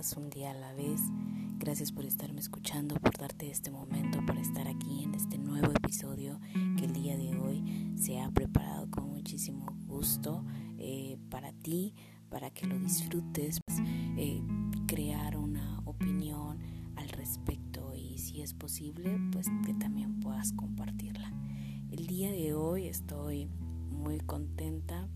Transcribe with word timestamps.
Un 0.00 0.30
día 0.30 0.52
a 0.52 0.54
la 0.54 0.72
vez. 0.72 0.98
Gracias 1.58 1.92
por 1.92 2.06
estarme 2.06 2.40
escuchando, 2.40 2.94
por 2.94 3.18
darte 3.18 3.50
este 3.50 3.70
momento, 3.70 4.24
por 4.24 4.38
estar 4.38 4.66
aquí 4.66 5.04
en 5.04 5.14
este 5.14 5.36
nuevo 5.36 5.72
episodio 5.72 6.40
que 6.78 6.86
el 6.86 6.94
día 6.94 7.18
de 7.18 7.36
hoy 7.36 7.92
se 7.96 8.18
ha 8.18 8.30
preparado 8.30 8.90
con 8.90 9.10
muchísimo 9.10 9.66
gusto 9.86 10.42
eh, 10.78 11.18
para 11.28 11.52
ti, 11.52 11.94
para 12.30 12.48
que 12.48 12.66
lo 12.66 12.78
disfrutes, 12.78 13.60
eh, 14.16 14.42
crear 14.86 15.36
una 15.36 15.82
opinión 15.84 16.58
al 16.96 17.10
respecto 17.10 17.94
y 17.94 18.16
si 18.16 18.40
es 18.40 18.54
posible, 18.54 19.18
pues 19.32 19.48
que 19.66 19.74
también 19.74 20.18
puedas 20.20 20.54
compartirla. 20.54 21.30
El 21.90 22.06
día 22.06 22.30
de 22.30 22.54
hoy 22.54 22.86
estoy 22.86 23.50
muy 23.90 24.18
contenta 24.20 25.06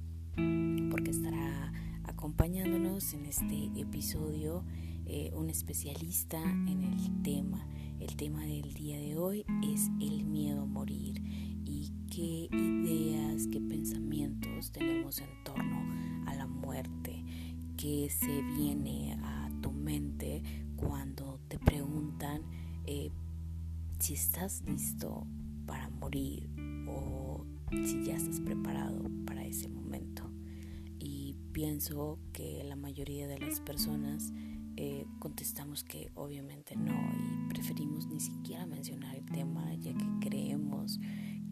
porque 0.91 1.11
estará 1.11 1.73
acompañándonos 2.05 3.15
en 3.15 3.27
este 3.27 3.71
episodio 3.77 4.65
eh, 5.07 5.33
un 5.35 5.51
especialista 5.51 6.43
en 6.43 6.83
el 6.83 7.23
tema. 7.23 7.67
El 8.01 8.17
tema 8.17 8.45
del 8.45 8.75
día 8.75 8.99
de 8.99 9.17
hoy 9.17 9.45
es 9.63 9.91
el 10.01 10.25
miedo 10.25 10.63
a 10.63 10.67
morir 10.67 11.21
y 11.65 11.93
qué 12.11 12.49
ideas, 12.57 13.47
qué 13.49 13.61
pensamientos 13.61 14.73
tenemos 14.73 15.19
en 15.19 15.45
torno 15.45 16.27
a 16.27 16.35
la 16.35 16.47
muerte, 16.47 17.25
qué 17.77 18.09
se 18.11 18.43
viene 18.43 19.19
a 19.23 19.51
tu 19.61 19.73
mente 19.73 20.43
cuando 20.77 21.41
te 21.49 21.59
preguntan 21.59 22.43
eh, 22.87 23.11
si 23.99 24.15
estás 24.15 24.63
listo 24.67 25.27
para 25.67 25.89
morir 25.89 26.51
o 26.87 27.45
si 27.71 28.05
ya 28.05 28.17
estás 28.17 28.41
preparado 28.41 29.03
para 29.27 29.45
ese 29.45 29.69
momento. 29.69 30.24
Pienso 31.55 32.19
que 32.33 32.65
la 32.65 32.75
mayoría 32.75 33.29
de 33.29 33.39
las 33.39 33.61
personas 33.61 34.33
eh, 34.77 35.07
contestamos 35.21 35.85
que 35.85 36.11
obviamente 36.17 36.75
no 36.75 36.91
y 36.93 37.49
preferimos 37.49 38.09
ni 38.09 38.19
siquiera 38.19 38.67
mencionar 38.67 39.15
el 39.15 39.25
tema 39.25 39.73
ya 39.77 39.95
que 39.95 40.05
creemos 40.21 40.99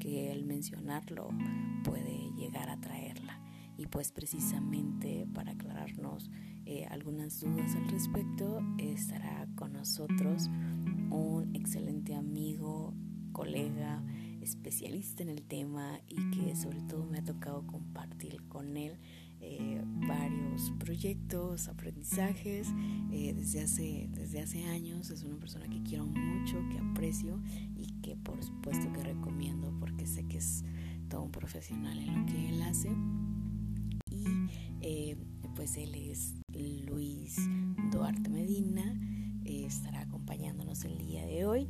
que 0.01 0.33
el 0.33 0.45
mencionarlo 0.45 1.29
puede 1.85 2.33
llegar 2.37 2.69
a 2.69 2.81
traerla. 2.81 3.41
Y 3.77 3.87
pues 3.87 4.11
precisamente 4.11 5.29
para 5.33 5.53
aclararnos 5.53 6.33
eh, 6.67 6.85
algunas 6.87 7.39
dudas 7.39 7.77
al 7.77 7.89
respecto 7.89 8.59
estará 8.79 9.47
con 9.55 9.73
nosotros 9.73 10.49
un 11.11 11.55
excelente 11.55 12.17
amigo, 12.17 12.93
colega, 13.31 14.03
especialista 14.41 15.23
en 15.23 15.29
el 15.29 15.43
tema 15.43 16.01
y 16.09 16.17
que 16.31 16.57
sobre 16.57 16.81
todo 16.83 17.07
me 17.07 17.19
ha 17.19 17.25
tocado 17.25 17.65
compartir 17.69 18.43
con 18.49 18.77
él 18.77 18.99
eh, 19.45 19.83
varios 20.07 20.71
proyectos, 20.79 21.67
aprendizajes 21.67 22.69
eh, 23.11 23.35
desde, 23.37 23.63
hace, 23.63 24.09
desde 24.13 24.41
hace 24.41 24.65
años. 24.67 25.11
Es 25.11 25.25
una 25.25 25.37
persona 25.37 25.69
que 25.69 25.83
quiero 25.83 26.07
mucho, 26.07 26.63
que 26.71 26.79
aprecio 26.79 27.41
y 27.77 27.87
que 28.03 28.17
por 28.17 28.43
supuesto 28.43 28.93
que 28.93 29.03
recomiendo 29.03 29.75
porque 29.81 30.07
sé 30.07 30.25
que 30.29 30.39
es 30.39 30.65
todo 31.09 31.23
un 31.23 31.33
profesional 31.33 31.99
en 31.99 32.21
lo 32.21 32.27
que 32.27 32.49
él 32.51 32.63
hace. 32.63 32.91
Y 34.11 34.25
eh, 34.81 35.17
pues 35.57 35.77
él 35.77 35.95
es 35.97 36.35
Luis 36.87 37.37
Duarte 37.91 38.31
Medina, 38.31 38.95
estará 39.45 40.03
acompañándonos 40.03 40.85
el 40.85 40.99
día 40.99 41.27
de 41.27 41.47
hoy. 41.47 41.69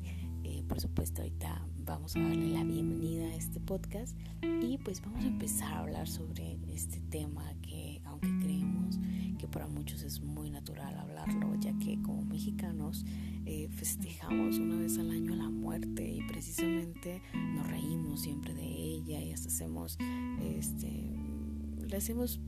Por 0.69 0.81
supuesto 0.81 1.23
ahorita 1.23 1.67
vamos 1.84 2.17
a 2.17 2.21
darle 2.21 2.49
la 2.50 2.65
bienvenida 2.65 3.27
a 3.27 3.34
este 3.34 3.61
podcast. 3.61 4.17
Y 4.43 4.78
pues 4.78 5.00
vamos 5.00 5.25
a 5.25 5.28
empezar 5.28 5.73
a 5.73 5.78
hablar 5.81 6.09
sobre 6.09 6.59
este 6.73 7.00
tema 7.11 7.45
que 7.62 8.00
aunque 8.05 8.28
creemos 8.41 8.99
que 9.39 9.49
para 9.49 9.67
muchos 9.67 10.03
es 10.03 10.21
muy 10.21 10.50
natural 10.50 10.97
hablarlo 10.97 11.55
ya 11.56 11.77
que 11.78 12.00
como 12.03 12.23
mexicanos 12.23 13.05
eh, 13.45 13.69
festejamos 13.73 14.59
una 14.59 14.77
vez 14.77 14.99
al 14.99 15.11
año 15.11 15.34
la 15.34 15.50
muerte 15.50 16.09
y 16.09 16.23
precisamente 16.28 17.21
nos 17.34 17.67
reímos 17.67 18.21
siempre 18.21 18.55
de 18.55 18.65
ella 18.65 19.21
y 19.21 19.33
hasta 19.33 19.49
hacemos 19.49 19.99
este 20.41 21.11
le 21.89 21.97
hacemos 21.97 22.41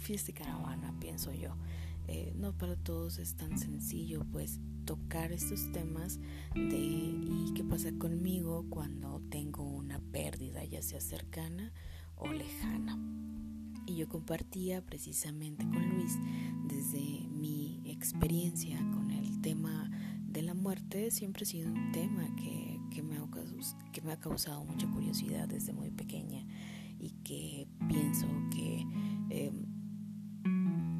fiesta 0.00 0.30
y 0.30 0.34
caravana 0.34 0.94
pienso 0.98 1.34
yo 1.34 1.54
eh, 2.08 2.32
no 2.36 2.56
para 2.56 2.74
todos 2.74 3.18
es 3.18 3.34
tan 3.36 3.58
sencillo 3.58 4.24
pues 4.32 4.60
tocar 4.86 5.30
estos 5.30 5.70
temas 5.72 6.18
de 6.54 7.14
qué 7.54 7.62
pasa 7.62 7.92
conmigo 7.98 8.64
cuando 8.70 9.20
tengo 9.28 9.62
una 9.62 10.00
pérdida 10.00 10.64
ya 10.64 10.80
sea 10.80 11.00
cercana 11.00 11.72
o 12.16 12.32
lejana. 12.32 12.98
Y 13.86 13.96
yo 13.96 14.08
compartía 14.08 14.84
precisamente 14.84 15.64
con 15.64 15.88
Luis 15.90 16.18
desde 16.66 17.26
mi 17.28 17.82
experiencia 17.84 18.78
con 18.92 19.10
el 19.10 19.40
tema 19.42 19.90
de 20.26 20.42
la 20.42 20.54
muerte, 20.54 21.10
siempre 21.10 21.42
ha 21.42 21.46
sido 21.46 21.70
un 21.70 21.92
tema 21.92 22.34
que, 22.36 22.80
que, 22.90 23.02
me, 23.02 23.16
ha, 23.16 23.28
que 23.92 24.00
me 24.02 24.12
ha 24.12 24.18
causado 24.18 24.64
mucha 24.64 24.90
curiosidad 24.90 25.48
desde 25.48 25.72
muy 25.72 25.90
pequeña 25.90 26.44
y 26.98 27.10
que 27.24 27.68
pienso 27.88 28.26
que 28.50 28.86
eh, 29.30 29.52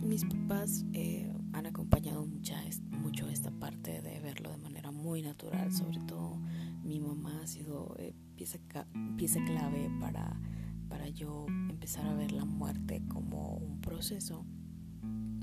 mis 0.08 0.24
papás 0.24 0.86
eh, 0.94 1.30
han 1.52 1.66
acompañado 1.66 2.26
mucha, 2.26 2.58
mucho 2.90 3.28
esta 3.28 3.50
parte 3.50 4.00
de 4.00 4.20
verlo 4.20 4.50
de 4.50 4.56
manera 4.56 4.90
muy 4.90 5.20
natural, 5.20 5.70
sobre 5.70 5.98
todo 6.00 6.40
mi 6.82 6.98
mamá 6.98 7.42
ha 7.42 7.46
sido 7.46 7.94
eh, 7.98 8.14
pieza, 8.34 8.58
clave 9.44 9.90
para, 10.00 10.40
para 10.88 11.08
yo 11.10 11.44
empezar 11.68 12.06
a 12.06 12.14
ver 12.14 12.32
la 12.32 12.46
muerte 12.46 13.02
como 13.06 13.56
un 13.56 13.82
proceso 13.82 14.46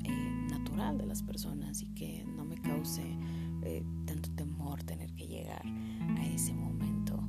eh, 0.04 0.48
natural 0.50 0.98
de 0.98 1.06
las 1.06 1.22
personas 1.22 1.84
y 1.84 1.90
que 1.94 2.26
no 2.26 2.44
me 2.44 2.58
cause 2.58 3.04
eh, 3.62 3.84
tanto 4.08 4.32
temor 4.32 4.82
tener 4.84 5.14
que 5.14 5.28
llegar 5.28 5.64
a 6.18 6.26
ese 6.26 6.54
momento. 6.54 7.20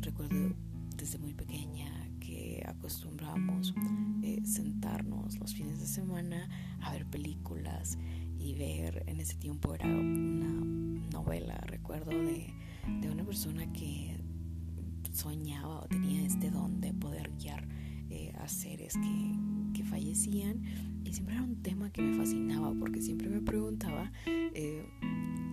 recuerdo 0.00 0.54
desde 0.96 1.18
muy 1.18 1.34
pequeña 1.34 2.03
acostumbramos 2.66 3.74
sentarnos 4.44 5.38
los 5.38 5.54
fines 5.54 5.80
de 5.80 5.86
semana 5.86 6.48
a 6.80 6.92
ver 6.92 7.06
películas 7.06 7.98
y 8.38 8.54
ver, 8.54 9.04
en 9.06 9.20
ese 9.20 9.36
tiempo 9.36 9.74
era 9.74 9.86
una 9.86 10.52
novela, 11.12 11.56
recuerdo, 11.66 12.10
de, 12.10 12.52
de 13.00 13.10
una 13.10 13.24
persona 13.24 13.70
que 13.72 14.16
soñaba 15.12 15.80
o 15.80 15.86
tenía 15.86 16.26
este 16.26 16.50
don 16.50 16.80
de 16.80 16.92
poder 16.92 17.30
guiar 17.38 17.66
eh, 18.10 18.32
a 18.38 18.48
seres 18.48 18.94
que, 18.94 19.72
que, 19.72 19.84
fallecían 19.84 20.62
y 21.04 21.12
siempre 21.12 21.36
era 21.36 21.44
un 21.44 21.62
tema 21.62 21.90
que 21.90 22.02
me 22.02 22.16
fascinaba 22.16 22.74
porque 22.78 23.00
siempre 23.00 23.28
me 23.28 23.40
preguntaba 23.40 24.10
eh, 24.26 24.84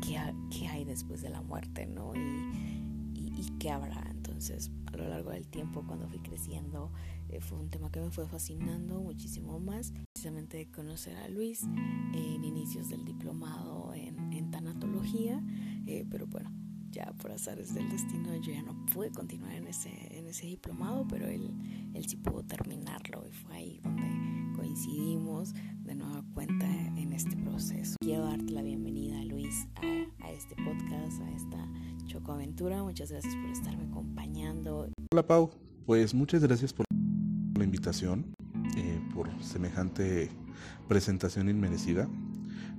¿qué, 0.01 0.17
¿qué, 0.49 0.67
hay 0.67 0.83
después 0.83 1.21
de 1.21 1.29
la 1.29 1.41
muerte, 1.41 1.85
¿no? 1.85 2.13
Y, 2.15 3.19
y, 3.19 3.33
y 3.39 3.57
qué 3.59 3.69
habrá. 3.69 4.10
Entonces, 4.41 4.71
a 4.91 4.97
lo 4.97 5.07
largo 5.07 5.29
del 5.29 5.47
tiempo, 5.47 5.83
cuando 5.85 6.07
fui 6.07 6.17
creciendo, 6.17 6.91
eh, 7.29 7.39
fue 7.41 7.59
un 7.59 7.69
tema 7.69 7.91
que 7.91 7.99
me 7.99 8.09
fue 8.09 8.27
fascinando 8.27 8.99
muchísimo 8.99 9.59
más. 9.59 9.93
Precisamente 10.15 10.67
conocer 10.71 11.15
a 11.17 11.29
Luis 11.29 11.61
en 11.61 12.43
inicios 12.43 12.89
del 12.89 13.05
diplomado 13.05 13.93
en, 13.93 14.33
en 14.33 14.49
tanatología, 14.49 15.43
eh, 15.85 16.07
pero 16.09 16.25
bueno, 16.25 16.51
ya 16.89 17.13
por 17.19 17.31
azares 17.31 17.75
del 17.75 17.87
destino 17.91 18.35
yo 18.37 18.51
ya 18.51 18.63
no 18.63 18.83
pude 18.87 19.11
continuar 19.11 19.53
en 19.53 19.67
ese, 19.67 19.91
en 20.17 20.25
ese 20.25 20.47
diplomado, 20.47 21.07
pero 21.07 21.27
él, 21.27 21.51
él 21.93 22.07
sí 22.07 22.17
pudo 22.17 22.41
terminarlo 22.41 23.27
y 23.27 23.31
fue 23.31 23.55
ahí 23.55 23.79
donde 23.83 24.07
coincidimos 24.55 25.53
de 25.83 25.93
nueva 25.93 26.25
cuenta 26.33 26.67
en 26.67 27.13
este 27.13 27.37
proceso. 27.37 27.95
Quiero 28.01 28.25
darte 28.25 28.51
la 28.51 28.63
bienvenida, 28.63 29.23
Luis, 29.23 29.67
a, 29.75 30.25
a 30.25 30.31
este 30.31 30.55
podcast, 30.55 31.21
a 31.21 31.31
esta 31.31 31.69
chocoaventura. 32.05 32.83
Muchas 32.83 33.11
gracias 33.11 33.35
por 33.35 33.49
estarme 33.49 33.85
acompañando. 33.85 34.89
Hola, 35.11 35.25
Pau. 35.25 35.51
Pues 35.85 36.13
muchas 36.13 36.41
gracias 36.43 36.73
por 36.73 36.85
la 37.57 37.63
invitación, 37.63 38.33
eh, 38.77 38.99
por 39.13 39.29
semejante 39.43 40.29
presentación 40.87 41.49
inmerecida, 41.49 42.07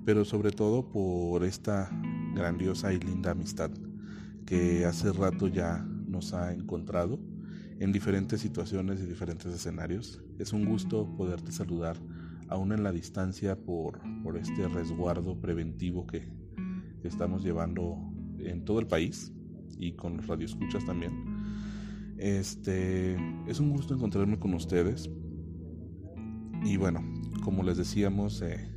pero 0.05 0.25
sobre 0.25 0.51
todo 0.51 0.91
por 0.91 1.45
esta 1.45 1.91
grandiosa 2.35 2.93
y 2.93 3.01
linda 3.01 3.33
amistad 3.33 3.71
que 4.47 4.85
hace 4.85 5.13
rato 5.13 5.49
ya 5.49 5.79
nos 6.07 6.35
ha 6.35 6.53
encontrado 6.53 7.19
en 7.81 7.93
diferentes 7.93 8.41
situaciones 8.41 9.01
y 9.01 9.07
diferentes 9.07 9.53
escenarios. 9.53 10.23
Es 10.39 10.53
un 10.53 10.65
gusto 10.65 11.09
poderte 11.17 11.53
saludar 11.53 11.97
aún 12.49 12.73
en 12.73 12.83
la 12.83 12.93
distancia 12.93 13.57
por, 13.57 13.99
por 14.23 14.37
este 14.37 14.69
resguardo 14.69 15.41
preventivo 15.41 16.07
que, 16.07 16.29
estamos 17.03 17.43
llevando 17.43 17.97
en 18.45 18.65
todo 18.65 18.81
el 18.81 18.87
país 18.87 19.33
y 19.79 19.93
con 19.93 20.17
los 20.17 20.27
radioescuchas 20.27 20.85
también. 20.85 21.13
Este, 22.19 23.17
es 23.49 23.59
un 23.59 23.71
gusto 23.71 23.95
encontrarme 23.95 24.39
con 24.39 24.55
ustedes. 24.55 25.11
Y 26.65 26.77
bueno, 26.77 27.03
como 27.43 27.65
les 27.65 27.77
decíamos, 27.77 28.41
eh, 28.43 28.71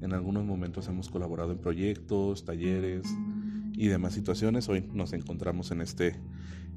en 0.00 0.12
algunos 0.14 0.44
momentos 0.44 0.88
hemos 0.88 1.10
colaborado 1.10 1.52
en 1.52 1.58
proyectos, 1.58 2.44
talleres 2.44 3.06
y 3.74 3.88
demás 3.88 4.14
situaciones. 4.14 4.68
Hoy 4.68 4.88
nos 4.92 5.12
encontramos 5.12 5.70
en 5.70 5.82
este, 5.82 6.16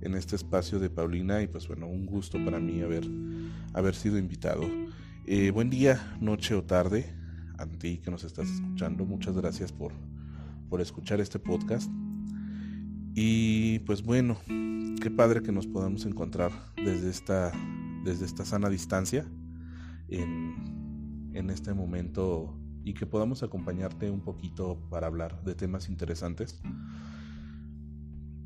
en 0.02 0.16
este 0.16 0.36
espacio 0.36 0.80
de 0.80 0.90
Paulina 0.90 1.42
y 1.42 1.48
pues 1.48 1.68
bueno, 1.68 1.88
un 1.88 2.06
gusto 2.06 2.44
para 2.44 2.60
mí 2.60 2.82
haber, 2.82 3.08
haber 3.74 3.96
sido 3.96 4.18
invitado. 4.18 4.64
Eh, 5.26 5.52
buen 5.52 5.70
día, 5.70 6.18
noche 6.20 6.56
o 6.56 6.64
tarde 6.64 7.16
a 7.58 7.66
ti 7.66 8.00
que 8.00 8.12
nos 8.12 8.24
estás 8.24 8.50
escuchando. 8.50 9.06
Muchas 9.06 9.38
gracias 9.38 9.72
por, 9.72 9.94
por 10.70 10.82
escuchar 10.82 11.22
este 11.22 11.40
podcast. 11.40 11.90
Y 13.14 13.80
pues 13.80 14.04
bueno, 14.04 14.38
qué 15.02 15.12
padre 15.12 15.42
que 15.42 15.52
nos 15.52 15.68
podamos 15.68 16.06
encontrar 16.06 16.52
desde 16.76 17.10
esta, 17.10 17.52
desde 18.04 18.26
esta 18.26 18.46
sana 18.46 18.70
distancia 18.70 19.26
en, 20.08 21.32
en 21.34 21.50
este 21.50 21.74
momento 21.74 22.58
y 22.84 22.94
que 22.94 23.06
podamos 23.06 23.44
acompañarte 23.44 24.10
un 24.10 24.22
poquito 24.22 24.80
para 24.90 25.08
hablar 25.08 25.44
de 25.44 25.56
temas 25.56 25.90
interesantes. 25.90 26.62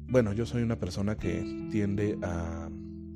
Bueno, 0.07 0.33
yo 0.33 0.45
soy 0.45 0.63
una 0.63 0.79
persona 0.79 1.15
que 1.15 1.67
tiende 1.71 2.17
a, 2.21 2.69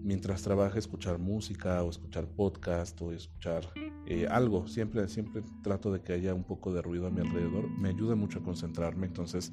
mientras 0.07 0.41
trabaja, 0.41 0.79
escuchar 0.79 1.19
música 1.19 1.83
o 1.83 1.89
escuchar 1.89 2.27
podcast 2.27 2.99
o 3.01 3.11
escuchar 3.11 3.65
eh, 4.05 4.25
algo. 4.29 4.67
Siempre, 4.67 5.07
siempre 5.09 5.43
trato 5.61 5.91
de 5.91 6.01
que 6.01 6.13
haya 6.13 6.33
un 6.33 6.45
poco 6.45 6.73
de 6.73 6.81
ruido 6.81 7.07
a 7.07 7.11
mi 7.11 7.19
alrededor. 7.19 7.69
Me 7.69 7.89
ayuda 7.89 8.15
mucho 8.15 8.39
a 8.39 8.43
concentrarme. 8.43 9.05
Entonces, 9.05 9.51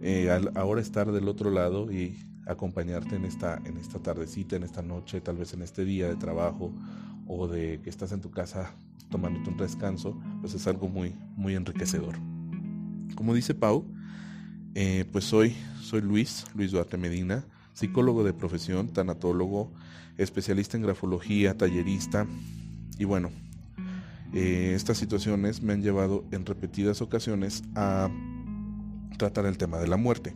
eh, 0.00 0.30
ahora 0.54 0.80
estar 0.80 1.10
del 1.12 1.28
otro 1.28 1.50
lado 1.50 1.90
y 1.90 2.18
acompañarte 2.46 3.16
en 3.16 3.24
esta, 3.24 3.60
en 3.64 3.76
esta 3.76 3.98
tardecita, 3.98 4.56
en 4.56 4.62
esta 4.62 4.82
noche, 4.82 5.20
tal 5.20 5.36
vez 5.36 5.52
en 5.52 5.62
este 5.62 5.84
día 5.84 6.08
de 6.08 6.16
trabajo 6.16 6.72
o 7.26 7.48
de 7.48 7.80
que 7.82 7.90
estás 7.90 8.12
en 8.12 8.20
tu 8.20 8.30
casa 8.30 8.74
tomándote 9.10 9.50
un 9.50 9.56
descanso, 9.56 10.18
pues 10.40 10.54
es 10.54 10.66
algo 10.66 10.88
muy, 10.88 11.14
muy 11.36 11.54
enriquecedor. 11.54 12.16
Como 13.14 13.34
dice 13.34 13.54
Pau, 13.54 13.84
eh, 14.74 15.04
pues 15.10 15.24
soy, 15.24 15.54
soy 15.80 16.02
Luis, 16.02 16.44
Luis 16.54 16.72
Duarte 16.72 16.96
Medina, 16.96 17.44
psicólogo 17.72 18.24
de 18.24 18.32
profesión, 18.32 18.88
tanatólogo, 18.88 19.72
especialista 20.18 20.76
en 20.76 20.82
grafología, 20.82 21.56
tallerista, 21.56 22.26
y 22.98 23.04
bueno, 23.04 23.30
eh, 24.32 24.72
estas 24.74 24.98
situaciones 24.98 25.62
me 25.62 25.72
han 25.72 25.82
llevado 25.82 26.24
en 26.30 26.46
repetidas 26.46 27.02
ocasiones 27.02 27.62
a 27.74 28.10
tratar 29.18 29.46
el 29.46 29.58
tema 29.58 29.78
de 29.78 29.88
la 29.88 29.96
muerte. 29.96 30.34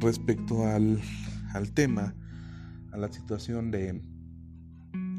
Respecto 0.00 0.66
al, 0.66 1.00
al 1.52 1.72
tema, 1.72 2.14
a 2.92 2.96
la 2.96 3.12
situación 3.12 3.70
de 3.70 4.00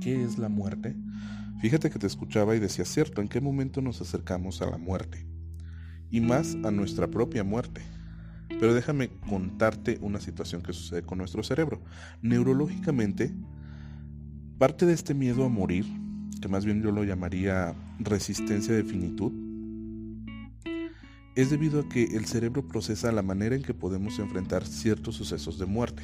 qué 0.02 0.24
es 0.24 0.38
la 0.38 0.50
muerte, 0.50 0.96
fíjate 1.62 1.90
que 1.90 2.00
te 2.00 2.08
escuchaba 2.08 2.56
y 2.56 2.60
decía, 2.60 2.86
cierto, 2.86 3.22
¿en 3.22 3.28
qué 3.28 3.42
momento 3.42 3.82
nos 3.82 4.02
acercamos 4.02 4.62
a 4.62 4.70
la 4.70 4.78
muerte? 4.78 5.26
Y 6.10 6.20
más 6.20 6.58
a 6.64 6.72
nuestra 6.72 7.08
propia 7.08 7.44
muerte. 7.44 7.82
Pero 8.60 8.74
déjame 8.74 9.10
contarte 9.28 9.98
una 10.02 10.20
situación 10.20 10.62
que 10.62 10.74
sucede 10.74 11.04
con 11.04 11.18
nuestro 11.18 11.42
cerebro. 11.42 11.82
Neurológicamente, 12.22 13.34
parte 14.58 14.86
de 14.86 14.94
este 14.94 15.14
miedo 15.14 15.46
a 15.46 15.50
morir, 15.50 15.86
que 16.42 16.48
más 16.48 16.66
bien 16.66 16.82
yo 16.82 16.92
lo 16.92 17.04
llamaría 17.04 17.74
resistencia 18.00 18.74
de 18.74 18.84
finitud, 18.84 19.32
es 21.36 21.50
debido 21.50 21.82
a 21.82 21.90
que 21.90 22.04
el 22.04 22.26
cerebro 22.26 22.68
procesa 22.68 23.12
la 23.12 23.22
manera 23.22 23.56
en 23.56 23.64
que 23.64 23.74
podemos 23.74 24.20
enfrentar 24.20 24.66
ciertos 24.66 25.16
sucesos 25.16 25.58
de 25.58 25.66
muerte 25.66 26.04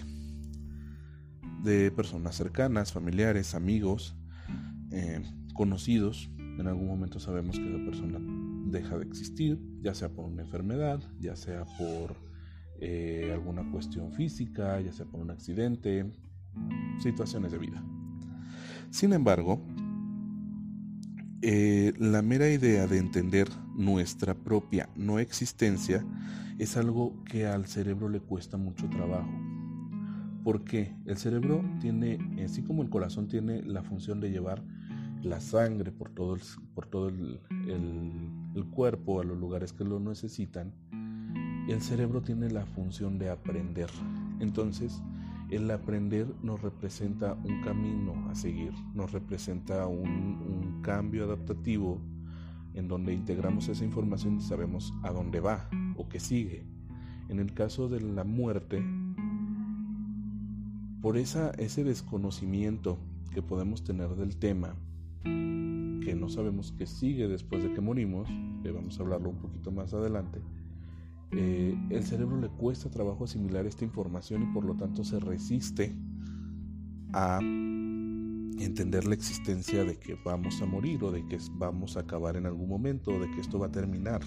de 1.63 1.91
personas 1.91 2.35
cercanas, 2.35 2.93
familiares, 2.93 3.55
amigos, 3.55 4.15
eh, 4.91 5.21
conocidos. 5.53 6.29
En 6.37 6.67
algún 6.67 6.87
momento 6.87 7.19
sabemos 7.19 7.59
que 7.59 7.67
esa 7.67 7.83
persona 7.83 8.19
deja 8.71 8.97
de 8.97 9.05
existir, 9.05 9.59
ya 9.81 9.93
sea 9.93 10.09
por 10.09 10.25
una 10.25 10.43
enfermedad, 10.43 11.01
ya 11.19 11.35
sea 11.35 11.65
por 11.77 12.15
eh, 12.79 13.31
alguna 13.33 13.69
cuestión 13.71 14.13
física, 14.13 14.79
ya 14.81 14.93
sea 14.93 15.05
por 15.05 15.19
un 15.19 15.31
accidente, 15.31 16.11
situaciones 16.99 17.51
de 17.51 17.57
vida. 17.57 17.83
Sin 18.89 19.13
embargo, 19.13 19.61
eh, 21.41 21.93
la 21.99 22.21
mera 22.21 22.49
idea 22.49 22.87
de 22.87 22.97
entender 22.97 23.47
nuestra 23.75 24.33
propia 24.33 24.89
no 24.95 25.19
existencia 25.19 26.03
es 26.57 26.77
algo 26.77 27.23
que 27.25 27.45
al 27.45 27.67
cerebro 27.67 28.09
le 28.09 28.19
cuesta 28.19 28.57
mucho 28.57 28.89
trabajo. 28.89 29.29
Porque 30.43 30.95
el 31.05 31.17
cerebro 31.17 31.63
tiene, 31.79 32.17
así 32.43 32.63
como 32.63 32.81
el 32.81 32.89
corazón 32.89 33.27
tiene 33.27 33.61
la 33.61 33.83
función 33.83 34.19
de 34.19 34.31
llevar 34.31 34.63
la 35.21 35.39
sangre 35.41 35.91
por 35.91 36.09
todo 36.09 36.35
el, 36.35 36.41
por 36.73 36.85
todo 36.87 37.09
el, 37.09 37.39
el 38.55 38.65
cuerpo 38.71 39.19
a 39.19 39.23
los 39.23 39.37
lugares 39.37 39.73
que 39.73 39.83
lo 39.83 39.99
necesitan, 39.99 40.73
el 41.67 41.81
cerebro 41.81 42.21
tiene 42.21 42.49
la 42.49 42.65
función 42.65 43.19
de 43.19 43.29
aprender. 43.29 43.89
Entonces, 44.39 45.01
el 45.49 45.71
aprender 45.71 46.27
nos 46.43 46.61
representa 46.61 47.33
un 47.33 47.61
camino 47.61 48.29
a 48.29 48.35
seguir, 48.35 48.73
nos 48.93 49.11
representa 49.11 49.87
un, 49.87 50.79
cambio 50.81 51.25
adaptativo 51.25 51.99
en 52.73 52.87
donde 52.87 53.13
integramos 53.13 53.67
esa 53.67 53.83
información 53.83 54.37
y 54.37 54.41
sabemos 54.41 54.93
a 55.03 55.11
dónde 55.11 55.41
va 55.41 55.69
o 55.97 56.07
qué 56.07 56.19
sigue. 56.19 56.63
En 57.27 57.39
el 57.39 57.53
caso 57.53 57.89
de 57.89 57.99
la 57.99 58.23
muerte, 58.23 58.81
por 61.01 61.17
esa, 61.17 61.49
ese 61.57 61.83
desconocimiento 61.83 62.99
que 63.33 63.41
podemos 63.41 63.83
tener 63.83 64.15
del 64.15 64.37
tema, 64.37 64.75
que 65.23 66.15
no 66.17 66.29
sabemos 66.29 66.73
qué 66.77 66.85
sigue 66.85 67.27
después 67.27 67.63
de 67.63 67.73
que 67.73 67.81
morimos, 67.81 68.29
vamos 68.71 68.99
a 68.99 69.03
hablarlo 69.03 69.29
un 69.29 69.37
poquito 69.37 69.71
más 69.71 69.93
adelante, 69.93 70.39
eh, 71.31 71.77
el 71.89 72.03
cerebro 72.03 72.39
le 72.39 72.49
cuesta 72.49 72.89
trabajo 72.89 73.25
asimilar 73.25 73.65
esta 73.65 73.83
información 73.83 74.43
y 74.43 74.53
por 74.53 74.63
lo 74.63 74.75
tanto 74.75 75.03
se 75.03 75.19
resiste 75.19 75.95
a 77.13 77.39
entender 77.39 79.05
la 79.05 79.13
existencia 79.13 79.83
de 79.83 79.97
que 79.97 80.17
vamos 80.23 80.61
a 80.61 80.65
morir 80.65 81.03
o 81.03 81.11
de 81.11 81.25
que 81.27 81.37
vamos 81.51 81.97
a 81.97 82.01
acabar 82.01 82.37
en 82.37 82.45
algún 82.45 82.69
momento 82.69 83.11
o 83.11 83.19
de 83.19 83.29
que 83.31 83.41
esto 83.41 83.59
va 83.59 83.67
a 83.67 83.71
terminar. 83.71 84.21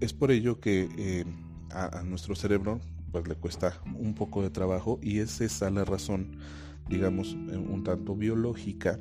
Es 0.00 0.12
por 0.12 0.30
ello 0.30 0.60
que 0.60 0.88
eh, 0.96 1.24
a, 1.70 1.98
a, 1.98 2.02
nuestro 2.04 2.36
cerebro 2.36 2.80
pues 3.10 3.26
le 3.26 3.34
cuesta 3.34 3.80
un 3.98 4.14
poco 4.14 4.42
de 4.42 4.50
trabajo 4.50 4.98
y 5.02 5.18
es 5.18 5.40
esa 5.40 5.70
la 5.70 5.84
razón, 5.84 6.36
digamos, 6.88 7.34
un 7.34 7.82
tanto 7.82 8.14
biológica 8.14 8.98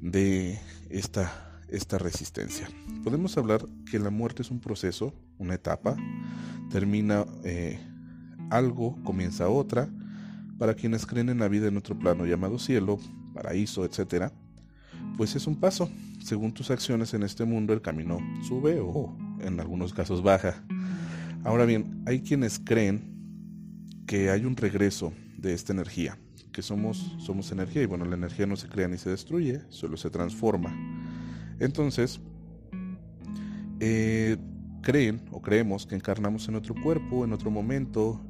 de 0.00 0.58
esta, 0.90 1.47
esta 1.68 1.98
resistencia. 1.98 2.68
Podemos 3.04 3.36
hablar 3.36 3.64
que 3.90 3.98
la 3.98 4.10
muerte 4.10 4.42
es 4.42 4.50
un 4.50 4.60
proceso, 4.60 5.14
una 5.38 5.54
etapa, 5.54 5.96
termina 6.70 7.26
eh, 7.44 7.78
algo, 8.50 8.96
comienza 9.04 9.48
otra. 9.48 9.88
Para 10.58 10.74
quienes 10.74 11.06
creen 11.06 11.28
en 11.28 11.38
la 11.38 11.48
vida 11.48 11.68
en 11.68 11.76
otro 11.76 11.96
plano 11.96 12.26
llamado 12.26 12.58
cielo, 12.58 12.98
paraíso, 13.32 13.84
etc., 13.84 14.32
pues 15.16 15.36
es 15.36 15.46
un 15.46 15.56
paso. 15.56 15.90
Según 16.22 16.52
tus 16.52 16.70
acciones 16.70 17.14
en 17.14 17.22
este 17.22 17.44
mundo, 17.44 17.72
el 17.72 17.80
camino 17.80 18.18
sube 18.46 18.80
o 18.80 19.16
en 19.40 19.60
algunos 19.60 19.92
casos 19.92 20.22
baja. 20.22 20.64
Ahora 21.44 21.64
bien, 21.64 22.02
hay 22.06 22.20
quienes 22.20 22.58
creen 22.58 23.18
que 24.06 24.30
hay 24.30 24.44
un 24.44 24.56
regreso 24.56 25.12
de 25.36 25.54
esta 25.54 25.72
energía, 25.72 26.18
que 26.52 26.62
somos, 26.62 27.14
somos 27.18 27.52
energía 27.52 27.82
y 27.82 27.86
bueno, 27.86 28.04
la 28.04 28.16
energía 28.16 28.46
no 28.46 28.56
se 28.56 28.68
crea 28.68 28.88
ni 28.88 28.98
se 28.98 29.10
destruye, 29.10 29.60
solo 29.68 29.96
se 29.96 30.10
transforma. 30.10 30.74
Entonces, 31.60 32.20
eh, 33.80 34.36
creen 34.82 35.22
o 35.30 35.40
creemos 35.40 35.86
que 35.86 35.94
encarnamos 35.94 36.48
en 36.48 36.56
otro 36.56 36.74
cuerpo, 36.74 37.24
en 37.24 37.32
otro 37.32 37.50
momento, 37.50 38.20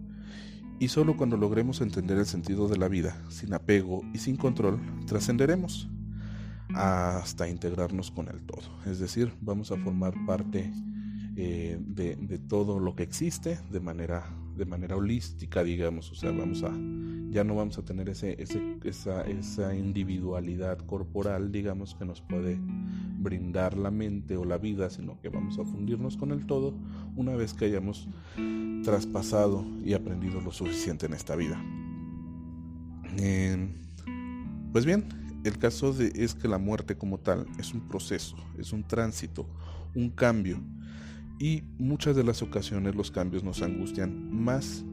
y 0.79 0.89
solo 0.89 1.17
cuando 1.17 1.37
logremos 1.37 1.81
entender 1.81 2.19
el 2.19 2.27
sentido 2.27 2.69
de 2.69 2.79
la 2.79 2.89
vida, 2.89 3.21
sin 3.31 3.53
apego 3.53 4.03
y 4.15 4.19
sin 4.19 4.37
control, 4.37 4.81
trascenderemos 5.07 5.89
hasta 6.75 7.49
integrarnos 7.49 8.11
con 8.11 8.29
el 8.29 8.43
todo. 8.43 8.63
Es 8.87 8.99
decir, 8.99 9.33
vamos 9.41 9.73
a 9.73 9.77
formar 9.77 10.15
parte 10.27 10.71
eh, 11.37 11.79
de, 11.81 12.17
de, 12.17 12.39
todo 12.39 12.79
lo 12.79 12.95
que 12.95 13.03
existe 13.03 13.59
de 13.71 13.81
manera, 13.81 14.25
de 14.59 14.67
manera 14.67 14.97
holística, 14.97 15.65
digamos. 15.65 16.11
O 16.11 16.15
sea, 16.15 16.33
vamos 16.33 16.63
a, 16.65 16.73
ya 17.31 17.45
no 17.45 17.55
vamos 17.55 17.79
a 17.79 17.85
tener 17.85 18.09
ese, 18.09 18.41
ese, 18.43 18.79
esa, 18.85 19.23
esa 19.23 19.75
individualidad 19.75 20.79
corporal, 20.79 21.53
digamos, 21.53 21.95
que 21.95 22.05
nos 22.05 22.21
puede 22.21 22.59
brindar 23.21 23.77
la 23.77 23.91
mente 23.91 24.37
o 24.37 24.45
la 24.45 24.59
vida, 24.59 24.91
sino 24.91 25.21
que 25.21 25.29
vamos 25.29 25.59
a 25.59 25.65
fundirnos 25.65 26.17
con 26.17 26.33
el 26.33 26.47
todo 26.47 26.75
una 27.17 27.35
vez 27.37 27.55
que 27.55 27.67
hayamos 27.67 28.09
traspasado 28.85 29.65
y 29.85 29.95
aprendido 29.95 30.41
lo 30.41 30.51
suficiente 30.53 31.07
en 31.07 31.15
esta 31.15 31.37
vida. 31.37 31.61
Eh, 33.19 33.69
Pues 34.73 34.85
bien, 34.85 35.09
el 35.45 35.59
caso 35.59 35.93
de, 35.93 36.13
es 36.15 36.35
que 36.35 36.47
la 36.49 36.59
muerte 36.59 36.97
como 36.97 37.19
tal 37.19 37.47
es 37.59 37.73
un 37.73 37.89
proceso, 37.89 38.37
es 38.59 38.73
un 38.73 38.85
tránsito, 38.85 39.49
un 39.95 40.11
cambio. 40.11 40.61
Y 41.39 41.63
muchas 41.79 42.17
de 42.17 42.25
las 42.25 42.43
ocasiones 42.43 42.95
los 42.95 43.11
cambios 43.11 43.45
nos 43.45 43.63
angustian 43.63 44.33
más 44.33 44.85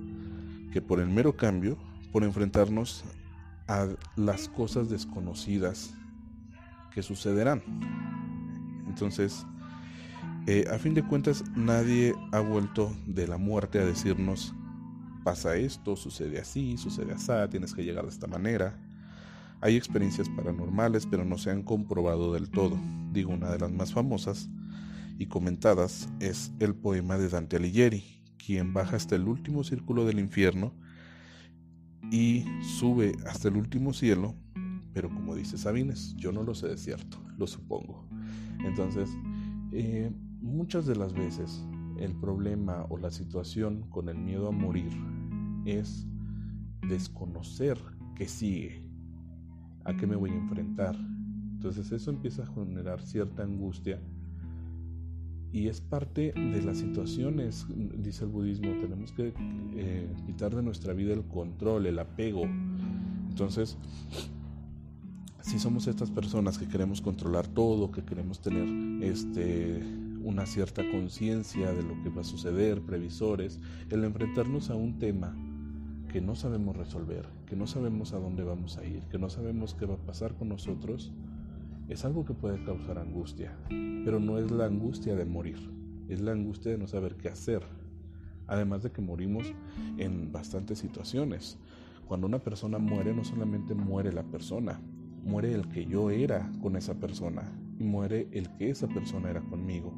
que 0.72 0.82
por 0.82 1.00
el 1.00 1.08
mero 1.08 1.36
cambio, 1.36 1.78
por 2.12 2.24
enfrentarnos 2.24 3.04
a 3.68 3.88
las 4.16 4.48
cosas 4.48 4.90
desconocidas 4.90 5.94
que 6.94 7.02
sucederán. 7.02 7.64
Entonces, 8.88 9.46
eh, 10.48 10.66
a 10.72 10.78
fin 10.78 10.94
de 10.94 11.04
cuentas, 11.04 11.44
nadie 11.56 12.14
ha 12.32 12.40
vuelto 12.40 12.96
de 13.08 13.28
la 13.28 13.38
muerte 13.38 13.80
a 13.80 13.86
decirnos, 13.86 14.54
pasa 15.24 15.56
esto, 15.56 15.96
sucede 15.96 16.40
así, 16.40 16.78
sucede 16.78 17.14
así, 17.14 17.32
tienes 17.50 17.74
que 17.74 17.84
llegar 17.84 18.04
de 18.04 18.12
esta 18.12 18.28
manera. 18.28 18.80
Hay 19.62 19.76
experiencias 19.76 20.30
paranormales, 20.30 21.08
pero 21.08 21.26
no 21.26 21.40
se 21.40 21.50
han 21.50 21.64
comprobado 21.64 22.32
del 22.34 22.52
todo. 22.52 22.78
Digo, 23.12 23.34
una 23.34 23.50
de 23.50 23.58
las 23.58 23.72
más 23.72 23.92
famosas 23.92 24.50
y 25.18 25.28
comentadas 25.28 26.10
es 26.20 26.52
el 26.60 26.76
poema 26.76 27.18
de 27.18 27.30
Dante 27.30 27.58
Alighieri, 27.58 28.04
quien 28.38 28.74
baja 28.74 28.96
hasta 28.96 29.16
el 29.16 29.28
último 29.28 29.64
círculo 29.64 30.06
del 30.06 30.20
infierno 30.20 30.74
y 32.12 32.46
sube 32.62 33.14
hasta 33.26 33.48
el 33.48 33.58
último 33.58 33.94
cielo, 33.94 34.36
pero 34.94 35.10
como 35.10 35.36
dice 35.36 35.58
Sabines, 35.58 36.16
yo 36.16 36.32
no 36.32 36.44
lo 36.44 36.54
sé 36.54 36.68
de 36.68 36.78
cierto, 36.78 37.18
lo 37.38 37.48
supongo. 37.48 38.08
Entonces, 38.64 39.10
eh, 39.72 40.12
muchas 40.42 40.86
de 40.86 40.96
las 40.96 41.14
veces 41.14 41.66
el 41.98 42.14
problema 42.16 42.86
o 42.90 42.98
la 42.98 43.12
situación 43.12 43.90
con 43.90 44.10
el 44.10 44.18
miedo 44.18 44.48
a 44.48 44.52
morir 44.52 44.92
es 45.66 46.06
desconocer 46.88 47.78
qué 48.16 48.28
sigue, 48.28 48.90
a 49.86 49.96
qué 49.96 50.06
me 50.06 50.16
voy 50.16 50.32
a 50.32 50.36
enfrentar. 50.36 50.96
Entonces 51.54 51.92
eso 51.92 52.12
empieza 52.12 52.44
a 52.44 52.54
generar 52.54 53.02
cierta 53.02 53.44
angustia 53.44 54.00
y 55.56 55.70
es 55.70 55.80
parte 55.80 56.34
de 56.34 56.62
las 56.62 56.80
situaciones, 56.80 57.66
dice 57.70 58.26
el 58.26 58.30
budismo, 58.30 58.74
tenemos 58.82 59.14
que 59.14 59.34
eh, 59.78 60.14
quitar 60.26 60.54
de 60.54 60.62
nuestra 60.62 60.92
vida 60.92 61.14
el 61.14 61.24
control, 61.24 61.86
el 61.86 61.98
apego. 61.98 62.42
Entonces, 63.30 63.78
si 65.40 65.58
somos 65.58 65.88
estas 65.88 66.12
personas 66.12 66.58
que 66.58 66.68
queremos 66.68 67.00
controlar 67.00 67.48
todo, 67.48 67.90
que 67.90 68.04
queremos 68.04 68.42
tener 68.42 69.02
este 69.02 69.82
una 70.26 70.46
cierta 70.46 70.84
conciencia 70.92 71.72
de 71.72 71.84
lo 71.84 72.04
que 72.04 72.10
va 72.10 72.22
a 72.22 72.26
suceder, 72.26 72.82
previsores, 72.82 73.62
el 73.90 74.04
enfrentarnos 74.04 74.70
a 74.70 74.76
un 74.76 75.00
tema 75.00 75.38
que 76.12 76.20
no 76.20 76.36
sabemos 76.36 76.76
resolver, 76.76 77.30
que 77.46 77.56
no 77.56 77.66
sabemos 77.66 78.12
a 78.12 78.20
dónde 78.20 78.44
vamos 78.44 78.78
a 78.78 78.84
ir, 78.84 79.04
que 79.04 79.20
no 79.20 79.30
sabemos 79.30 79.74
qué 79.74 79.86
va 79.86 79.94
a 79.94 80.06
pasar 80.06 80.36
con 80.36 80.50
nosotros, 80.50 81.14
es 81.88 82.04
algo 82.06 82.26
que 82.26 82.34
puede 82.34 82.64
causar 82.64 82.98
angustia, 82.98 83.56
pero 83.70 84.20
no 84.20 84.38
es 84.38 84.50
la 84.52 84.66
angustia 84.66 85.16
de 85.16 85.26
morir, 85.26 85.58
es 86.10 86.20
la 86.22 86.32
angustia 86.32 86.72
de 86.72 86.78
no 86.78 86.88
saber 86.88 87.16
qué 87.16 87.30
hacer. 87.30 87.64
Además 88.48 88.84
de 88.84 88.92
que 88.92 89.02
morimos 89.02 89.54
en 89.98 90.32
bastantes 90.32 90.80
situaciones. 90.80 91.58
Cuando 92.08 92.28
una 92.28 92.40
persona 92.40 92.78
muere, 92.78 93.14
no 93.14 93.24
solamente 93.24 93.74
muere 93.74 94.14
la 94.14 94.24
persona, 94.24 94.80
muere 95.24 95.54
el 95.54 95.68
que 95.68 95.86
yo 95.86 96.12
era 96.12 96.52
con 96.62 96.76
esa 96.76 97.00
persona 97.00 97.52
y 97.80 97.84
muere 97.84 98.28
el 98.32 98.50
que 98.58 98.70
esa 98.70 98.88
persona 98.88 99.32
era 99.32 99.42
conmigo. 99.42 99.94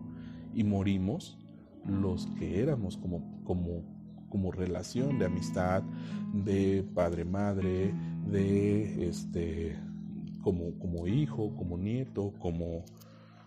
Y 0.53 0.63
morimos 0.63 1.38
los 1.86 2.27
que 2.38 2.62
éramos 2.62 2.98
como, 2.98 3.44
como, 3.44 3.84
como 4.29 4.51
relación 4.51 5.20
de 5.20 5.25
amistad, 5.25 5.84
de 6.34 6.86
padre-madre, 6.96 7.94
de 8.29 9.10
este, 9.10 9.77
como, 10.53 11.07
hijo, 11.07 11.55
como 11.55 11.77
nieto, 11.77 12.33
como, 12.39 12.85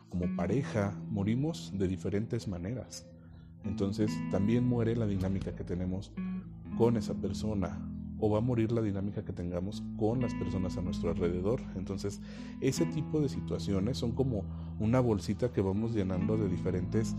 como 0.09 0.37
pareja, 0.37 0.95
morimos 1.09 1.73
de 1.77 1.89
diferentes 1.89 2.47
maneras. 2.49 3.07
Entonces 3.65 4.11
también 4.31 4.67
muere 4.67 4.97
la 4.97 5.07
dinámica 5.07 5.55
que 5.55 5.65
tenemos 5.65 6.13
con 6.77 6.97
esa 6.97 7.15
persona 7.15 7.79
o 8.19 8.29
va 8.29 8.39
a 8.39 8.43
morir 8.43 8.71
la 8.71 8.83
dinámica 8.83 9.25
que 9.25 9.33
tengamos 9.33 9.83
con 9.97 10.21
las 10.21 10.35
personas 10.35 10.77
a 10.77 10.83
nuestro 10.83 11.11
alrededor. 11.11 11.61
Entonces 11.75 12.21
ese 12.61 12.85
tipo 12.87 13.21
de 13.21 13.29
situaciones 13.29 13.99
son 13.99 14.13
como 14.13 14.45
una 14.79 15.01
bolsita 15.01 15.53
que 15.53 15.63
vamos 15.63 15.95
llenando 15.95 16.37
de 16.37 16.49
diferentes 16.49 17.17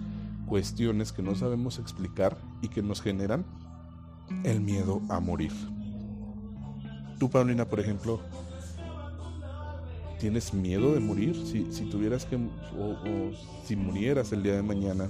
cuestiones 0.48 1.12
que 1.12 1.24
no 1.24 1.36
sabemos 1.36 1.80
explicar 1.80 2.38
y 2.62 2.68
que 2.68 2.84
nos 2.84 3.02
generan 3.02 3.46
el 4.44 4.62
miedo 4.62 5.02
a 5.10 5.20
morir. 5.20 5.52
Tú, 7.20 7.30
Paulina, 7.30 7.66
por 7.66 7.80
ejemplo, 7.80 8.20
¿Tienes 10.22 10.54
miedo 10.54 10.94
de 10.94 11.00
morir? 11.00 11.36
Si, 11.48 11.64
tuvieras 11.90 12.26
que, 12.26 12.36
o, 12.36 13.32
si 13.66 13.76
murieras 13.76 14.32
el 14.32 14.44
día 14.44 14.54
de 14.54 14.62
mañana, 14.62 15.10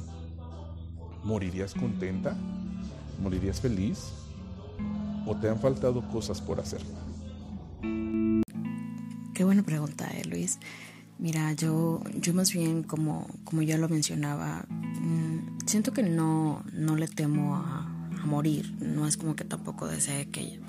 ¿morirías 1.25 1.74
contenta? 1.74 2.38
¿Morirías 3.22 3.60
feliz? 3.60 4.13
¿O 5.25 5.36
te 5.36 5.50
han 5.50 5.60
faltado 5.60 6.08
cosas 6.08 6.39
por 6.39 6.62
hacer? 6.62 6.80
Qué 9.34 9.44
buena 9.44 9.63
pregunta, 9.63 10.10
eh, 10.15 10.24
Luis. 10.24 10.60
Mira, 11.20 11.51
yo, 11.51 12.01
yo 12.18 12.34
más 12.34 12.53
bien, 12.53 12.84
como, 12.84 13.27
como 13.44 13.63
ya 13.63 13.77
lo 13.77 13.89
mencionaba, 13.89 14.65
mm, 14.70 15.58
siento 15.65 15.91
que 15.91 16.03
no, 16.03 16.63
no 16.72 16.96
le 16.96 17.10
temo 17.10 17.58
a, 17.58 17.86
morir. 18.24 18.74
No 18.80 19.06
es 19.08 19.18
como 19.18 19.36
que 19.36 19.44
tampoco 19.44 19.88
desee 19.88 20.30
que 20.30 20.62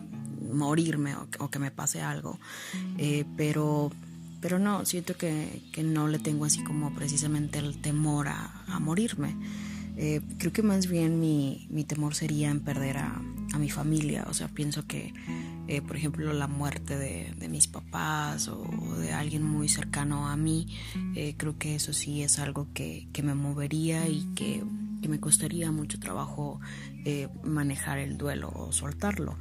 morirme 0.52 1.14
o, 1.14 1.48
que 1.48 1.58
me 1.60 1.70
pase 1.70 2.00
algo. 2.00 2.40
Eh, 2.98 3.24
pero 3.36 3.92
pero 4.42 4.58
no, 4.58 4.84
siento 4.84 5.16
que, 5.16 5.62
no 5.84 6.08
le 6.08 6.18
tengo 6.18 6.44
así 6.44 6.62
como 6.64 6.92
precisamente 6.92 7.60
el 7.60 7.80
temor 7.80 8.26
a, 8.28 8.50
morirme. 8.80 9.36
Eh, 9.96 10.20
creo 10.38 10.52
que 10.52 10.62
más 10.62 10.88
bien 10.88 11.20
mi, 11.20 11.84
temor 11.86 12.16
sería 12.16 12.50
en 12.50 12.60
perder 12.60 12.98
a, 12.98 13.22
mi 13.58 13.70
familia. 13.70 14.26
O 14.28 14.34
sea, 14.34 14.48
pienso 14.48 14.86
que, 14.86 15.14
eh, 15.68 15.80
por 15.80 15.96
ejemplo, 15.96 16.32
la 16.32 16.48
muerte 16.48 16.98
de, 16.98 17.48
mis 17.48 17.68
papás 17.68 18.48
o 18.48 18.64
de 18.98 19.12
alguien 19.12 19.44
muy 19.44 19.68
cercano 19.68 20.26
a 20.26 20.36
mí, 20.36 20.66
eh, 21.14 21.34
creo 21.36 21.56
que 21.56 21.76
eso 21.76 21.92
sí 21.92 22.22
es 22.22 22.40
algo 22.40 22.66
que, 22.74 23.06
me 23.22 23.34
movería 23.34 24.08
y 24.08 24.24
que, 24.34 24.64
me 25.08 25.20
costaría 25.20 25.70
mucho 25.70 26.00
trabajo 26.00 26.60
manejar 27.44 27.98
el 27.98 28.18
duelo 28.18 28.50
o 28.54 28.72
soltarlo. 28.72 29.36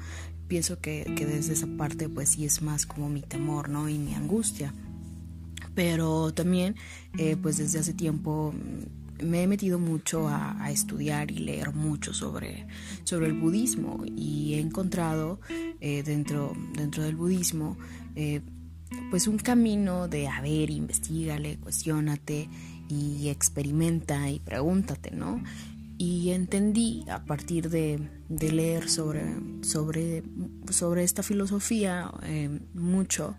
Pienso 0.47 0.79
que, 0.79 1.11
que 1.15 1.25
desde 1.25 1.53
esa 1.53 1.67
parte 1.77 2.09
pues 2.09 2.29
sí 2.29 2.45
es 2.45 2.61
más 2.61 2.85
como 2.85 3.09
mi 3.09 3.21
temor, 3.21 3.69
¿no? 3.69 3.87
Y 3.87 3.97
mi 3.97 4.13
angustia 4.13 4.73
pero 5.75 6.33
también 6.33 6.75
eh, 7.17 7.37
pues 7.41 7.57
desde 7.57 7.79
hace 7.79 7.93
tiempo 7.93 8.53
mm, 8.53 9.25
me 9.25 9.43
he 9.43 9.47
metido 9.47 9.77
mucho 9.77 10.27
a, 10.27 10.71
estudiar 10.71 11.31
y 11.31 11.39
leer 11.39 11.73
mucho 11.73 12.13
sobre, 12.13 12.67
sobre 13.03 13.27
el 13.27 13.33
budismo 13.33 14.03
y 14.05 14.55
he 14.55 14.59
encontrado 14.59 15.39
eh, 15.79 16.01
dentro, 16.03 16.53
dentro 16.73 17.03
del 17.03 17.15
budismo 17.15 17.77
eh, 18.15 18.41
pues 19.09 19.27
un 19.27 19.37
camino 19.37 20.07
de 20.07 20.27
a 20.27 20.41
ver, 20.41 20.69
investigale, 20.71 21.57
cuestionate 21.57 22.49
y 22.89 23.29
experimenta 23.29 24.29
y 24.29 24.39
pregúntate, 24.39 25.11
¿no? 25.11 25.43
Y 25.97 26.31
entendí 26.31 27.05
a 27.09 27.23
partir 27.23 27.69
de, 27.69 27.99
leer 28.27 28.89
sobre, 28.89 29.35
sobre, 29.61 30.23
sobre 30.69 31.03
esta 31.03 31.21
filosofía 31.21 32.11
mucho 32.73 33.35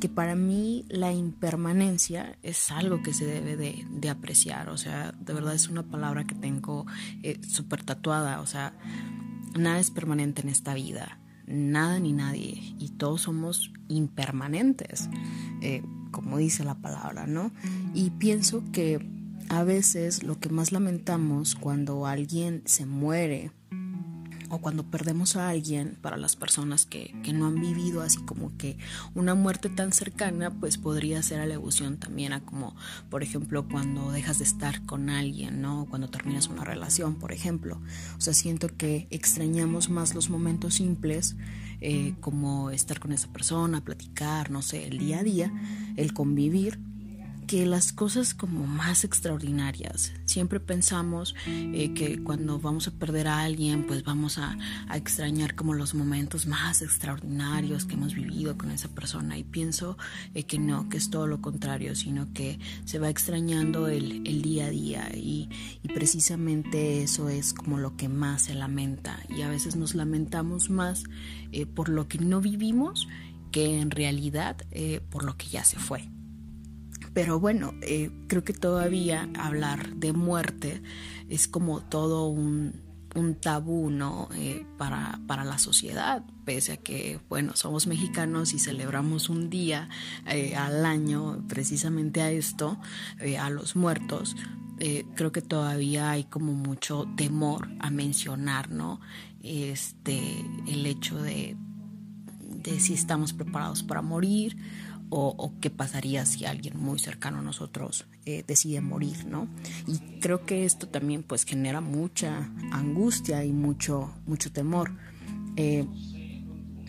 que 0.00 0.08
para 0.08 0.34
mí 0.34 0.84
la 0.88 1.12
impermanencia 1.12 2.36
es 2.42 2.70
algo 2.70 3.02
que 3.02 3.14
se 3.14 3.26
debe 3.26 3.56
de, 3.56 4.08
apreciar, 4.08 4.68
o 4.68 4.76
sea, 4.76 5.12
de 5.12 5.32
verdad 5.32 5.54
es 5.54 5.68
una 5.68 5.82
palabra 5.82 6.24
que 6.24 6.34
tengo 6.34 6.86
eh, 7.22 7.40
súper 7.46 7.82
tatuada, 7.82 8.40
o 8.40 8.46
sea, 8.46 8.76
nada 9.58 9.78
es 9.78 9.90
permanente 9.90 10.42
en 10.42 10.48
esta 10.48 10.74
vida, 10.74 11.18
nada 11.46 11.98
ni 12.00 12.12
nadie, 12.12 12.74
y 12.78 12.90
todos 12.90 13.22
somos 13.22 13.72
impermanentes, 13.88 15.08
eh, 15.62 15.82
como 16.10 16.38
dice 16.38 16.64
la 16.64 16.74
palabra, 16.76 17.26
¿no? 17.26 17.50
Y 17.94 18.10
pienso 18.10 18.62
que 18.72 19.04
a 19.48 19.64
veces 19.64 20.22
lo 20.22 20.38
que 20.38 20.48
más 20.48 20.72
lamentamos 20.72 21.54
cuando 21.54 22.06
alguien 22.06 22.62
se 22.66 22.86
muere, 22.86 23.50
o 24.48 24.58
cuando 24.58 24.84
perdemos 24.84 25.36
a 25.36 25.48
alguien, 25.48 25.98
para 26.00 26.16
las 26.16 26.36
personas 26.36 26.86
que, 26.86 27.14
no 27.34 27.46
han 27.46 27.60
vivido 27.60 28.02
así 28.02 28.18
como 28.18 28.56
que 28.56 28.78
una 29.14 29.34
muerte 29.34 29.68
tan 29.68 29.92
cercana, 29.92 30.50
pues 30.50 30.78
podría 30.78 31.22
ser 31.22 31.40
alelusión 31.40 31.96
también 31.96 32.32
a 32.32 32.44
como, 32.44 32.76
por 33.10 33.22
ejemplo, 33.22 33.66
cuando 33.66 34.12
dejas 34.12 34.38
de 34.38 34.44
estar 34.44 34.84
con 34.86 35.10
alguien, 35.10 35.60
¿no? 35.60 35.86
Cuando 35.90 36.08
terminas 36.08 36.46
una 36.48 36.64
relación, 36.64 37.16
por 37.16 37.32
ejemplo. 37.32 37.80
O 38.16 38.20
sea, 38.20 38.34
siento 38.34 38.68
que 38.68 39.08
extrañamos 39.10 39.90
más 39.90 40.14
los 40.14 40.30
momentos 40.30 40.74
simples, 40.74 41.36
eh, 41.80 42.14
como 42.20 42.70
estar 42.70 43.00
con 43.00 43.12
esa 43.12 43.32
persona, 43.32 43.82
platicar, 43.82 44.50
no 44.50 44.62
sé, 44.62 44.86
el 44.86 44.98
día 44.98 45.18
a 45.18 45.22
día, 45.24 45.52
el 45.96 46.14
convivir, 46.14 46.78
que 47.54 47.66
las 47.66 47.92
cosas 47.92 48.34
como 48.34 48.66
más 48.66 49.04
extraordinarias. 49.04 50.12
Siempre 50.24 50.58
pensamos 50.58 51.36
eh, 51.46 51.94
que 51.94 52.20
cuando 52.20 52.58
vamos 52.58 52.88
a 52.88 52.90
perder 52.90 53.28
a 53.28 53.42
alguien, 53.42 53.86
pues 53.86 54.02
vamos 54.02 54.38
a, 54.38 54.58
extrañar 54.92 55.54
como 55.54 55.72
los 55.72 55.94
momentos 55.94 56.46
más 56.46 56.82
extraordinarios 56.82 57.84
que 57.84 57.94
hemos 57.94 58.12
vivido 58.12 58.58
con 58.58 58.72
esa 58.72 58.88
persona. 58.88 59.38
Y 59.38 59.44
pienso 59.44 59.96
eh, 60.34 60.42
que 60.42 60.58
no, 60.58 60.88
que 60.88 60.96
es 60.96 61.10
todo 61.10 61.28
lo 61.28 61.40
contrario, 61.40 61.94
sino 61.94 62.32
que 62.32 62.58
se 62.86 62.98
va 62.98 63.08
extrañando 63.08 63.86
el, 63.86 64.42
día 64.42 64.66
a 64.66 64.70
día. 64.70 65.08
Y, 65.14 65.48
precisamente 65.94 67.04
eso 67.04 67.28
es 67.28 67.54
como 67.54 67.78
lo 67.78 67.96
que 67.96 68.08
más 68.08 68.42
se 68.42 68.56
lamenta. 68.56 69.20
Y 69.28 69.42
a 69.42 69.48
veces 69.48 69.76
nos 69.76 69.94
lamentamos 69.94 70.70
más 70.70 71.04
eh, 71.52 71.66
por 71.66 71.88
lo 71.88 72.08
que 72.08 72.18
no 72.18 72.40
vivimos 72.40 73.06
que 73.52 73.78
en 73.78 73.92
realidad 73.92 74.56
por 75.10 75.22
lo 75.22 75.36
que 75.36 75.46
ya 75.46 75.62
se 75.62 75.78
fue. 75.78 76.10
Pero 77.14 77.38
bueno, 77.38 77.74
eh, 77.80 78.10
creo 78.26 78.42
que 78.42 78.52
todavía 78.52 79.30
hablar 79.38 79.94
de 79.94 80.12
muerte 80.12 80.82
es 81.28 81.46
como 81.46 81.80
todo 81.80 82.26
un, 82.26 82.82
tabú, 83.40 83.90
¿no? 83.90 84.28
Eh, 84.34 84.66
para, 84.76 85.20
para, 85.28 85.44
la 85.44 85.58
sociedad, 85.58 86.24
pese 86.44 86.72
a 86.72 86.76
que, 86.78 87.20
bueno, 87.28 87.54
somos 87.54 87.86
mexicanos 87.86 88.52
y 88.52 88.58
celebramos 88.58 89.28
un 89.28 89.50
día 89.50 89.88
eh, 90.26 90.56
al 90.56 90.84
año 90.84 91.44
precisamente 91.48 92.22
a 92.22 92.32
esto, 92.32 92.76
a 93.38 93.50
los 93.50 93.76
muertos. 93.76 94.34
creo 95.14 95.30
que 95.30 95.42
todavía 95.42 96.10
hay 96.10 96.24
como 96.24 96.54
mucho 96.54 97.06
temor 97.16 97.68
a 97.78 97.90
mencionar, 97.90 98.72
¿no? 98.72 99.00
Este, 99.40 100.44
el 100.66 100.84
hecho 100.84 101.22
de, 101.22 101.56
si 102.78 102.94
estamos 102.94 103.32
preparados 103.32 103.82
para 103.82 104.02
morir 104.02 104.56
o, 105.10 105.52
qué 105.60 105.70
pasaría 105.70 106.26
si 106.26 106.44
alguien 106.44 106.78
muy 106.78 106.98
cercano 106.98 107.38
a 107.38 107.42
nosotros 107.42 108.06
eh, 108.24 108.42
decide 108.46 108.80
morir, 108.80 109.26
¿no? 109.26 109.46
Y 109.86 109.98
creo 110.20 110.44
que 110.44 110.64
esto 110.64 110.88
también 110.88 111.22
pues 111.22 111.44
genera 111.44 111.80
mucha 111.80 112.50
angustia 112.72 113.44
y 113.44 113.52
mucho, 113.52 114.12
mucho 114.26 114.50
temor. 114.50 114.90
Eh, 115.56 115.86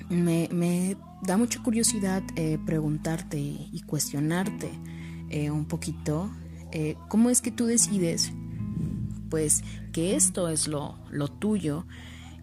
me, 0.10 0.98
da 1.22 1.38
mucha 1.38 1.62
curiosidad 1.62 2.24
eh, 2.36 2.58
preguntarte 2.66 3.38
y, 3.40 3.82
cuestionarte 3.86 4.72
un 5.52 5.66
poquito 5.66 6.32
cómo 7.10 7.30
es 7.30 7.42
que 7.42 7.52
tú 7.52 7.66
decides 7.66 8.32
pues 9.30 9.64
que 9.92 10.16
esto 10.16 10.48
es 10.48 10.68
lo, 10.68 10.98
lo 11.10 11.28
tuyo 11.28 11.86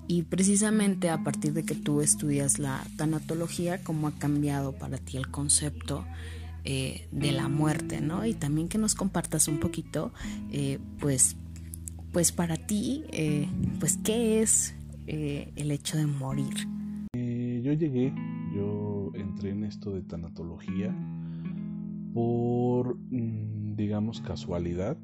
y 0.09 0.23
precisamente 0.25 1.11
a 1.11 1.23
partir 1.23 1.53
de 1.53 1.65
que 1.65 1.75
tú 1.75 2.01
estudias 2.01 2.59
la 2.59 2.85
tanatología, 2.97 3.83
cómo 3.83 4.09
ha 4.09 4.13
cambiado 4.13 4.73
para 4.73 4.99
ti 4.99 5.17
el 5.17 5.29
concepto 5.29 6.05
eh, 6.65 7.09
de 7.11 7.33
la 7.33 7.49
muerte, 7.49 8.01
¿no? 8.01 8.25
Y 8.25 8.35
también 8.35 8.69
que 8.69 8.79
nos 8.79 8.95
compartas 8.95 9.49
un 9.49 9.59
poquito, 9.59 10.13
eh, 10.53 10.79
pues, 11.01 11.37
pues 12.13 12.31
para 12.31 12.57
ti, 12.57 13.03
eh, 13.11 13.49
pues, 13.81 13.97
¿qué 13.97 14.43
es 14.43 14.75
el 15.07 15.71
hecho 15.73 15.97
de 15.97 16.07
morir? 16.07 16.55
yo 17.63 17.73
llegué, 17.73 18.13
yo 18.55 19.13
entré 19.15 19.51
en 19.51 19.65
esto 19.65 19.93
de 19.93 20.03
tanatología 20.03 20.95
por, 22.15 22.97
mm, 23.11 23.77
digamos, 23.77 24.21
casualidad 24.21 24.97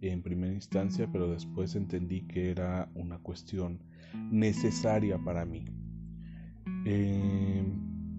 en 0.00 0.22
primera 0.22 0.52
instancia, 0.52 1.08
pero 1.10 1.30
después 1.30 1.74
entendí 1.74 2.22
que 2.22 2.50
era 2.50 2.90
una 2.94 3.18
cuestión 3.18 3.80
necesaria 4.30 5.18
para 5.18 5.44
mí. 5.44 5.66
Eh, 6.84 7.64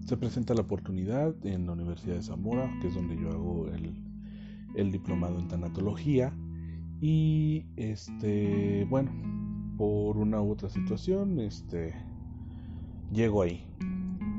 se 0.04 0.16
presenta 0.16 0.54
la 0.54 0.62
oportunidad 0.62 1.34
en 1.46 1.66
la 1.66 1.72
Universidad 1.72 2.16
de 2.16 2.22
Zamora, 2.22 2.70
que 2.80 2.88
es 2.88 2.94
donde 2.94 3.16
yo 3.16 3.30
hago 3.30 3.68
el, 3.68 3.94
el 4.74 4.92
diplomado 4.92 5.38
en 5.38 5.48
tanatología. 5.48 6.32
Y 7.00 7.66
este, 7.76 8.86
bueno, 8.90 9.12
por 9.76 10.18
una 10.18 10.42
u 10.42 10.50
otra 10.50 10.68
situación, 10.68 11.40
este, 11.40 11.94
llego 13.12 13.42
ahí. 13.42 13.64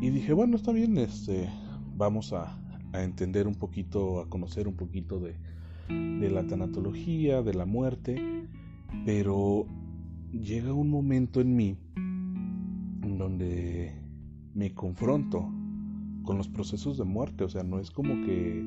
Y 0.02 0.10
dije, 0.10 0.34
bueno, 0.34 0.58
está 0.58 0.72
bien, 0.72 0.98
este, 0.98 1.50
vamos 1.96 2.34
a, 2.34 2.60
a 2.94 3.04
entender 3.04 3.48
un 3.48 3.56
poquito, 3.56 4.22
a 4.22 4.30
conocer 4.30 4.68
un 4.68 4.76
poquito 4.76 5.20
de, 5.20 5.36
de 6.20 6.30
la 6.30 6.46
tanatología, 6.46 7.42
de 7.42 7.54
la 7.54 7.66
muerte, 7.66 8.48
pero 9.06 9.66
llega 10.32 10.74
un 10.74 10.90
momento 10.90 11.42
en 11.42 11.56
mí 11.56 11.78
donde 13.18 13.94
me 14.54 14.74
confronto 14.74 15.50
con 16.24 16.38
los 16.38 16.48
procesos 16.48 16.98
de 16.98 17.04
muerte, 17.04 17.44
o 17.44 17.50
sea, 17.50 17.64
no 17.64 17.80
es 17.80 17.92
como 17.92 18.14
que 18.26 18.64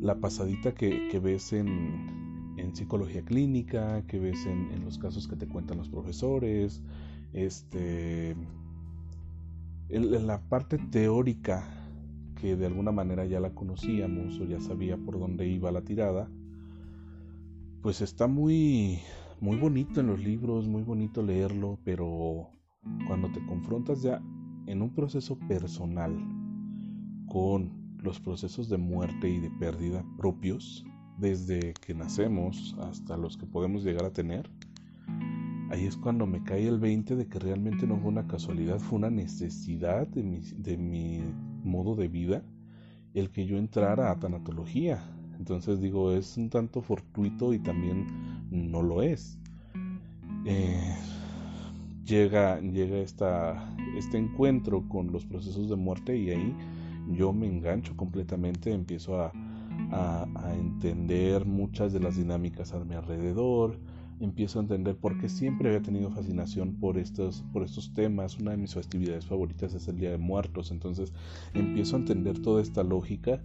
la 0.00 0.18
pasadita 0.20 0.72
que, 0.72 1.20
ves 1.22 1.52
en, 1.52 2.54
en, 2.56 2.74
psicología 2.74 3.22
clínica, 3.22 4.02
que 4.06 4.18
ves 4.18 4.46
en, 4.46 4.70
en, 4.72 4.84
los 4.84 4.98
casos 4.98 5.28
que 5.28 5.36
te 5.36 5.46
cuentan 5.46 5.76
los 5.76 5.88
profesores, 5.88 6.82
este, 7.32 8.34
en 9.90 10.26
la 10.26 10.40
parte 10.40 10.78
teórica 10.78 11.64
que 12.40 12.56
de 12.56 12.66
alguna 12.66 12.92
manera 12.92 13.26
ya 13.26 13.40
la 13.40 13.50
conocíamos 13.50 14.40
o 14.40 14.44
ya 14.44 14.60
sabía 14.60 14.96
por 14.96 15.18
dónde 15.18 15.46
iba 15.46 15.70
la 15.70 15.82
tirada, 15.82 16.30
pues 17.82 18.00
está 18.00 18.26
muy 18.26 19.00
muy 19.40 19.56
bonito 19.56 20.00
en 20.00 20.08
los 20.08 20.20
libros, 20.20 20.68
muy 20.68 20.82
bonito 20.82 21.22
leerlo, 21.22 21.78
pero 21.82 22.50
cuando 23.06 23.30
te 23.32 23.44
confrontas 23.46 24.02
ya 24.02 24.22
en 24.66 24.82
un 24.82 24.94
proceso 24.94 25.38
personal 25.48 26.14
con 27.26 27.96
los 27.98 28.20
procesos 28.20 28.68
de 28.68 28.76
muerte 28.76 29.30
y 29.30 29.40
de 29.40 29.50
pérdida 29.50 30.04
propios, 30.18 30.84
desde 31.18 31.74
que 31.74 31.94
nacemos 31.94 32.76
hasta 32.80 33.16
los 33.16 33.36
que 33.38 33.46
podemos 33.46 33.82
llegar 33.82 34.04
a 34.04 34.12
tener, 34.12 34.50
ahí 35.70 35.86
es 35.86 35.96
cuando 35.96 36.26
me 36.26 36.42
cae 36.42 36.68
el 36.68 36.78
20 36.78 37.16
de 37.16 37.28
que 37.28 37.38
realmente 37.38 37.86
no 37.86 37.98
fue 37.98 38.10
una 38.10 38.26
casualidad, 38.26 38.78
fue 38.78 38.98
una 38.98 39.10
necesidad 39.10 40.06
de 40.06 40.22
mi, 40.22 40.40
de 40.40 40.76
mi 40.76 41.22
modo 41.64 41.94
de 41.96 42.08
vida 42.08 42.42
el 43.14 43.30
que 43.30 43.46
yo 43.46 43.56
entrara 43.56 44.10
a 44.10 44.18
tanatología. 44.18 45.02
Entonces 45.40 45.80
digo, 45.80 46.12
es 46.12 46.36
un 46.36 46.50
tanto 46.50 46.82
fortuito 46.82 47.54
y 47.54 47.58
también 47.58 48.06
no 48.50 48.82
lo 48.82 49.00
es. 49.00 49.38
Eh, 50.44 50.94
llega 52.04 52.60
llega 52.60 52.98
esta, 52.98 53.74
este 53.96 54.18
encuentro 54.18 54.86
con 54.86 55.10
los 55.12 55.24
procesos 55.24 55.70
de 55.70 55.76
muerte 55.76 56.14
y 56.18 56.28
ahí 56.28 56.54
yo 57.16 57.32
me 57.32 57.46
engancho 57.46 57.96
completamente, 57.96 58.70
empiezo 58.70 59.18
a, 59.18 59.32
a, 59.92 60.54
entender 60.54 61.46
muchas 61.46 61.94
de 61.94 62.00
las 62.00 62.16
dinámicas 62.16 62.74
a 62.74 62.84
mi 62.84 62.94
alrededor, 62.94 63.78
empiezo 64.20 64.58
a 64.58 64.62
entender 64.62 64.94
por 64.94 65.18
qué 65.18 65.30
siempre 65.30 65.70
había 65.70 65.80
tenido 65.80 66.10
fascinación 66.10 66.74
por 66.74 66.98
estos, 66.98 67.44
por 67.54 67.62
estos 67.62 67.94
temas. 67.94 68.38
Una 68.38 68.50
de 68.50 68.58
mis 68.58 68.74
festividades 68.74 69.24
favoritas 69.24 69.72
es 69.72 69.88
el 69.88 69.96
Día 69.96 70.10
de 70.10 70.18
Muertos, 70.18 70.70
entonces 70.70 71.14
empiezo 71.54 71.96
a 71.96 72.00
entender 72.00 72.40
toda 72.40 72.60
esta 72.60 72.82
lógica 72.82 73.40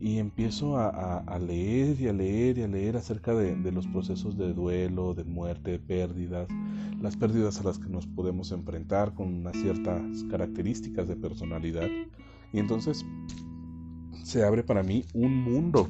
y 0.00 0.18
empiezo 0.18 0.76
a, 0.78 1.38
leer 1.38 2.00
y 2.00 2.08
a 2.08 2.12
leer 2.12 2.58
y 2.58 2.62
a 2.62 2.68
leer 2.68 2.96
acerca 2.96 3.34
de, 3.34 3.72
los 3.72 3.86
procesos 3.86 4.36
de 4.36 4.52
duelo, 4.52 5.14
de 5.14 5.24
muerte, 5.24 5.72
de 5.72 5.78
pérdidas, 5.78 6.48
las 7.00 7.16
pérdidas 7.16 7.60
a 7.60 7.64
las 7.64 7.78
que 7.78 7.88
nos 7.88 8.06
podemos 8.06 8.52
enfrentar 8.52 9.14
con 9.14 9.32
unas 9.32 9.56
ciertas 9.56 10.02
características 10.30 11.08
de 11.08 11.16
personalidad. 11.16 11.88
Y 12.52 12.58
entonces 12.58 13.04
se 14.22 14.44
abre 14.44 14.62
para 14.62 14.82
mí 14.82 15.04
un 15.12 15.42
mundo 15.42 15.88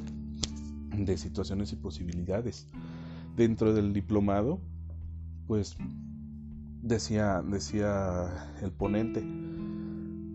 de 0.97 1.17
situaciones 1.17 1.71
y 1.73 1.75
posibilidades. 1.75 2.67
Dentro 3.35 3.73
del 3.73 3.93
diplomado, 3.93 4.59
pues 5.47 5.77
decía, 6.81 7.43
decía 7.45 8.53
el 8.61 8.71
ponente, 8.71 9.23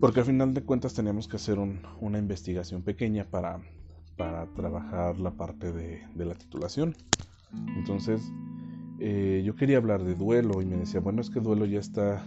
porque 0.01 0.21
al 0.21 0.25
final 0.25 0.55
de 0.55 0.63
cuentas 0.63 0.95
teníamos 0.95 1.27
que 1.27 1.35
hacer 1.35 1.59
una 1.59 2.17
investigación 2.17 2.81
pequeña 2.81 3.23
para, 3.29 3.61
para 4.17 4.47
trabajar 4.55 5.19
la 5.19 5.29
parte 5.29 5.71
de, 5.71 6.01
la 6.15 6.33
titulación. 6.33 6.95
Entonces, 7.77 8.33
eh, 8.99 9.43
yo 9.45 9.55
quería 9.55 9.77
hablar 9.77 10.03
de 10.03 10.15
duelo 10.15 10.59
y 10.63 10.65
me 10.65 10.77
decía, 10.77 11.01
bueno, 11.01 11.21
es 11.21 11.29
que 11.29 11.39
duelo 11.39 11.67
ya 11.67 11.79
está 11.79 12.25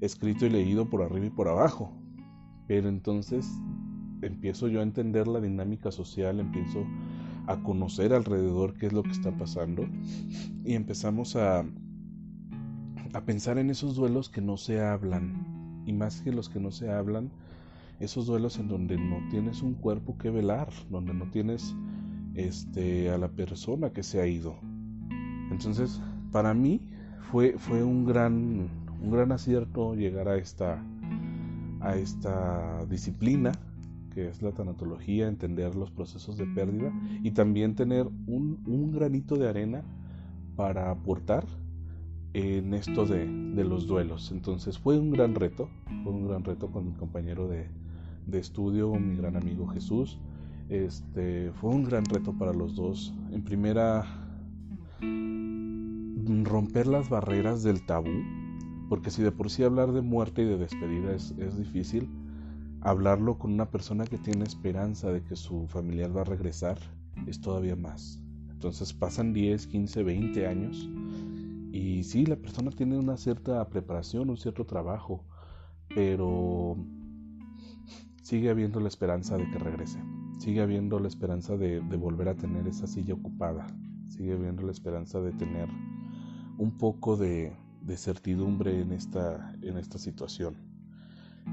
escrito 0.00 0.44
y 0.44 0.50
leído 0.50 0.90
por 0.90 1.02
arriba 1.02 1.26
y 1.26 1.30
por 1.30 1.46
abajo. 1.46 1.92
Pero 2.66 2.88
entonces 2.88 3.48
empiezo 4.20 4.66
yo 4.66 4.80
a 4.80 4.82
entender 4.82 5.28
la 5.28 5.40
dinámica 5.40 5.92
social, 5.92 6.40
empiezo 6.40 6.84
a 7.46 7.62
conocer 7.62 8.12
alrededor 8.12 8.76
qué 8.76 8.86
es 8.86 8.92
lo 8.92 9.04
que 9.04 9.12
está 9.12 9.30
pasando 9.30 9.86
y 10.64 10.74
empezamos 10.74 11.36
a, 11.36 11.60
a 13.12 13.24
pensar 13.24 13.56
en 13.58 13.70
esos 13.70 13.94
duelos 13.94 14.28
que 14.30 14.40
no 14.40 14.56
se 14.56 14.80
hablan, 14.80 15.55
y 15.86 15.92
más 15.92 16.20
que 16.20 16.32
los 16.32 16.48
que 16.48 16.60
no 16.60 16.70
se 16.70 16.90
hablan, 16.90 17.30
esos 18.00 18.26
duelos 18.26 18.58
en 18.58 18.68
donde 18.68 18.98
no 18.98 19.26
tienes 19.30 19.62
un 19.62 19.74
cuerpo 19.74 20.18
que 20.18 20.30
velar, 20.30 20.68
donde 20.90 21.14
no 21.14 21.30
tienes 21.30 21.74
este 22.34 23.10
a 23.10 23.16
la 23.16 23.28
persona 23.28 23.90
que 23.90 24.02
se 24.02 24.20
ha 24.20 24.26
ido. 24.26 24.56
Entonces, 25.50 26.02
para 26.32 26.52
mí 26.52 26.80
fue, 27.30 27.54
fue 27.56 27.82
un 27.82 28.04
gran 28.04 28.68
un 29.02 29.10
gran 29.10 29.32
acierto 29.32 29.94
llegar 29.94 30.28
a 30.28 30.36
esta 30.36 30.82
a 31.80 31.96
esta 31.96 32.84
disciplina 32.86 33.52
que 34.12 34.28
es 34.28 34.40
la 34.40 34.50
tanatología, 34.52 35.28
entender 35.28 35.74
los 35.74 35.90
procesos 35.90 36.38
de 36.38 36.46
pérdida 36.46 36.90
y 37.22 37.32
también 37.32 37.74
tener 37.74 38.06
un, 38.26 38.62
un 38.66 38.90
granito 38.90 39.36
de 39.36 39.46
arena 39.46 39.82
para 40.56 40.90
aportar 40.90 41.44
en 42.36 42.74
esto 42.74 43.06
de, 43.06 43.26
de, 43.26 43.64
los 43.64 43.86
duelos. 43.86 44.30
Entonces 44.30 44.78
fue 44.78 44.98
un 44.98 45.10
gran 45.10 45.34
reto, 45.34 45.70
fue 46.04 46.12
un 46.12 46.28
gran 46.28 46.44
reto 46.44 46.70
con 46.70 46.84
mi 46.84 46.92
compañero 46.92 47.48
de, 47.48 47.66
de 48.26 48.38
estudio, 48.38 48.92
mi 48.92 49.16
gran 49.16 49.36
amigo 49.36 49.66
Jesús. 49.68 50.18
Este, 50.68 51.50
fue 51.52 51.70
un 51.70 51.84
gran 51.84 52.04
reto 52.04 52.34
para 52.34 52.52
los 52.52 52.76
dos. 52.76 53.14
En 53.32 53.42
primera, 53.42 54.04
romper 56.44 56.86
las 56.88 57.08
barreras 57.08 57.62
del 57.62 57.86
tabú, 57.86 58.22
porque 58.90 59.10
si 59.10 59.22
de 59.22 59.32
por 59.32 59.48
sí 59.48 59.62
hablar 59.62 59.92
de 59.92 60.02
muerte 60.02 60.42
y 60.42 60.44
de 60.44 60.58
despedida 60.58 61.14
es, 61.14 61.30
es 61.38 61.56
difícil, 61.56 62.06
hablarlo 62.82 63.38
con 63.38 63.54
una 63.54 63.70
persona 63.70 64.04
que 64.04 64.18
tiene 64.18 64.44
esperanza 64.44 65.10
de 65.10 65.22
que 65.22 65.36
su 65.36 65.66
familiar 65.68 66.14
va 66.14 66.20
a 66.20 66.24
regresar 66.24 66.76
es 67.26 67.40
todavía 67.40 67.76
más. 67.76 68.20
Entonces 68.50 68.92
pasan 68.92 69.32
10, 69.32 69.68
15, 69.68 70.02
20 70.02 70.46
años 70.46 70.86
y 71.76 72.04
sí, 72.04 72.24
la 72.24 72.36
persona 72.36 72.70
tiene 72.70 72.96
una 72.96 73.18
cierta 73.18 73.68
preparación, 73.68 74.30
un 74.30 74.38
cierto 74.38 74.64
trabajo, 74.64 75.24
pero 75.94 76.74
sigue 78.22 78.48
habiendo 78.48 78.80
la 78.80 78.88
esperanza 78.88 79.36
de 79.36 79.50
que 79.50 79.58
regrese, 79.58 80.02
sigue 80.38 80.62
habiendo 80.62 80.98
la 80.98 81.08
esperanza 81.08 81.58
de, 81.58 81.80
volver 81.80 82.30
a 82.30 82.34
tener 82.34 82.66
esa 82.66 82.86
silla 82.86 83.12
ocupada, 83.12 83.66
sigue 84.06 84.32
habiendo 84.32 84.62
la 84.62 84.72
esperanza 84.72 85.20
de 85.20 85.32
tener 85.32 85.68
un 86.56 86.78
poco 86.78 87.18
de, 87.18 87.54
certidumbre 87.96 88.80
en 88.80 88.92
esta, 88.92 89.54
en 89.60 89.76
esta 89.76 89.98
situación. 89.98 90.56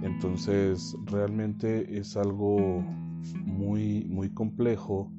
Entonces 0.02 0.96
realmente 1.06 2.00
es 2.00 2.16
algo 2.16 2.82
muy, 3.46 4.06
muy 4.06 4.30
complejo 4.30 5.12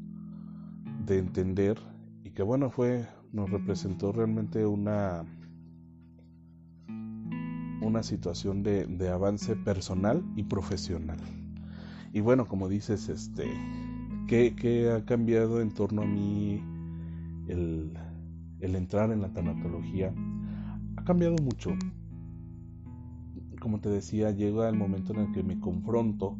de 1.04 1.18
entender 1.18 1.78
y 2.24 2.30
que 2.30 2.42
bueno 2.42 2.70
fue 2.70 3.06
nos 3.34 3.50
representó 3.50 4.12
realmente 4.12 4.64
una 4.64 5.24
una 7.82 8.02
situación 8.02 8.62
de, 8.62 8.86
de 8.86 9.10
avance 9.10 9.56
personal 9.56 10.24
y 10.36 10.44
profesional. 10.44 11.18
Y 12.14 12.20
bueno, 12.20 12.46
como 12.46 12.68
dices, 12.68 13.10
este, 13.10 13.44
¿qué, 14.26 14.90
ha 14.90 15.04
cambiado 15.04 15.60
en 15.60 15.70
torno 15.70 16.02
a 16.02 16.06
mí 16.06 16.62
el, 17.46 17.92
el 18.60 18.76
entrar 18.76 19.10
en 19.10 19.20
la 19.20 19.32
tanatología? 19.34 20.14
Ha 20.96 21.04
cambiado 21.04 21.36
mucho. 21.42 21.72
Como 23.60 23.80
te 23.80 23.90
decía, 23.90 24.30
llega 24.30 24.68
el 24.70 24.76
momento 24.76 25.12
en 25.12 25.20
el 25.20 25.32
que 25.32 25.42
me 25.42 25.60
confronto 25.60 26.38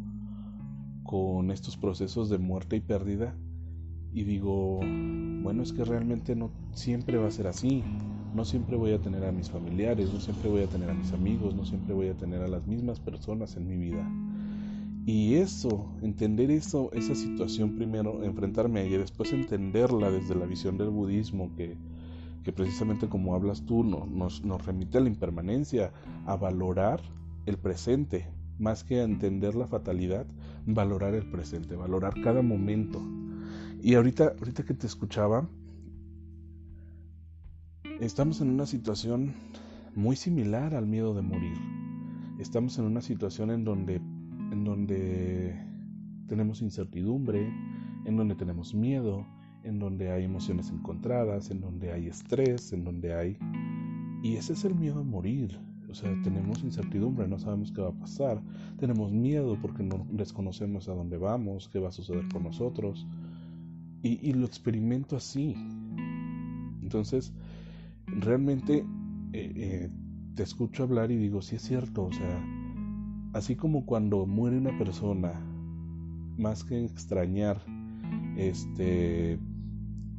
con 1.03 1.51
estos 1.51 1.77
procesos 1.77 2.31
de 2.31 2.39
muerte 2.39 2.77
y 2.77 2.81
pérdida 2.81 3.35
y 4.15 4.23
digo, 4.23 4.79
bueno, 5.43 5.63
es 5.63 5.73
que 5.73 5.85
realmente 5.85 6.37
no 6.37 6.51
siempre 6.73 7.19
va 7.19 7.27
a 7.27 7.33
ser 7.33 7.49
así. 7.49 7.83
No 8.33 8.45
siempre 8.45 8.77
voy 8.77 8.93
a 8.93 9.01
tener 9.01 9.25
a 9.25 9.33
mis 9.33 9.51
familiares, 9.51 10.13
no 10.13 10.21
siempre 10.21 10.49
voy 10.49 10.63
a 10.63 10.67
tener 10.69 10.89
a 10.89 10.95
mis 10.95 11.13
amigos, 11.13 11.55
no 11.55 11.65
siempre 11.65 11.95
voy 11.95 12.09
a 12.09 12.15
tener 12.17 12.41
a 12.43 12.49
las 12.49 12.67
mismas 12.67 13.01
personas 13.01 13.57
en 13.57 13.69
mi 13.69 13.77
vida. 13.77 14.09
Y 15.05 15.35
eso, 15.35 15.93
entender 16.01 16.51
eso, 16.51 16.91
esa 16.93 17.15
situación 17.15 17.77
primero, 17.77 18.25
enfrentarme 18.25 18.81
a 18.81 18.83
ella, 18.85 18.99
después 18.99 19.33
entenderla 19.33 20.11
desde 20.11 20.35
la 20.35 20.47
visión 20.47 20.79
del 20.79 20.91
budismo, 20.91 21.55
que, 21.57 21.77
que 22.43 22.53
precisamente 22.53 23.09
como 23.09 23.35
hablas 23.35 23.67
tú, 23.67 23.85
no, 23.85 24.07
nos, 24.07 24.45
nos 24.45 24.65
remite 24.65 24.99
a 24.99 25.01
la 25.03 25.09
impermanencia, 25.09 25.93
a 26.25 26.37
valorar 26.37 27.01
el 27.47 27.59
presente, 27.59 28.29
más 28.59 28.83
que 28.85 29.01
a 29.01 29.05
entender 29.05 29.55
la 29.57 29.67
fatalidad, 29.67 30.27
valorar 30.67 31.15
el 31.15 31.29
presente, 31.31 31.77
valorar 31.77 32.15
cada 32.23 32.43
momento. 32.43 33.03
Y 33.85 33.97
ahorita, 33.97 34.33
ahorita 34.39 34.63
que 34.63 34.73
te 34.73 34.87
escuchaba, 34.87 35.47
estamos 38.01 38.41
en 38.41 38.49
una 38.49 38.65
situación 38.65 39.35
muy 39.95 40.17
similar 40.17 40.75
al 40.75 40.87
miedo 40.87 41.13
de 41.13 41.21
morir. 41.21 41.59
Estamos 42.39 42.79
en 42.79 42.87
una 42.87 43.03
situación 43.03 43.51
en 43.51 43.63
donde 43.63 43.97
en 43.97 44.65
donde 44.65 45.55
tenemos 46.29 46.63
incertidumbre, 46.63 47.53
en 48.07 48.17
donde 48.17 48.37
tenemos 48.37 48.75
miedo, 48.75 49.27
en 49.65 49.79
donde 49.79 50.11
hay 50.13 50.25
emociones 50.25 50.71
encontradas, 50.71 51.51
en 51.51 51.61
donde 51.61 51.93
hay 51.93 52.07
estrés, 52.07 52.73
en 52.73 52.85
donde 52.85 53.13
hay... 53.13 53.37
Y 54.23 54.37
ese 54.37 54.55
es 54.55 54.65
el 54.65 54.77
miedo 54.77 55.01
a 55.01 55.05
morir. 55.05 55.59
O 55.91 55.95
sea, 55.95 56.11
tenemos 56.23 56.65
incertidumbre, 56.65 57.29
no 57.29 57.39
sabemos 57.39 57.71
qué 57.71 57.83
va 57.83 57.91
a 57.91 57.99
pasar. 57.99 58.41
Tenemos 58.79 59.13
miedo 59.13 59.59
porque 59.61 59.83
no 59.83 60.07
desconocemos 60.11 60.89
a 60.89 60.95
dónde 60.95 61.19
vamos, 61.19 61.69
qué 61.69 61.81
va 61.81 61.91
a 61.91 61.93
suceder 61.93 62.27
con 62.33 62.45
nosotros. 62.45 63.07
Y, 64.05 64.35
lo 64.35 64.45
experimento 64.45 65.17
así. 65.17 65.57
Entonces, 66.83 67.33
realmente 68.07 68.85
eh, 69.33 69.53
eh, 69.57 69.91
te 70.35 70.43
escucho 70.43 70.83
hablar 70.83 71.11
y 71.11 71.17
digo, 71.17 71.41
sí 71.41 71.57
es 71.57 71.63
cierto, 71.63 72.05
o 72.05 72.13
sea, 72.13 72.45
Así 73.35 73.57
como 73.57 73.85
cuando 73.85 74.27
muere 74.27 74.57
una 74.57 74.79
persona, 74.79 75.33
más 76.39 76.63
que 76.63 76.85
extrañar 76.85 77.61
este 78.37 79.41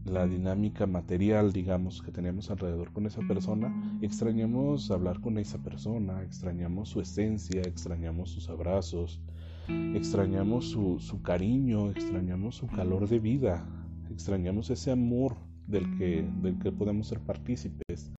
la 0.03 0.27
dinámica 0.27 0.85
material, 0.85 1.53
digamos, 1.53 2.01
que 2.01 2.11
tenemos 2.11 2.51
alrededor 2.51 2.91
con 2.91 3.05
esa 3.07 3.21
persona, 3.21 3.73
extrañamos 4.01 4.91
hablar 4.91 5.21
con 5.21 5.37
esa 5.37 5.63
persona, 5.63 6.21
extrañamos 6.23 6.89
su 6.89 6.99
esencia, 6.99 7.61
extrañamos 7.61 8.31
sus 8.31 8.49
abrazos, 8.49 9.21
extrañamos 9.67 10.69
su, 10.69 10.99
su 10.99 11.21
cariño, 11.21 11.91
extrañamos 11.91 12.55
su 12.55 12.67
calor 12.67 13.07
de 13.07 13.19
vida, 13.19 13.67
extrañamos 14.09 14.69
ese 14.69 14.91
amor 14.91 15.37
del 15.67 15.97
que, 15.97 16.27
del 16.41 16.59
que 16.59 16.71
podemos 16.71 17.07
ser 17.07 17.19
partícipes. 17.19 18.11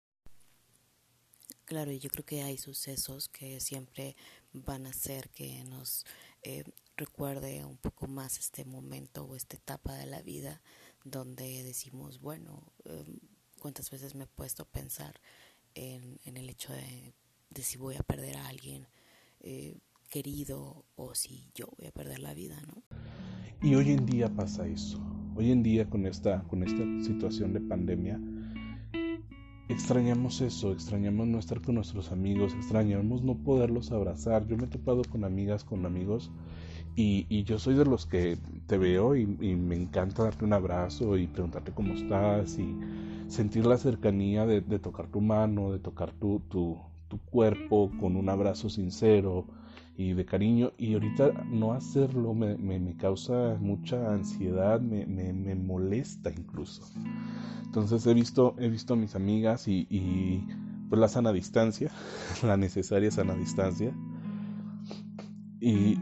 Claro, 1.65 1.91
yo 1.91 2.09
creo 2.09 2.25
que 2.25 2.43
hay 2.43 2.57
sucesos 2.57 3.27
que 3.27 3.59
siempre 3.59 4.15
van 4.53 4.85
a 4.85 4.89
hacer 4.89 5.29
que 5.29 5.63
nos 5.63 6.05
eh, 6.43 6.63
recuerde 6.95 7.65
un 7.65 7.77
poco 7.77 8.07
más 8.07 8.37
este 8.37 8.65
momento 8.65 9.25
o 9.25 9.35
esta 9.35 9.57
etapa 9.57 9.95
de 9.95 10.05
la 10.05 10.21
vida 10.21 10.61
donde 11.03 11.63
decimos, 11.63 12.19
bueno, 12.19 12.71
em, 12.85 13.19
cuántas 13.59 13.89
veces 13.89 14.15
me 14.15 14.25
he 14.25 14.27
puesto 14.27 14.63
a 14.63 14.69
pensar 14.69 15.19
en, 15.73 16.19
el 16.23 16.49
hecho 16.49 16.71
de, 16.71 17.13
si 17.61 17.77
voy 17.77 17.95
a 17.95 18.03
perder 18.03 18.37
a 18.37 18.47
alguien 18.47 18.87
eh, 19.41 19.75
querido 20.09 20.85
o 20.95 21.15
si 21.15 21.49
yo 21.53 21.67
voy 21.77 21.87
a 21.87 21.91
perder 21.91 22.19
la 22.19 22.33
vida, 22.33 22.61
¿no? 22.67 22.83
Y 23.61 23.75
hoy 23.75 23.91
en 23.91 24.05
día 24.05 24.29
pasa 24.29 24.67
eso. 24.67 24.99
Hoy 25.35 25.51
en 25.51 25.63
día 25.63 25.89
con 25.89 26.05
esta, 26.05 26.43
con 26.43 26.63
esta 26.63 26.83
situación 27.03 27.53
de 27.53 27.61
pandemia, 27.61 28.19
extrañamos 29.67 30.41
eso, 30.41 30.71
extrañamos 30.71 31.27
no 31.27 31.39
estar 31.39 31.61
con 31.61 31.75
nuestros 31.75 32.11
amigos, 32.11 32.53
extrañamos 32.53 33.23
no 33.23 33.35
poderlos 33.35 33.91
abrazar. 33.91 34.47
Yo 34.47 34.55
me 34.55 34.65
he 34.65 34.67
topado 34.67 35.01
con 35.09 35.23
amigas, 35.23 35.63
con 35.63 35.85
amigos, 35.85 36.31
y, 36.95 37.43
yo 37.43 37.59
soy 37.59 37.75
de 37.75 37.83
los 37.83 38.05
que 38.05 38.37
te 38.67 38.77
veo 38.77 39.15
y, 39.15 39.25
me 39.25 39.75
encanta 39.75 40.23
darte 40.23 40.45
un 40.45 40.53
abrazo 40.53 41.17
y 41.17 41.27
preguntarte 41.27 41.73
cómo 41.73 41.93
estás 41.93 42.57
y 42.57 42.77
sentir 43.27 43.65
la 43.65 43.77
cercanía 43.77 44.45
de, 44.45 44.61
tocar 44.79 45.07
tu 45.07 45.19
mano, 45.19 45.71
de 45.71 45.79
tocar 45.79 46.13
tu, 46.13 46.39
tu, 46.49 46.77
tu 47.09 47.17
cuerpo 47.19 47.91
con 47.99 48.15
un 48.15 48.29
abrazo 48.29 48.69
sincero 48.69 49.45
y 49.97 50.13
de 50.13 50.25
cariño 50.25 50.73
y 50.77 50.93
ahorita 50.93 51.31
no 51.49 51.73
hacerlo 51.73 52.33
me, 52.33 52.57
me, 52.57 52.97
causa 52.97 53.57
mucha 53.59 54.13
ansiedad, 54.13 54.81
me, 54.81 55.05
me, 55.05 55.55
molesta 55.55 56.31
incluso. 56.31 56.83
Entonces 57.63 58.05
he 58.05 58.13
visto, 58.13 58.55
he 58.59 58.69
visto 58.69 58.93
a 58.93 58.97
mis 58.97 59.15
amigas 59.15 59.67
y, 59.67 59.87
y 59.89 60.45
pues 60.89 60.99
la 60.99 61.07
sana 61.07 61.31
distancia, 61.31 61.91
la 62.43 62.57
necesaria 62.57 63.09
sana 63.09 63.35
distancia. 63.35 63.93
Y, 65.61 65.97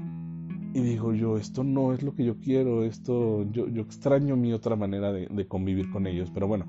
y, 0.73 0.81
digo 0.81 1.13
yo, 1.13 1.37
esto 1.37 1.63
no 1.63 1.93
es 1.93 2.01
lo 2.01 2.15
que 2.15 2.25
yo 2.25 2.39
quiero, 2.39 2.83
esto, 2.83 3.43
yo, 3.51 3.67
yo 3.69 3.83
extraño 3.83 4.35
mi 4.35 4.53
otra 4.53 4.75
manera 4.75 5.13
de, 5.13 5.27
de 5.27 5.47
convivir 5.47 5.91
con 5.91 6.07
ellos, 6.07 6.31
pero 6.33 6.47
bueno, 6.47 6.65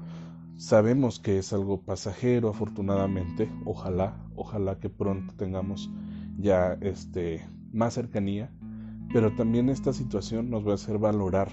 sabemos 0.56 1.18
que 1.18 1.38
es 1.38 1.52
algo 1.54 1.80
pasajero, 1.80 2.50
afortunadamente, 2.50 3.50
ojalá, 3.64 4.22
ojalá 4.36 4.78
que 4.78 4.90
pronto 4.90 5.34
tengamos 5.36 5.90
ya 6.38 6.76
este, 6.80 7.44
más 7.72 7.94
cercanía, 7.94 8.50
pero 9.12 9.34
también 9.34 9.68
esta 9.68 9.92
situación 9.92 10.50
nos 10.50 10.66
va 10.66 10.72
a 10.72 10.74
hacer 10.74 10.98
valorar 10.98 11.48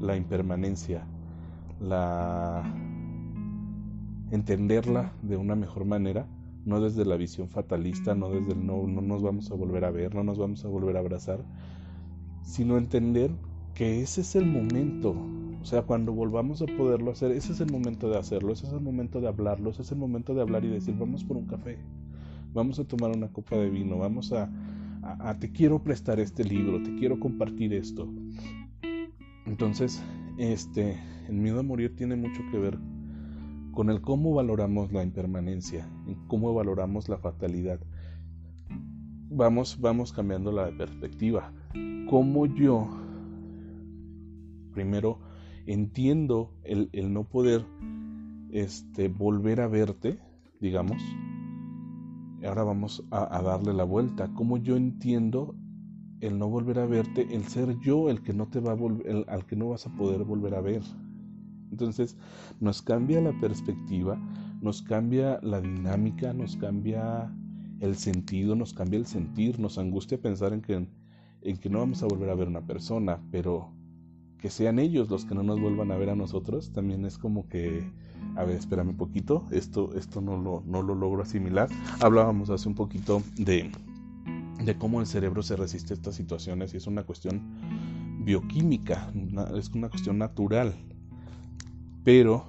la 0.00 0.16
impermanencia, 0.16 1.06
la 1.80 2.62
entenderla 4.30 5.12
de 5.22 5.36
una 5.36 5.56
mejor 5.56 5.84
manera, 5.84 6.26
no 6.64 6.80
desde 6.80 7.04
la 7.04 7.16
visión 7.16 7.48
fatalista, 7.48 8.14
no 8.14 8.30
desde 8.30 8.52
el 8.52 8.66
no, 8.66 8.86
no 8.86 9.00
nos 9.00 9.22
vamos 9.22 9.50
a 9.50 9.54
volver 9.54 9.84
a 9.84 9.90
ver, 9.90 10.14
no 10.14 10.22
nos 10.22 10.38
vamos 10.38 10.64
a 10.64 10.68
volver 10.68 10.96
a 10.96 11.00
abrazar, 11.00 11.44
sino 12.42 12.76
entender 12.76 13.30
que 13.74 14.02
ese 14.02 14.20
es 14.20 14.36
el 14.36 14.46
momento, 14.46 15.14
o 15.62 15.64
sea, 15.64 15.82
cuando 15.82 16.12
volvamos 16.12 16.60
a 16.62 16.66
poderlo 16.66 17.12
hacer, 17.12 17.30
ese 17.30 17.52
es 17.52 17.60
el 17.60 17.72
momento 17.72 18.10
de 18.10 18.18
hacerlo, 18.18 18.52
ese 18.52 18.66
es 18.66 18.72
el 18.72 18.80
momento 18.80 19.20
de 19.20 19.28
hablarlo, 19.28 19.70
ese 19.70 19.82
es 19.82 19.92
el 19.92 19.98
momento 19.98 20.34
de 20.34 20.42
hablar 20.42 20.64
y 20.64 20.68
decir, 20.68 20.96
vamos 20.98 21.24
por 21.24 21.36
un 21.36 21.46
café, 21.46 21.78
vamos 22.58 22.80
a 22.80 22.84
tomar 22.84 23.16
una 23.16 23.28
copa 23.28 23.56
de 23.56 23.70
vino, 23.70 23.98
vamos 23.98 24.32
a, 24.32 24.50
a, 25.02 25.38
te 25.38 25.52
quiero 25.52 25.80
prestar 25.80 26.18
este 26.18 26.42
libro, 26.42 26.82
te 26.82 26.92
quiero 26.96 27.20
compartir 27.20 27.72
esto. 27.72 28.12
Entonces, 29.46 30.02
este, 30.38 30.98
el 31.28 31.36
miedo 31.36 31.60
a 31.60 31.62
morir 31.62 31.94
tiene 31.94 32.16
mucho 32.16 32.42
que 32.50 32.58
ver 32.58 32.76
con 33.70 33.90
el 33.90 34.00
cómo 34.00 34.34
valoramos 34.34 34.92
la 34.92 35.04
impermanencia, 35.04 35.88
en 36.08 36.16
cómo 36.26 36.52
valoramos 36.52 37.08
la 37.08 37.18
fatalidad. 37.18 37.78
Vamos, 39.30 39.80
vamos 39.80 40.12
cambiando 40.12 40.50
la 40.50 40.68
perspectiva. 40.76 41.52
Cómo 42.10 42.46
yo 42.46 42.88
primero 44.74 45.20
entiendo 45.66 46.50
el, 46.64 46.88
el 46.92 47.12
no 47.12 47.22
poder 47.22 47.64
este, 48.50 49.06
volver 49.06 49.60
a 49.60 49.68
verte, 49.68 50.18
digamos. 50.60 51.00
Ahora 52.44 52.62
vamos 52.62 53.04
a, 53.10 53.42
darle 53.42 53.74
la 53.74 53.84
vuelta. 53.84 54.30
¿Cómo 54.34 54.58
yo 54.58 54.76
entiendo 54.76 55.56
el 56.20 56.38
no 56.38 56.48
volver 56.48 56.78
a 56.78 56.86
verte, 56.86 57.26
el 57.34 57.44
ser 57.44 57.78
yo 57.80 58.10
el 58.10 58.22
que 58.22 58.32
no 58.32 58.48
te 58.48 58.60
va 58.60 58.72
a 58.72 59.32
al 59.32 59.46
que 59.46 59.56
no 59.56 59.68
vas 59.70 59.86
a 59.86 59.94
poder 59.96 60.24
volver 60.24 60.54
a 60.54 60.60
ver? 60.60 60.82
Entonces 61.70 62.16
nos 62.60 62.82
cambia 62.82 63.20
la 63.20 63.38
perspectiva, 63.40 64.16
nos 64.60 64.82
cambia 64.82 65.40
la 65.42 65.60
dinámica, 65.60 66.32
nos 66.32 66.56
cambia 66.56 67.32
el 67.80 67.96
sentido, 67.96 68.56
nos 68.56 68.72
cambia 68.72 68.98
el 68.98 69.06
sentir, 69.06 69.58
nos 69.58 69.78
angustia 69.78 70.20
pensar 70.20 70.52
en 70.52 70.62
que, 70.62 70.88
en 71.42 71.56
que 71.56 71.70
no 71.70 71.78
vamos 71.80 72.02
a 72.02 72.06
volver 72.06 72.30
a 72.30 72.34
ver 72.34 72.48
una 72.48 72.66
persona, 72.66 73.20
pero 73.30 73.72
que 74.38 74.50
sean 74.50 74.78
ellos 74.78 75.10
los 75.10 75.24
que 75.24 75.34
no 75.34 75.42
nos 75.42 75.60
vuelvan 75.60 75.90
a 75.90 75.96
ver 75.96 76.10
a 76.10 76.16
nosotros, 76.16 76.72
también 76.72 77.04
es 77.04 77.18
como 77.18 77.48
que, 77.48 77.90
a 78.36 78.44
ver, 78.44 78.56
espérame 78.56 78.90
un 78.90 78.96
poquito, 78.96 79.44
esto, 79.50 79.94
esto 79.96 80.20
no, 80.20 80.36
lo, 80.36 80.62
no 80.66 80.82
lo 80.82 80.94
logro 80.94 81.22
asimilar. 81.22 81.68
Hablábamos 82.00 82.50
hace 82.50 82.68
un 82.68 82.74
poquito 82.74 83.22
de, 83.36 83.70
de 84.64 84.78
cómo 84.78 85.00
el 85.00 85.06
cerebro 85.06 85.42
se 85.42 85.56
resiste 85.56 85.92
a 85.92 85.96
estas 85.96 86.14
situaciones 86.14 86.72
y 86.72 86.76
es 86.76 86.86
una 86.86 87.02
cuestión 87.02 87.42
bioquímica, 88.20 89.12
es 89.56 89.70
una 89.70 89.88
cuestión 89.88 90.18
natural, 90.18 90.74
pero 92.04 92.44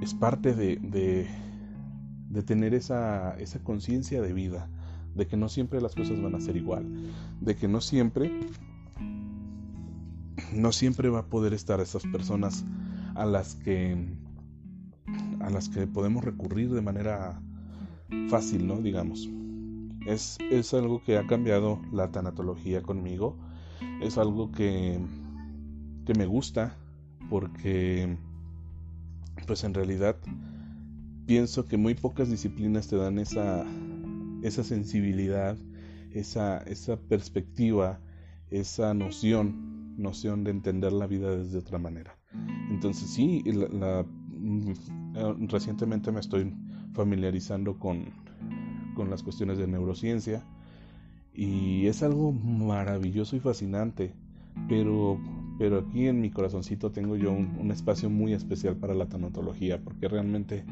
es 0.00 0.14
parte 0.14 0.54
de, 0.54 0.76
de, 0.76 2.42
tener 2.42 2.72
esa, 2.74 3.36
esa 3.38 3.58
conciencia 3.62 4.22
de 4.22 4.32
vida, 4.32 4.70
de 5.14 5.26
que 5.26 5.36
no 5.36 5.48
siempre 5.48 5.80
las 5.80 5.94
cosas 5.94 6.22
van 6.22 6.34
a 6.34 6.40
ser 6.40 6.56
igual, 6.56 6.86
de 7.40 7.56
que 7.56 7.68
no 7.68 7.80
siempre 7.80 8.40
no 10.52 10.72
siempre 10.72 11.08
va 11.08 11.20
a 11.20 11.26
poder 11.26 11.52
estar 11.52 11.80
esas 11.80 12.04
personas 12.04 12.64
a 13.16 13.26
las 13.26 13.56
que 13.56 14.16
a 15.48 15.50
las 15.50 15.70
que 15.70 15.86
podemos 15.86 16.22
recurrir 16.22 16.70
de 16.70 16.82
manera 16.82 17.40
fácil, 18.28 18.66
¿no? 18.66 18.76
Digamos. 18.82 19.28
Es, 20.06 20.36
es 20.50 20.74
algo 20.74 21.02
que 21.02 21.16
ha 21.16 21.26
cambiado 21.26 21.80
la 21.90 22.12
tanatología 22.12 22.82
conmigo. 22.82 23.36
Es 24.02 24.18
algo 24.18 24.52
que, 24.52 25.00
que 26.04 26.14
me 26.14 26.26
gusta 26.26 26.76
porque 27.30 28.16
pues 29.46 29.64
en 29.64 29.72
realidad 29.72 30.16
pienso 31.26 31.66
que 31.66 31.78
muy 31.78 31.94
pocas 31.94 32.30
disciplinas 32.30 32.88
te 32.88 32.96
dan 32.96 33.18
esa, 33.18 33.64
esa 34.42 34.64
sensibilidad, 34.64 35.56
esa, 36.12 36.58
esa 36.58 36.96
perspectiva, 37.00 38.00
esa 38.50 38.92
noción 38.92 39.78
noción 39.96 40.44
de 40.44 40.52
entender 40.52 40.92
la 40.92 41.06
vida 41.06 41.34
desde 41.36 41.58
otra 41.58 41.78
manera. 41.78 42.16
Entonces 42.70 43.10
sí, 43.10 43.42
la, 43.44 44.06
recientemente 45.48 46.12
me 46.12 46.20
estoy 46.20 46.52
familiarizando 46.92 47.78
con, 47.78 48.06
con 48.94 49.10
las 49.10 49.22
cuestiones 49.22 49.58
de 49.58 49.66
neurociencia 49.66 50.44
y 51.32 51.86
es 51.86 52.02
algo 52.02 52.32
maravilloso 52.32 53.36
y 53.36 53.40
fascinante, 53.40 54.14
pero, 54.68 55.18
pero 55.58 55.78
aquí 55.78 56.06
en 56.06 56.20
mi 56.20 56.30
corazoncito 56.30 56.90
tengo 56.90 57.16
yo 57.16 57.32
un, 57.32 57.70
espacio 57.70 58.10
muy 58.10 58.32
especial 58.32 58.76
para 58.76 58.94
la 58.94 59.06
tanatología, 59.06 59.80
porque 59.82 60.08
realmente 60.08 60.64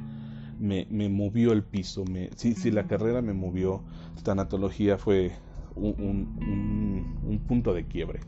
me, 0.58 0.86
me 0.90 1.08
movió 1.08 1.52
el 1.52 1.62
piso, 1.62 2.04
me, 2.04 2.30
sí, 2.36 2.70
la 2.70 2.86
carrera 2.86 3.22
me 3.22 3.32
movió, 3.32 3.84
tanatología 4.24 4.98
fue 4.98 5.32
un, 5.76 5.94
un, 5.98 7.18
un 7.24 7.38
punto 7.46 7.74
de 7.74 7.86
quiebre 7.86 8.20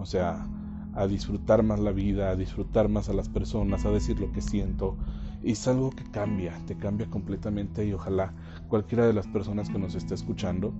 o 0.00 0.06
sea, 0.06 0.46
a 0.94 1.06
disfrutar 1.06 1.62
más 1.62 1.78
la 1.78 1.92
vida, 1.92 2.30
a 2.30 2.36
disfrutar 2.36 2.88
más 2.88 3.08
a 3.08 3.12
las 3.12 3.28
personas, 3.28 3.84
a 3.84 3.90
decir 3.90 4.18
lo 4.18 4.32
que 4.32 4.40
siento. 4.40 4.96
Es 5.42 5.66
algo 5.66 5.90
que 5.90 6.04
cambia, 6.04 6.54
te 6.66 6.76
cambia 6.76 7.08
completamente 7.08 7.86
y 7.86 7.92
ojalá 7.92 8.34
cualquiera 8.68 9.06
de 9.06 9.12
las 9.12 9.26
personas 9.26 9.70
que 9.70 9.78
nos 9.78 9.94
esté 9.94 10.14
escuchando 10.14 10.74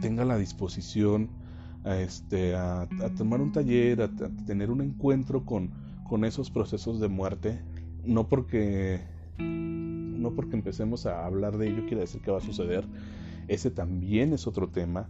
tenga 0.00 0.24
la 0.24 0.38
disposición 0.38 1.28
a, 1.84 1.98
este, 1.98 2.54
a, 2.54 2.88
tomar 3.16 3.40
un 3.40 3.52
taller, 3.52 4.02
a, 4.02 4.10
tener 4.46 4.70
un 4.70 4.80
encuentro 4.80 5.44
con, 5.44 5.70
con 6.08 6.24
esos 6.24 6.50
procesos 6.50 7.00
de 7.00 7.08
muerte, 7.08 7.60
no 8.04 8.28
porque, 8.28 9.02
no 9.38 10.34
porque 10.34 10.56
empecemos 10.56 11.06
a 11.06 11.26
hablar 11.26 11.58
de 11.58 11.68
ello 11.68 11.82
quiere 11.86 12.00
decir 12.00 12.22
que 12.22 12.30
va 12.30 12.38
a 12.38 12.42
suceder, 12.42 12.86
ese 13.48 13.70
también 13.70 14.32
es 14.32 14.46
otro 14.46 14.68
tema, 14.68 15.08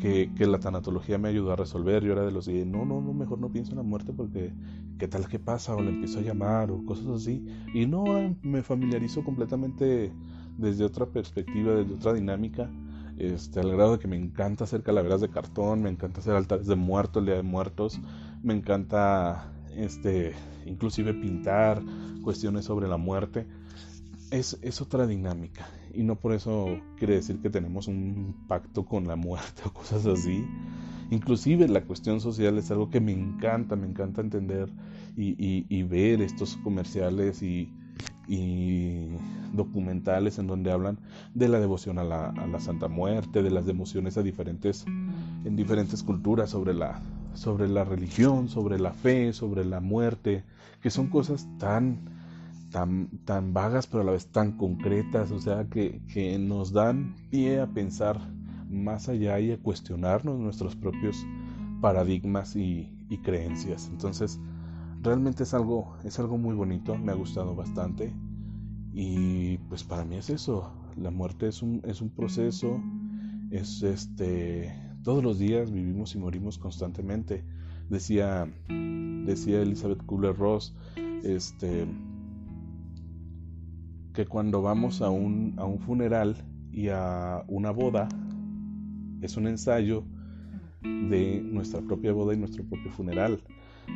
que, 0.00 0.30
la 0.46 0.58
tanatología 0.58 1.18
me 1.18 1.28
ayudó 1.28 1.52
a 1.52 1.56
resolver. 1.56 2.02
Yo 2.04 2.12
era 2.12 2.24
de 2.24 2.32
los 2.32 2.46
que, 2.46 2.64
no, 2.64 2.84
no, 2.84 3.00
no, 3.00 3.12
mejor 3.12 3.38
no 3.38 3.50
pienso 3.50 3.72
en 3.72 3.78
la 3.78 3.82
muerte 3.82 4.12
porque 4.12 4.52
qué 4.98 5.08
tal 5.08 5.28
que 5.28 5.38
pasa 5.38 5.74
o 5.74 5.82
le 5.82 5.90
empiezo 5.90 6.20
a 6.20 6.22
llamar 6.22 6.70
o 6.70 6.84
cosas 6.84 7.08
así. 7.08 7.44
Y 7.74 7.86
no, 7.86 8.04
me 8.42 8.62
familiarizó 8.62 9.24
completamente 9.24 10.12
desde 10.56 10.84
otra 10.84 11.06
perspectiva, 11.06 11.74
desde 11.74 11.94
otra 11.94 12.12
dinámica. 12.12 12.70
Este, 13.18 13.58
al 13.58 13.72
grado 13.72 13.92
de 13.92 13.98
que 13.98 14.06
me 14.06 14.16
encanta 14.16 14.64
hacer 14.64 14.82
calaveras 14.82 15.20
de 15.20 15.28
cartón, 15.28 15.82
me 15.82 15.90
encanta 15.90 16.20
hacer 16.20 16.34
altares 16.34 16.68
de 16.68 16.76
muertos, 16.76 17.26
de 17.26 17.42
muertos, 17.42 18.00
me 18.44 18.54
encanta 18.54 19.52
este, 19.74 20.34
inclusive 20.66 21.14
pintar 21.14 21.82
cuestiones 22.22 22.64
sobre 22.64 22.86
la 22.86 22.96
muerte. 22.96 23.46
Es, 24.30 24.58
es 24.62 24.80
otra 24.82 25.06
dinámica 25.06 25.68
y 25.94 26.02
no 26.02 26.16
por 26.16 26.32
eso 26.32 26.78
quiere 26.96 27.14
decir 27.14 27.40
que 27.40 27.50
tenemos 27.50 27.88
un 27.88 28.44
pacto 28.46 28.84
con 28.84 29.08
la 29.08 29.16
muerte 29.16 29.62
o 29.66 29.72
cosas 29.72 30.06
así. 30.06 30.44
Inclusive 31.10 31.66
la 31.68 31.82
cuestión 31.82 32.20
social 32.20 32.58
es 32.58 32.70
algo 32.70 32.90
que 32.90 33.00
me 33.00 33.12
encanta, 33.12 33.76
me 33.76 33.86
encanta 33.86 34.20
entender 34.20 34.68
y, 35.16 35.82
ver 35.82 36.22
estos 36.22 36.56
comerciales 36.58 37.42
y, 37.42 37.72
documentales 39.54 40.38
en 40.38 40.46
donde 40.46 40.70
hablan 40.70 40.98
de 41.34 41.48
la 41.48 41.58
devoción 41.58 41.98
a 41.98 42.04
la, 42.04 42.60
Santa 42.60 42.86
Muerte, 42.88 43.42
de 43.42 43.50
las 43.50 43.64
devociones 43.64 44.18
a 44.18 44.22
diferentes, 44.22 44.84
en 44.86 45.56
diferentes 45.56 46.02
culturas 46.02 46.50
sobre 46.50 46.74
la, 46.74 47.00
sobre 47.32 47.68
la 47.68 47.84
religión, 47.84 48.48
sobre 48.48 48.78
la 48.78 48.92
fe, 48.92 49.32
sobre 49.32 49.64
la 49.64 49.80
muerte, 49.80 50.44
que 50.82 50.90
son 50.90 51.08
cosas 51.08 51.48
tan 51.58 52.17
tan, 52.70 53.08
tan 53.24 53.52
vagas 53.52 53.86
pero 53.86 54.02
a 54.02 54.06
la 54.06 54.12
vez 54.12 54.26
tan 54.28 54.52
concretas, 54.52 55.30
o 55.30 55.38
sea, 55.38 55.68
que, 55.68 56.00
que 56.12 56.38
nos 56.38 56.72
dan 56.72 57.14
pie 57.30 57.60
a 57.60 57.66
pensar 57.66 58.20
más 58.70 59.08
allá 59.08 59.40
y 59.40 59.52
a 59.52 59.58
cuestionarnos 59.58 60.38
nuestros 60.38 60.76
propios 60.76 61.24
paradigmas 61.80 62.56
y, 62.56 62.92
y, 63.08 63.18
creencias. 63.18 63.88
Entonces, 63.90 64.40
realmente 65.02 65.44
es 65.44 65.54
algo, 65.54 65.96
es 66.04 66.18
algo 66.18 66.38
muy 66.38 66.54
bonito, 66.54 66.96
me 66.96 67.12
ha 67.12 67.14
gustado 67.14 67.54
bastante. 67.54 68.12
Y 68.92 69.58
pues 69.68 69.84
para 69.84 70.04
mí 70.04 70.16
es 70.16 70.28
eso, 70.28 70.72
la 70.96 71.10
muerte 71.10 71.48
es 71.48 71.62
un, 71.62 71.80
es 71.84 72.00
un 72.00 72.10
proceso, 72.10 72.82
es 73.50 73.82
este, 73.82 74.74
todos 75.02 75.22
los 75.22 75.38
días 75.38 75.70
vivimos 75.70 76.14
y 76.14 76.18
morimos 76.18 76.58
constantemente. 76.58 77.44
Decía, 77.88 78.52
decía 78.68 79.62
Elizabeth 79.62 80.04
Kubler-Ross, 80.04 80.74
este, 81.22 81.86
que 84.18 84.26
cuando 84.26 84.62
vamos 84.62 85.00
a 85.00 85.10
un, 85.10 85.54
a 85.58 85.64
un 85.64 85.78
funeral 85.78 86.34
y 86.72 86.88
a 86.88 87.44
una 87.46 87.70
boda, 87.70 88.08
es 89.20 89.36
un 89.36 89.46
ensayo 89.46 90.02
de 90.82 91.40
nuestra 91.40 91.80
propia 91.82 92.12
boda 92.12 92.34
y 92.34 92.36
nuestro 92.36 92.64
propio 92.64 92.90
funeral. 92.90 93.40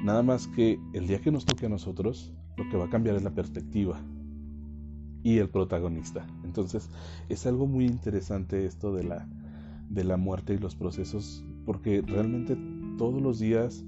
Nada 0.05 0.23
más 0.23 0.47
que 0.47 0.79
el 0.93 1.09
día 1.09 1.21
que 1.21 1.33
nos 1.33 1.45
toque 1.45 1.67
a 1.67 1.69
nosotros, 1.69 2.33
lo 2.57 2.71
que 2.71 2.77
va 2.77 2.85
a 2.85 2.89
cambiar 2.89 3.17
es 3.17 3.25
la 3.25 3.35
perspectiva 3.35 4.01
y 5.25 5.39
el 5.39 5.49
protagonista. 5.51 6.25
Entonces, 6.45 6.89
es 7.29 7.45
algo 7.45 7.67
muy 7.67 7.87
interesante 7.87 8.65
esto 8.65 8.95
de 8.95 9.03
la, 9.03 9.29
de 9.89 10.05
la 10.05 10.19
muerte 10.19 10.55
y 10.55 10.59
los 10.59 10.77
procesos, 10.77 11.45
porque 11.67 12.01
realmente 12.01 12.57
todos 12.97 13.21
los 13.21 13.41
días, 13.41 13.85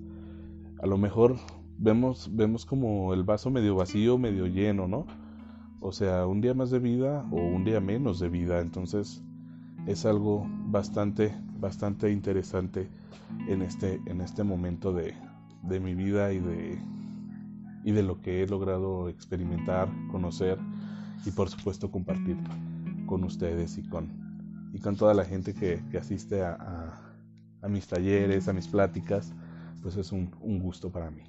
a 0.83 0.87
lo 0.89 0.99
mejor 0.99 1.37
vemos, 1.79 2.29
vemos 2.35 2.67
como 2.67 3.15
el 3.15 3.23
vaso 3.23 3.53
medio 3.53 3.77
vacío, 3.77 4.19
medio 4.19 4.49
lleno, 4.49 4.89
¿no? 4.89 5.07
O 5.87 5.93
sea, 5.93 6.27
un 6.27 6.41
día 6.41 6.55
más 6.55 6.71
de 6.71 6.79
vida 6.79 7.27
o 7.31 7.37
un 7.37 7.63
día 7.63 7.79
menos 7.79 8.19
de 8.19 8.31
vida. 8.31 8.61
Entonces 8.61 9.23
es 9.87 10.07
algo 10.07 10.47
bastante, 10.69 11.35
bastante 11.61 12.11
interesante 12.11 12.89
en 13.49 13.61
este, 13.61 14.01
en 14.07 14.23
este 14.23 14.45
momento 14.45 14.95
de, 14.95 15.15
de 15.63 15.81
mi 15.81 15.95
vida 15.95 16.33
y 16.33 16.39
de, 16.39 16.79
y 17.85 17.93
de 17.93 18.03
lo 18.03 18.23
que 18.23 18.43
he 18.43 18.47
logrado 18.47 19.11
experimentar, 19.11 19.91
conocer 20.11 20.59
y 21.27 21.31
por 21.33 21.51
supuesto 21.51 21.91
compartir 21.91 22.39
con 23.05 23.23
ustedes 23.23 23.77
y 23.77 23.83
con, 23.83 24.09
y 24.73 24.79
con 24.79 24.97
toda 24.97 25.13
la 25.13 25.27
gente 25.27 25.53
que, 25.53 25.83
asiste 25.99 26.43
a, 26.43 26.99
mis 27.69 27.87
talleres, 27.87 28.49
a 28.49 28.55
mis 28.55 28.69
pláticas, 28.69 29.35
pues 29.83 29.97
es 29.97 30.13
un, 30.13 30.31
gusto 30.61 30.91
para 30.91 31.11
mí. 31.11 31.25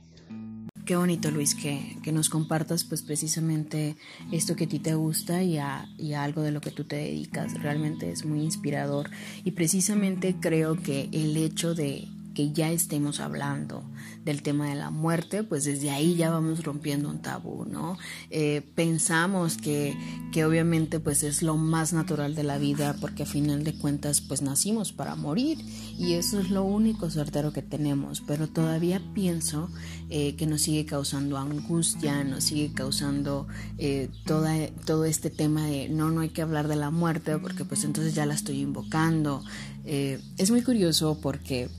Qué 0.86 0.96
bonito 0.96 1.32
Luis 1.32 1.56
que, 1.56 1.98
nos 2.12 2.30
compartas 2.30 2.84
pues 2.84 3.02
precisamente 3.02 3.96
esto 4.32 4.56
que 4.56 4.66
a 4.66 4.68
ti 4.68 4.78
te 4.78 4.94
gusta 4.94 5.42
y 5.42 5.58
a, 5.58 5.90
y 5.98 6.14
a 6.14 6.24
algo 6.24 6.44
de 6.44 6.52
lo 6.52 6.62
que 6.62 6.70
tú 6.70 6.84
te 6.84 6.98
dedicas. 6.98 7.60
Realmente 7.60 8.12
es 8.12 8.24
muy 8.24 8.42
inspirador 8.42 9.10
y 9.44 9.52
precisamente 9.52 10.36
creo 10.40 10.76
que 10.80 11.10
el 11.12 11.36
hecho 11.38 11.74
de 11.74 12.08
que 12.36 12.52
ya 12.52 12.70
estemos 12.70 13.20
hablando 13.20 13.84
del 14.26 14.44
tema 14.44 14.68
de 14.68 14.76
la 14.76 14.92
muerte, 14.92 15.44
pues 15.44 15.64
desde 15.64 15.90
ahí 15.90 16.16
ya 16.16 16.30
vamos 16.30 16.64
rompiendo 16.64 17.10
un 17.10 17.20
tabú, 17.20 17.66
¿no? 17.66 17.98
Eh, 18.30 18.62
pensamos 18.76 19.58
que, 19.58 19.96
que 20.32 20.46
obviamente 20.46 21.00
pues 21.00 21.24
es 21.24 21.42
lo 21.42 21.58
más 21.58 21.94
natural 21.94 22.36
de 22.36 22.44
la 22.44 22.58
vida 22.58 22.96
porque 23.00 23.24
a 23.24 23.26
final 23.26 23.64
de 23.64 23.74
cuentas 23.78 24.22
pues 24.22 24.42
nacimos 24.42 24.92
para 24.92 25.16
morir 25.16 25.60
y 25.98 26.14
eso 26.14 26.40
es 26.40 26.50
lo 26.50 26.64
único 26.64 27.10
certero 27.10 27.54
que 27.54 27.62
tenemos, 27.62 28.22
pero 28.22 28.48
todavía 28.48 29.02
pienso 29.14 29.70
eh, 30.10 30.36
que 30.36 30.46
nos 30.46 30.64
sigue 30.64 30.86
causando 30.86 31.38
angustia, 31.38 32.24
nos 32.24 32.44
sigue 32.44 32.74
causando 32.74 33.48
eh, 33.78 34.10
toda, 34.26 34.54
todo 34.86 35.06
este 35.06 35.30
tema 35.30 35.66
de 35.66 35.88
no, 35.88 36.12
no 36.12 36.22
hay 36.22 36.30
que 36.30 36.42
hablar 36.42 36.68
de 36.68 36.76
la 36.76 36.92
muerte 36.92 37.38
porque 37.40 37.64
pues 37.64 37.84
entonces 37.86 38.14
ya 38.14 38.26
la 38.26 38.34
estoy 38.34 38.60
invocando. 38.60 39.44
es 39.86 40.50
muy 40.50 40.64
curioso 40.64 41.20
porque 41.22 41.70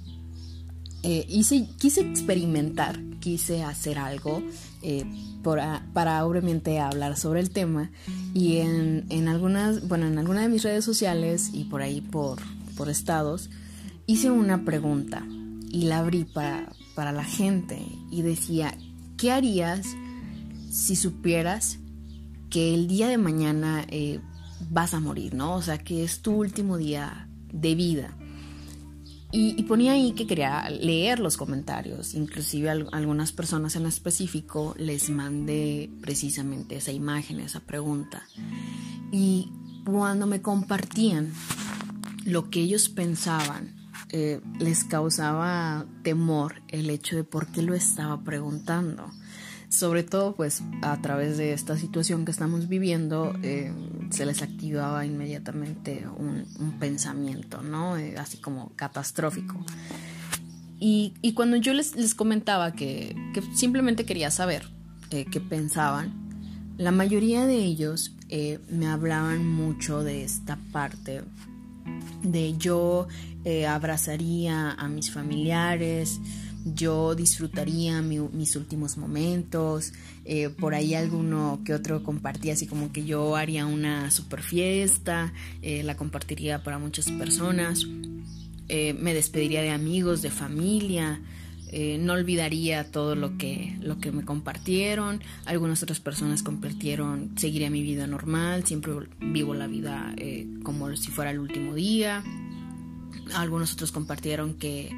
eh, 1.09 1.25
quise 1.79 2.01
experimentar, 2.01 2.99
quise 3.21 3.63
hacer 3.63 3.97
algo 3.97 4.43
eh, 4.83 5.05
para 5.93 6.27
obviamente 6.27 6.81
hablar 6.81 7.17
sobre 7.17 7.39
el 7.39 7.51
tema 7.51 7.93
y 8.35 8.57
en, 8.57 9.29
algunas, 9.29 9.87
bueno, 9.87 10.09
en 10.09 10.19
alguna 10.19 10.43
de 10.43 10.49
mis 10.49 10.65
redes 10.65 10.85
sociales 10.85 11.51
y 11.53 11.63
por 11.65 11.83
ahí 11.83 12.01
por, 12.01 12.41
por 12.77 12.89
estados, 12.89 13.51
hice 14.07 14.33
una 14.33 14.65
pregunta 14.65 15.25
y 15.71 15.83
la 15.83 15.99
abrí 15.99 16.25
para, 16.25 16.73
para 16.97 17.13
la 17.13 17.23
gente 17.23 17.81
y 18.11 18.23
decía, 18.23 18.77
¿qué 19.17 19.31
harías 19.31 19.87
si 20.69 20.97
supieras 20.97 21.79
que 22.51 22.75
el 22.75 22.89
día 22.89 23.07
de 23.07 23.19
mañana 23.19 23.85
eh, 23.89 24.19
vas 24.71 24.95
a 24.95 24.99
morir, 24.99 25.35
¿no? 25.35 25.55
O 25.55 25.63
sea, 25.63 25.79
que 25.79 26.03
es 26.03 26.21
tu 26.21 26.33
último 26.33 26.79
día 26.79 27.29
de 27.53 27.77
vida. 27.77 28.17
Y, 29.33 29.63
ponía 29.65 29.93
ahí 29.93 30.13
que 30.13 30.27
quería 30.27 30.71
leer 30.71 31.19
los 31.19 31.37
comentarios, 31.37 32.15
inclusive 32.15 32.71
a 32.71 32.73
algunas 32.93 33.33
personas 33.33 33.75
en 33.77 33.85
específico 33.87 34.75
les 34.79 35.11
mandé 35.11 35.91
precisamente 36.01 36.77
esa 36.77 36.93
imagen, 36.93 37.41
esa 37.41 37.61
pregunta. 37.61 38.23
Y 39.11 39.51
cuando 39.85 40.27
me 40.27 40.41
compartían 40.43 41.33
lo 42.25 42.51
que 42.51 42.61
ellos 42.61 42.89
pensaban, 42.89 43.75
eh, 44.11 44.41
les 44.61 44.85
causaba 44.85 45.85
temor 46.03 46.63
el 46.69 46.89
hecho 46.91 47.17
de 47.17 47.25
por 47.25 47.49
qué 47.49 47.63
lo 47.63 47.75
estaba 47.75 48.23
preguntando 48.23 49.11
sobre 49.77 50.03
todo 50.03 50.35
pues 50.35 50.63
a 50.81 51.01
través 51.03 51.37
de 51.37 51.53
esta 51.53 51.77
situación 51.77 52.25
que 52.25 52.31
estamos 52.31 52.67
viviendo 52.67 53.35
eh, 53.43 53.71
se 54.11 54.25
les 54.25 54.41
activaba 54.41 55.05
inmediatamente 55.05 56.07
un, 56.17 56.47
pensamiento, 56.81 57.63
¿no? 57.63 57.97
Eh, 57.99 58.15
así 58.19 58.39
como 58.39 58.73
catastrófico. 58.77 59.57
Y, 60.79 61.13
cuando 61.35 61.57
yo 61.57 61.73
les, 61.73 61.97
les 61.97 62.15
comentaba 62.15 62.73
que, 62.73 63.17
simplemente 63.55 64.05
quería 64.05 64.31
saber 64.31 64.69
eh, 65.11 65.27
qué 65.31 65.41
pensaban, 65.41 66.13
la 66.79 66.91
mayoría 66.91 67.47
de 67.47 67.57
ellos 67.57 68.13
me 68.71 68.87
hablaban 68.87 69.47
mucho 69.47 70.03
de 70.03 70.25
esta 70.25 70.59
parte 70.73 71.23
de 72.23 72.57
yo 72.59 73.09
abrazaría 73.69 74.73
a 74.73 74.89
mis 74.89 75.11
familiares, 75.11 76.21
yo 76.75 77.15
disfrutaría 77.15 78.03
mis 78.03 78.57
últimos 78.57 78.97
momentos, 78.97 79.93
eh, 80.25 80.49
por 80.49 80.75
ahí 80.75 80.95
alguno 80.95 81.61
que 81.65 81.75
otro 81.75 82.03
compartía 82.03 82.55
así 82.55 82.67
como 82.67 82.93
que 82.93 83.05
yo 83.05 83.37
haría 83.37 83.67
una 83.67 84.11
super 84.11 84.43
fiesta, 84.43 85.33
eh, 85.63 85.83
la 85.85 85.97
compartiría 85.97 86.63
para 86.65 86.79
muchas 86.79 87.11
personas, 87.13 87.87
eh, 88.69 88.95
me 88.95 89.15
despediría 89.15 89.63
de 89.63 89.71
amigos, 89.71 90.23
de 90.23 90.31
familia, 90.31 91.21
no 91.99 92.15
olvidaría 92.15 92.91
todo 92.91 93.17
lo 93.17 93.37
que, 93.37 93.77
lo 93.83 93.99
que 93.99 94.11
me 94.11 94.25
compartieron, 94.25 95.21
algunas 95.45 95.83
otras 95.83 96.01
personas 96.01 96.43
compartieron, 96.43 97.33
seguiría 97.37 97.69
mi 97.69 97.83
vida 97.83 98.07
normal, 98.07 98.65
siempre 98.65 98.95
vivo 99.21 99.53
la 99.53 99.67
vida 99.67 100.15
como 100.63 100.97
si 100.97 101.11
fuera 101.11 101.33
el 101.33 101.39
último 101.39 101.75
día, 101.75 102.25
algunos 103.35 103.75
otros 103.75 103.93
compartieron 103.93 104.55
que 104.55 104.91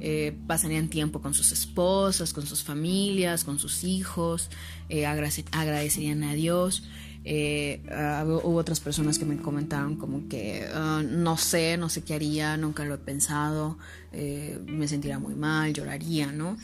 eh, 0.00 0.36
pasarían 0.46 0.88
tiempo 0.88 1.20
con 1.20 1.34
sus 1.34 1.52
esposas, 1.52 2.32
con 2.32 2.46
sus 2.46 2.62
familias, 2.62 3.44
con 3.44 3.58
sus 3.58 3.84
hijos, 3.84 4.50
eh, 4.88 5.06
agradecerían 5.06 6.22
a 6.24 6.34
Dios. 6.34 6.84
Eh, 7.26 7.82
ah, 7.90 8.22
hubo 8.26 8.56
otras 8.56 8.80
personas 8.80 9.18
que 9.18 9.24
me 9.24 9.38
comentaron 9.38 9.96
como 9.96 10.28
que 10.28 10.68
ah, 10.74 11.02
no 11.08 11.38
sé, 11.38 11.78
no 11.78 11.88
sé 11.88 12.02
qué 12.02 12.14
haría, 12.14 12.56
nunca 12.58 12.84
lo 12.84 12.94
he 12.94 12.98
pensado, 12.98 13.78
me 14.12 14.86
sentiría 14.86 15.18
muy 15.18 15.34
mal, 15.34 15.72
lloraría, 15.72 16.30
¿no? 16.30 16.56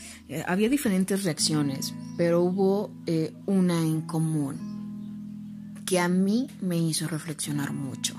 había 0.47 0.69
diferentes 0.69 1.23
reacciones, 1.25 1.93
pero 2.15 2.41
hubo 2.41 2.91
una 3.45 3.81
en 3.81 4.01
común 4.01 5.81
que 5.85 5.99
a 5.99 6.07
mí 6.07 6.47
me 6.61 6.77
hizo 6.77 7.09
reflexionar 7.09 7.73
mucho. 7.73 8.15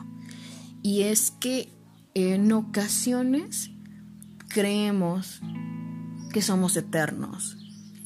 Y 0.82 1.02
es 1.04 1.30
que 1.30 1.70
en 2.12 2.52
ocasiones 2.52 3.71
creemos 4.52 5.40
que 6.32 6.42
somos 6.42 6.76
eternos 6.76 7.56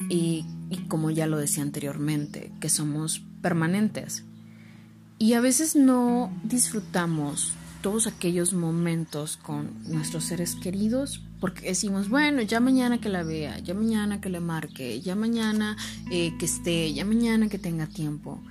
y, 0.08 0.44
como 0.88 1.10
ya 1.10 1.26
lo 1.26 1.38
decía 1.38 1.62
anteriormente, 1.62 2.52
que 2.60 2.68
somos 2.68 3.22
permanentes. 3.42 4.24
Y 5.18 5.32
a 5.32 5.40
veces 5.40 5.76
no 5.76 6.30
disfrutamos 6.44 7.52
todos 7.82 8.06
aquellos 8.06 8.52
momentos 8.52 9.36
con 9.36 9.70
nuestros 9.88 10.24
seres 10.24 10.54
queridos 10.56 11.22
porque 11.40 11.68
decimos, 11.68 12.08
bueno, 12.08 12.42
ya 12.42 12.60
mañana 12.60 12.98
que 12.98 13.08
la 13.08 13.22
vea, 13.22 13.58
ya 13.58 13.74
mañana 13.74 14.20
que 14.20 14.30
le 14.30 14.40
marque, 14.40 15.00
ya 15.00 15.14
mañana 15.14 15.76
eh, 16.10 16.32
que 16.38 16.46
esté, 16.46 16.92
ya 16.92 17.04
mañana 17.04 17.48
que 17.48 17.58
tenga 17.58 17.86
tiempo. 17.86 18.42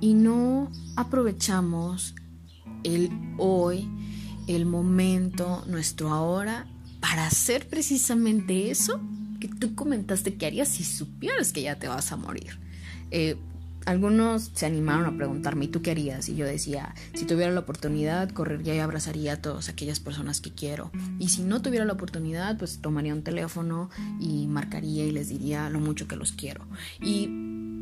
Y 0.00 0.14
no 0.14 0.70
aprovechamos 0.96 2.14
el 2.82 3.10
hoy, 3.38 3.88
el 4.46 4.66
momento, 4.66 5.64
nuestro 5.66 6.12
ahora 6.12 6.66
para 7.00 7.26
hacer 7.26 7.68
precisamente 7.68 8.70
eso 8.70 9.00
que 9.40 9.48
tú 9.48 9.74
comentaste 9.74 10.34
que 10.34 10.46
harías 10.46 10.68
si 10.68 10.84
supieras 10.84 11.52
que 11.52 11.62
ya 11.62 11.78
te 11.78 11.88
vas 11.88 12.12
a 12.12 12.16
morir. 12.16 12.58
Eh, 13.10 13.36
algunos 13.86 14.50
se 14.54 14.66
animaron 14.66 15.06
a 15.06 15.16
preguntarme, 15.16 15.64
¿y 15.64 15.68
tú 15.68 15.80
qué 15.80 15.92
harías? 15.92 16.28
Y 16.28 16.36
yo 16.36 16.46
decía, 16.46 16.94
si 17.14 17.24
tuviera 17.24 17.50
la 17.50 17.60
oportunidad, 17.60 18.30
correría 18.30 18.74
y 18.74 18.78
abrazaría 18.78 19.34
a 19.34 19.36
todas 19.40 19.68
aquellas 19.68 20.00
personas 20.00 20.40
que 20.40 20.52
quiero. 20.52 20.90
Y 21.18 21.30
si 21.30 21.42
no 21.42 21.62
tuviera 21.62 21.86
la 21.86 21.94
oportunidad, 21.94 22.58
pues 22.58 22.80
tomaría 22.80 23.14
un 23.14 23.22
teléfono 23.22 23.88
y 24.20 24.46
marcaría 24.46 25.06
y 25.06 25.12
les 25.12 25.28
diría 25.28 25.70
lo 25.70 25.80
mucho 25.80 26.06
que 26.06 26.16
los 26.16 26.32
quiero. 26.32 26.66
Y 27.00 27.30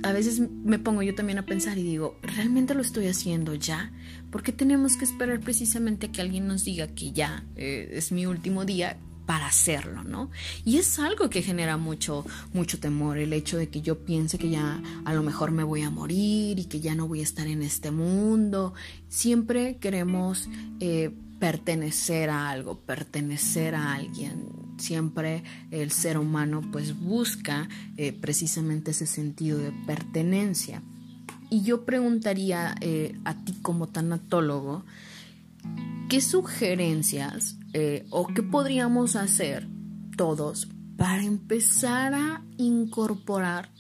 a 0.04 0.12
veces 0.12 0.40
me 0.40 0.78
pongo 0.78 1.02
yo 1.02 1.14
también 1.14 1.38
a 1.38 1.46
pensar 1.46 1.76
y 1.78 1.83
digo, 1.83 2.16
¿realmente 2.22 2.74
lo 2.74 2.83
estoy 2.83 3.09
haciendo 3.09 3.54
ya? 3.54 3.90
¿Por 4.31 4.44
qué 4.44 4.52
tenemos 4.52 4.96
que 4.96 5.04
esperar 5.04 5.40
precisamente 5.40 6.07
a 6.07 6.12
que 6.12 6.20
alguien 6.22 6.46
nos 6.46 6.64
diga 6.64 6.87
que 6.87 7.11
ya 7.11 7.44
eh, 7.57 7.90
es 7.94 8.12
mi 8.12 8.24
último 8.24 8.64
día 8.64 8.96
para 9.28 9.46
hacerlo, 9.48 10.04
¿no? 10.04 10.30
Y 10.64 10.78
es 10.78 10.98
algo 10.98 11.28
que 11.28 11.42
genera 11.42 11.76
mucho, 11.76 12.24
mucho 12.54 12.80
temor, 12.80 13.18
el 13.18 13.34
hecho 13.34 13.58
de 13.58 13.68
que 13.68 13.82
yo 13.82 13.98
piense 14.06 14.38
que 14.38 14.48
ya 14.48 14.82
a 15.04 15.12
lo 15.12 15.22
mejor 15.22 15.50
me 15.50 15.64
voy 15.64 15.82
a 15.82 15.90
morir 15.90 16.58
y 16.58 16.64
que 16.64 16.80
ya 16.80 16.94
no 16.94 17.06
voy 17.06 17.20
a 17.20 17.24
estar 17.24 17.46
en 17.46 17.60
este 17.60 17.90
mundo. 17.90 18.72
Siempre 19.10 19.76
queremos 19.76 20.48
eh, 20.80 21.14
pertenecer 21.38 22.30
a 22.30 22.48
algo, 22.48 22.80
pertenecer 22.80 23.74
a 23.74 23.92
alguien. 23.92 24.48
Siempre 24.78 25.42
el 25.70 25.90
ser 25.90 26.16
humano 26.16 26.62
pues 26.72 26.98
busca 26.98 27.68
eh, 27.98 28.14
precisamente 28.14 28.92
ese 28.92 29.07
sentido 29.07 29.59
de 29.59 29.72
pertenencia. 29.86 30.82
Y 31.50 31.61
yo 31.64 31.84
preguntaría 31.84 32.74
eh, 32.80 33.14
a 33.26 33.34
ti 33.44 33.53
como 33.61 33.88
tanatólogo, 33.88 34.86
¿qué 36.09 36.22
sugerencias 36.22 37.57
eh, 37.72 38.06
o 38.10 38.26
qué 38.26 38.42
podríamos 38.42 39.16
hacer 39.16 39.68
todos 40.16 40.68
para 40.96 41.22
empezar 41.22 42.14
a 42.14 42.42
incorporar 42.56 43.70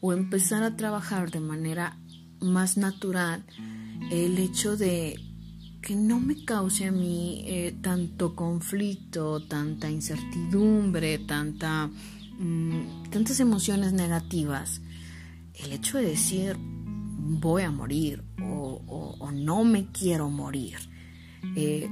o 0.00 0.12
empezar 0.12 0.62
a 0.62 0.76
trabajar 0.76 1.30
de 1.30 1.40
manera 1.40 1.98
más 2.40 2.76
natural 2.76 3.44
el 4.10 4.38
hecho 4.38 4.76
de 4.76 5.18
que 5.82 5.96
no 5.96 6.20
me 6.20 6.44
cause 6.44 6.86
a 6.86 6.92
mí 6.92 7.44
eh, 7.46 7.76
tanto 7.80 8.34
conflicto, 8.34 9.40
tanta 9.46 9.90
incertidumbre, 9.90 11.18
tanta, 11.18 11.88
mm, 12.38 13.10
tantas 13.10 13.40
emociones 13.40 13.92
negativas. 13.92 14.80
El 15.54 15.72
hecho 15.72 15.98
de 15.98 16.04
decir 16.04 16.56
voy 16.58 17.62
a 17.62 17.70
morir 17.70 18.22
o, 18.42 19.30
no 19.32 19.64
me 19.64 19.86
quiero 19.92 20.30
morir. 20.30 20.76
Eh, 21.54 21.88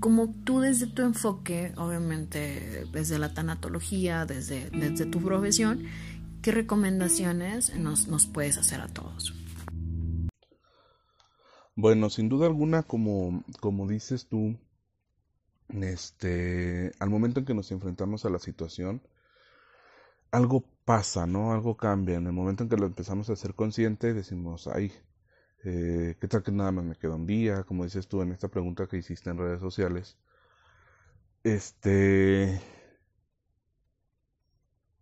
como 0.00 0.34
tú 0.44 0.60
desde 0.60 0.86
tu 0.86 1.02
enfoque, 1.02 1.72
obviamente 1.76 2.86
desde 2.92 3.18
la 3.18 3.34
tanatología, 3.34 4.24
desde, 4.24 4.70
desde 4.70 5.06
tu 5.06 5.20
profesión, 5.20 5.84
¿qué 6.42 6.52
recomendaciones 6.52 7.76
nos, 7.76 8.08
nos 8.08 8.26
puedes 8.26 8.56
hacer 8.56 8.80
a 8.80 8.88
todos? 8.88 9.34
Bueno, 11.76 12.10
sin 12.10 12.28
duda 12.28 12.46
alguna, 12.46 12.82
como, 12.82 13.44
como 13.60 13.86
dices 13.86 14.26
tú, 14.26 14.56
este, 15.68 16.92
al 16.98 17.10
momento 17.10 17.40
en 17.40 17.46
que 17.46 17.54
nos 17.54 17.70
enfrentamos 17.70 18.24
a 18.24 18.30
la 18.30 18.38
situación, 18.38 19.02
algo 20.30 20.64
pasa, 20.84 21.26
¿no? 21.26 21.52
Algo 21.52 21.76
cambia. 21.76 22.16
En 22.16 22.26
el 22.26 22.32
momento 22.32 22.64
en 22.64 22.68
que 22.68 22.76
lo 22.76 22.86
empezamos 22.86 23.30
a 23.30 23.36
ser 23.36 23.54
consciente, 23.54 24.12
decimos, 24.14 24.66
ay, 24.66 24.92
eh, 25.64 26.16
¿qué 26.20 26.28
tal 26.28 26.42
que 26.42 26.52
nada 26.52 26.72
más 26.72 26.84
me 26.84 26.96
queda 26.96 27.14
un 27.14 27.26
día? 27.26 27.64
Como 27.64 27.84
dices 27.84 28.08
tú 28.08 28.22
en 28.22 28.32
esta 28.32 28.48
pregunta 28.48 28.86
que 28.86 28.96
hiciste 28.96 29.30
en 29.30 29.38
redes 29.38 29.60
sociales. 29.60 30.16
Este, 31.42 32.60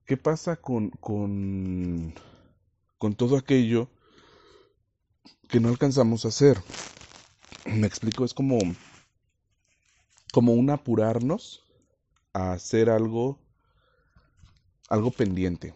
¿qué 0.05 0.17
pasa 0.17 0.57
con, 0.57 0.91
con, 0.91 2.15
con 2.99 3.15
todo 3.15 3.37
aquello 3.37 3.89
que 5.49 5.61
no 5.61 5.69
alcanzamos 5.69 6.25
a 6.25 6.29
hacer? 6.29 6.59
Me 7.67 7.87
explico, 7.87 8.25
es 8.25 8.35
como, 8.35 8.59
como 10.33 10.55
un 10.55 10.71
apurarnos 10.71 11.65
a 12.33 12.53
hacer 12.53 12.91
algo, 12.91 13.39
algo 14.89 15.11
pendiente 15.11 15.75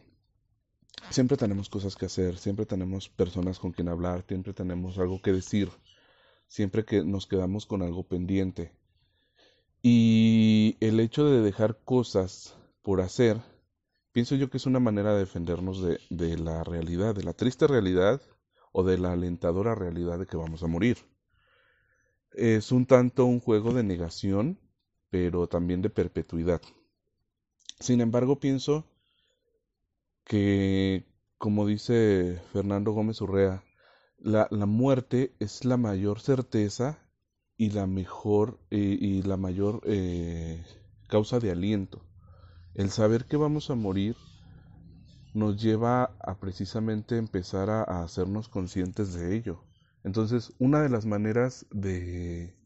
siempre 1.12 1.36
tenemos 1.36 1.68
cosas 1.68 1.96
que 1.96 2.06
hacer, 2.06 2.38
siempre 2.38 2.66
tenemos 2.66 3.08
personas 3.08 3.58
con 3.58 3.72
quien 3.72 3.88
hablar, 3.88 4.24
siempre 4.26 4.52
tenemos 4.52 4.98
algo 4.98 5.20
que 5.20 5.32
decir, 5.32 5.70
siempre 6.48 6.84
que 6.84 7.04
nos 7.04 7.26
quedamos 7.26 7.66
con 7.66 7.82
algo 7.82 8.04
pendiente. 8.04 8.72
Y 9.82 10.76
el 10.80 11.00
hecho 11.00 11.24
de 11.24 11.40
dejar 11.40 11.80
cosas 11.84 12.56
por 12.82 13.00
hacer, 13.00 13.40
pienso 14.12 14.36
yo 14.36 14.48
que 14.48 14.56
es 14.56 14.66
una 14.66 14.80
manera 14.80 15.12
de 15.12 15.20
defendernos 15.20 15.82
de, 15.82 16.38
la 16.38 16.64
realidad, 16.64 17.14
de 17.14 17.24
la 17.24 17.32
triste 17.32 17.66
realidad 17.66 18.20
o 18.72 18.84
de 18.84 18.98
la 18.98 19.12
alentadora 19.12 19.74
realidad 19.74 20.18
de 20.18 20.26
que 20.26 20.36
vamos 20.36 20.62
a 20.62 20.68
morir. 20.68 20.98
Es 22.32 22.72
un 22.72 22.86
tanto 22.86 23.26
un 23.26 23.40
juego 23.40 23.74
de 23.74 23.82
negación, 23.82 24.58
pero 25.10 25.46
también 25.46 25.82
de 25.82 25.90
perpetuidad. 25.90 26.62
Sin 27.80 28.00
embargo, 28.00 28.38
pienso 28.38 28.86
que, 30.24 31.06
como 31.38 31.66
dice 31.66 32.40
Fernando 32.52 32.92
Gómez 32.92 33.20
Urrea, 33.20 33.64
la, 34.18 34.48
la 34.50 34.66
muerte 34.66 35.34
es 35.40 35.64
la 35.64 35.76
mayor 35.76 36.20
certeza 36.20 37.02
y 37.56 37.70
la 37.70 37.86
mejor 37.86 38.58
eh, 38.70 38.96
y 39.00 39.22
la 39.22 39.36
mayor 39.36 39.82
eh, 39.84 40.64
causa 41.08 41.38
de 41.38 41.50
aliento. 41.50 42.04
El 42.74 42.90
saber 42.90 43.26
que 43.26 43.36
vamos 43.36 43.70
a 43.70 43.74
morir 43.74 44.16
nos 45.34 45.62
lleva 45.62 46.16
a 46.20 46.38
precisamente 46.40 47.16
empezar 47.16 47.70
a, 47.70 48.02
hacernos 48.02 48.48
conscientes 48.48 49.14
de 49.14 49.36
ello. 49.36 49.64
Entonces, 50.04 50.52
una 50.58 50.82
de 50.82 50.88
las 50.88 51.06
maneras 51.06 51.66
de, 51.70 52.56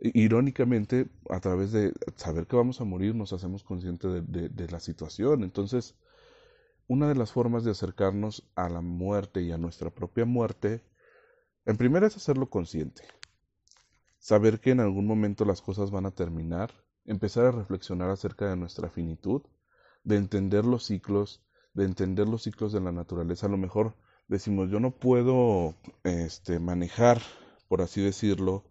irónicamente, 0.00 1.08
a 1.30 1.40
través 1.40 1.70
de 1.72 1.92
saber 2.16 2.46
que 2.46 2.56
vamos 2.56 2.80
a 2.80 2.84
morir, 2.84 3.14
nos 3.14 3.32
hacemos 3.32 3.62
conscientes 3.62 4.10
de, 4.10 4.22
de, 4.22 4.48
de 4.48 4.68
la 4.68 4.80
situación. 4.80 5.44
Entonces, 5.44 5.96
una 6.86 7.08
de 7.08 7.14
las 7.14 7.32
formas 7.32 7.64
de 7.64 7.70
acercarnos 7.70 8.44
a 8.54 8.68
la 8.68 8.80
muerte 8.80 9.42
y 9.42 9.52
a 9.52 9.58
nuestra 9.58 9.90
propia 9.90 10.24
muerte, 10.24 10.82
en 11.64 11.76
primera 11.76 12.06
es 12.06 12.16
hacerlo 12.16 12.50
consciente. 12.50 13.02
Saber 14.18 14.60
que 14.60 14.70
en 14.70 14.80
algún 14.80 15.06
momento 15.06 15.44
las 15.44 15.62
cosas 15.62 15.90
van 15.90 16.06
a 16.06 16.10
terminar, 16.10 16.72
empezar 17.06 17.46
a 17.46 17.52
reflexionar 17.52 18.10
acerca 18.10 18.48
de 18.48 18.56
nuestra 18.56 18.90
finitud, 18.90 19.42
de 20.02 20.16
entender 20.16 20.64
los 20.64 20.84
ciclos, 20.84 21.42
de 21.72 21.84
entender 21.84 22.28
los 22.28 22.42
ciclos 22.42 22.72
de 22.72 22.80
la 22.80 22.92
naturaleza. 22.92 23.46
A 23.46 23.50
lo 23.50 23.56
mejor 23.56 23.94
decimos, 24.28 24.70
yo 24.70 24.80
no 24.80 24.92
puedo 24.92 25.74
este, 26.04 26.58
manejar, 26.58 27.20
por 27.68 27.82
así 27.82 28.02
decirlo, 28.02 28.64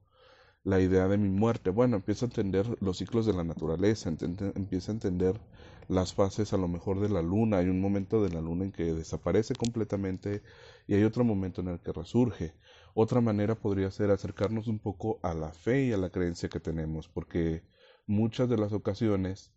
la 0.64 0.80
idea 0.80 1.08
de 1.08 1.18
mi 1.18 1.30
muerte. 1.30 1.72
Bueno, 1.72 1.98
empieza 1.98 2.26
a 2.26 2.30
entender 2.30 2.78
los 2.82 2.98
ciclos 2.98 3.26
de 3.26 3.34
la 3.34 3.44
naturaleza, 3.44 4.10
empieza 4.10 4.92
a 4.92 4.96
entender 4.96 5.42
las 5.88 6.14
fases 6.14 6.54
a 6.54 6.58
lo 6.58 6.68
mejor 6.68 7.00
de 7.00 7.10
la 7.10 7.22
luna. 7.22 7.58
Hay 7.60 7.68
un 7.70 7.82
momento 7.82 8.24
de 8.24 8.30
la 8.30 8.42
luna 8.42 8.66
en 8.66 8.72
que 8.72 8.94
desaparece 8.94 9.56
completamente 9.56 10.44
y 10.88 10.96
hay 10.96 11.04
otro 11.04 11.24
momento 11.24 11.62
en 11.62 11.70
el 11.70 11.80
que 11.82 11.92
resurge. 11.94 12.56
Otra 12.94 13.22
manera 13.22 13.56
podría 13.56 13.92
ser 13.92 14.12
acercarnos 14.12 14.68
un 14.68 14.80
poco 14.80 15.20
a 15.24 15.34
la 15.34 15.52
fe 15.54 15.86
y 15.86 15.94
a 15.94 15.98
la 15.98 16.10
creencia 16.12 16.50
que 16.50 16.60
tenemos, 16.60 17.08
porque 17.10 17.64
muchas 18.08 18.50
de 18.50 18.58
las 18.58 18.74
ocasiones 18.74 19.52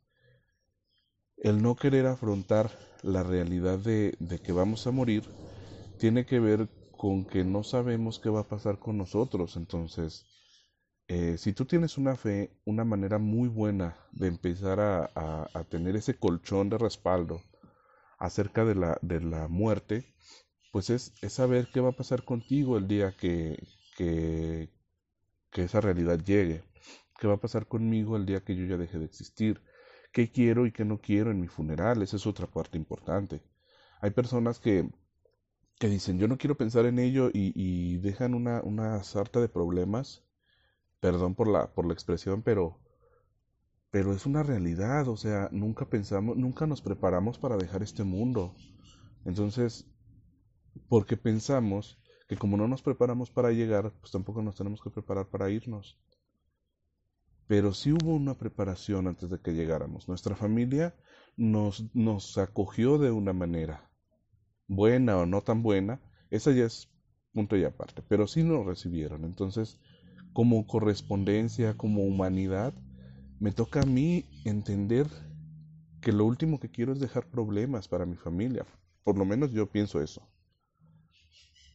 el 1.39 1.63
no 1.63 1.77
querer 1.77 2.07
afrontar 2.07 2.71
la 3.03 3.23
realidad 3.23 3.79
de, 3.79 4.15
de 4.19 4.39
que 4.39 4.53
vamos 4.53 4.87
a 4.87 4.91
morir 4.91 5.25
tiene 5.99 6.27
que 6.27 6.41
ver 6.41 6.69
con 6.97 7.25
que 7.27 7.45
no 7.45 7.65
sabemos 7.65 8.19
qué 8.19 8.31
va 8.31 8.41
a 8.41 8.49
pasar 8.49 8.79
con 8.79 8.99
nosotros. 8.99 9.57
Entonces, 9.57 10.27
eh, 11.09 11.39
si 11.39 11.53
tú 11.53 11.67
tienes 11.67 11.99
una 11.99 12.17
fe, 12.17 12.51
una 12.65 12.85
manera 12.85 13.19
muy 13.19 13.49
buena 13.49 13.97
de 14.13 14.27
empezar 14.27 14.81
a, 14.81 15.11
a, 15.15 15.65
tener 15.65 15.95
ese 15.97 16.19
colchón 16.19 16.69
de 16.69 16.79
respaldo 16.79 17.43
acerca 18.19 18.65
de 18.65 18.75
la, 18.75 18.99
de 19.03 19.21
la 19.21 19.47
muerte, 19.49 20.15
pues 20.73 20.91
es, 20.91 21.15
es, 21.23 21.33
saber 21.35 21.69
qué 21.73 21.81
va 21.81 21.91
a 21.91 21.97
pasar 21.97 22.25
contigo 22.25 22.77
el 22.77 22.89
día 22.89 23.13
que, 23.17 23.57
que, 23.97 24.71
que 25.51 25.65
esa 25.65 25.81
realidad 25.81 26.19
llegue, 26.25 26.65
qué 27.21 27.29
va 27.29 27.35
a 27.35 27.41
pasar 27.41 27.69
conmigo 27.69 28.17
el 28.17 28.27
día 28.27 28.45
que 28.45 28.57
yo 28.57 28.65
ya 28.67 28.77
deje 28.77 28.99
de 28.99 29.05
existir, 29.07 29.63
qué 30.13 30.33
quiero 30.33 30.67
y 30.67 30.73
qué 30.73 30.85
no 30.85 31.01
quiero 31.01 31.31
en 31.31 31.41
mi 31.41 31.49
funeral, 31.49 32.03
esa 32.03 32.17
es 32.17 32.27
otra 32.27 32.49
parte 32.49 32.79
importante. 32.79 33.43
Hay 34.01 34.11
personas 34.11 34.59
que, 34.59 34.91
que 35.79 35.89
dicen, 35.89 36.19
yo 36.19 36.29
no 36.29 36.39
quiero 36.39 36.57
pensar 36.57 36.87
en 36.87 36.99
ello 36.99 37.31
y, 37.33 37.53
y 37.55 37.99
dejan 37.99 38.35
una, 38.35 38.61
una 38.63 39.03
sarta 39.05 39.41
de 39.41 39.49
problemas 39.49 40.26
perdón 41.01 41.35
por 41.35 41.49
la, 41.49 41.73
por 41.73 41.87
la 41.87 41.93
expresión, 41.93 42.43
pero, 42.43 42.79
pero 43.91 44.13
es 44.13 44.27
una 44.27 44.43
realidad, 44.43 45.09
o 45.09 45.17
sea, 45.17 45.49
nunca 45.53 45.89
pensamos, 45.89 46.37
nunca 46.37 46.67
nos 46.67 46.83
preparamos 46.83 47.39
para 47.39 47.57
dejar 47.57 47.83
este 47.83 48.05
mundo. 48.05 48.55
Entonces, 49.25 49.87
porque 50.89 51.17
pensamos 51.17 51.99
que 52.29 52.37
como 52.37 52.57
no 52.57 52.69
nos 52.69 52.83
preparamos 52.83 53.31
para 53.31 53.53
llegar, 53.53 53.93
pues 54.01 54.13
tampoco 54.13 54.43
nos 54.43 54.57
tenemos 54.57 54.81
que 54.81 54.91
preparar 54.91 55.29
para 55.29 55.51
irnos. 55.51 55.99
Pero 57.47 57.73
sí 57.73 57.93
hubo 57.93 58.15
una 58.15 58.35
preparación 58.35 59.07
antes 59.07 59.31
de 59.31 59.41
que 59.41 59.53
llegáramos. 59.53 60.09
Nuestra 60.09 60.35
familia 60.35 60.97
nos, 61.37 61.85
nos 61.95 62.39
acogió 62.39 62.99
de 62.99 63.13
una 63.13 63.33
manera, 63.33 63.89
buena 64.67 65.19
o 65.19 65.27
no 65.27 65.43
tan 65.43 65.63
buena, 65.63 66.01
esa 66.31 66.51
ya 66.51 66.65
es 66.65 66.91
punto 67.33 67.57
y 67.57 67.65
aparte, 67.65 68.03
pero 68.09 68.27
sí 68.27 68.43
nos 68.43 68.67
recibieron. 68.67 69.25
Entonces, 69.25 69.79
como 70.37 70.67
correspondencia, 70.67 71.79
como 71.79 72.03
humanidad, 72.05 72.75
me 73.41 73.53
toca 73.53 73.81
a 73.81 73.87
mí 73.87 74.27
entender 74.45 75.07
que 76.03 76.13
lo 76.13 76.27
último 76.27 76.61
que 76.61 76.71
quiero 76.71 76.93
es 76.93 77.01
dejar 77.01 77.31
problemas 77.31 77.89
para 77.89 78.05
mi 78.05 78.17
familia. 78.17 78.67
Por 79.03 79.17
lo 79.17 79.25
menos 79.25 79.51
yo 79.53 79.65
pienso 79.65 80.03
eso. 80.03 80.29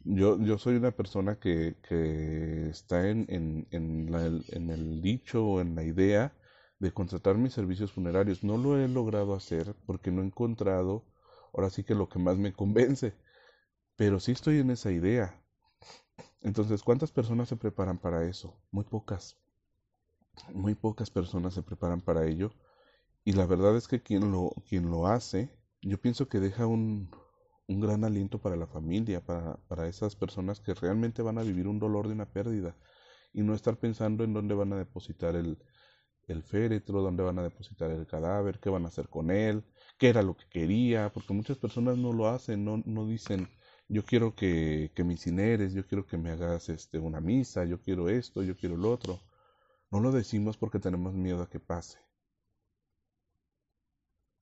Yo, 0.05 0.39
yo 0.39 0.59
soy 0.59 0.75
una 0.75 0.91
persona 0.91 1.39
que, 1.39 1.75
que 1.89 2.69
está 2.69 3.09
en, 3.09 3.25
en, 3.29 3.65
en, 3.71 4.11
la, 4.11 4.27
en 4.27 4.69
el 4.69 5.01
dicho 5.01 5.43
o 5.43 5.59
en 5.59 5.73
la 5.73 5.83
idea 5.83 6.31
de 6.77 6.91
contratar 6.91 7.39
mis 7.39 7.53
servicios 7.53 7.91
funerarios. 7.91 8.43
No 8.43 8.57
lo 8.57 8.77
he 8.77 8.87
logrado 8.87 9.33
hacer 9.33 9.73
porque 9.87 10.11
no 10.11 10.21
he 10.21 10.25
encontrado, 10.25 11.03
ahora 11.51 11.71
sí 11.71 11.83
que 11.83 11.95
lo 11.95 12.09
que 12.09 12.19
más 12.19 12.37
me 12.37 12.53
convence, 12.53 13.15
pero 13.95 14.19
sí 14.19 14.33
estoy 14.33 14.59
en 14.59 14.69
esa 14.69 14.91
idea. 14.91 15.40
Entonces, 16.41 16.83
¿cuántas 16.83 17.11
personas 17.11 17.49
se 17.49 17.57
preparan 17.57 17.97
para 17.97 18.25
eso? 18.27 18.57
Muy 18.71 18.83
pocas. 18.83 19.37
Muy 20.53 20.75
pocas 20.75 21.09
personas 21.09 21.53
se 21.53 21.63
preparan 21.63 22.01
para 22.01 22.25
ello. 22.25 22.51
Y 23.23 23.33
la 23.33 23.45
verdad 23.45 23.75
es 23.77 23.87
que 23.87 24.01
quien 24.01 24.31
lo, 24.31 24.51
quien 24.67 24.89
lo 24.89 25.07
hace, 25.07 25.51
yo 25.81 25.99
pienso 26.01 26.27
que 26.29 26.39
deja 26.39 26.67
un, 26.67 27.11
un 27.67 27.81
gran 27.81 28.03
aliento 28.03 28.39
para 28.41 28.55
la 28.55 28.67
familia, 28.67 29.25
para, 29.25 29.57
para 29.67 29.87
esas 29.87 30.15
personas 30.15 30.59
que 30.59 30.73
realmente 30.73 31.21
van 31.21 31.37
a 31.37 31.43
vivir 31.43 31.67
un 31.67 31.79
dolor 31.79 32.07
de 32.07 32.13
una 32.13 32.31
pérdida 32.31 32.75
y 33.33 33.43
no 33.43 33.53
estar 33.53 33.77
pensando 33.77 34.23
en 34.23 34.33
dónde 34.33 34.55
van 34.55 34.73
a 34.73 34.77
depositar 34.77 35.35
el, 35.35 35.57
el 36.27 36.43
féretro, 36.43 37.01
dónde 37.01 37.23
van 37.23 37.39
a 37.39 37.43
depositar 37.43 37.91
el 37.91 38.07
cadáver, 38.07 38.59
qué 38.59 38.69
van 38.69 38.85
a 38.85 38.89
hacer 38.89 39.09
con 39.09 39.31
él, 39.31 39.63
qué 39.97 40.09
era 40.09 40.23
lo 40.23 40.35
que 40.35 40.47
quería, 40.49 41.11
porque 41.13 41.33
muchas 41.33 41.57
personas 41.57 41.97
no 41.97 42.13
lo 42.13 42.27
hacen, 42.27 42.65
no, 42.65 42.81
no 42.85 43.05
dicen, 43.07 43.49
yo 43.91 44.03
quiero 44.05 44.35
que, 44.35 44.91
que 44.95 45.03
me 45.03 45.13
incineres, 45.13 45.73
yo 45.73 45.85
quiero 45.87 46.05
que 46.07 46.17
me 46.17 46.31
hagas 46.31 46.69
este, 46.69 46.97
una 46.99 47.21
misa, 47.21 47.65
yo 47.65 47.81
quiero 47.81 48.09
esto, 48.09 48.41
yo 48.43 48.55
quiero 48.57 48.77
lo 48.77 48.91
otro. 48.91 49.19
No 49.91 49.99
lo 49.99 50.11
decimos 50.11 50.57
porque 50.57 50.79
tenemos 50.79 51.13
miedo 51.13 51.43
a 51.43 51.49
que 51.49 51.59
pase. 51.59 51.99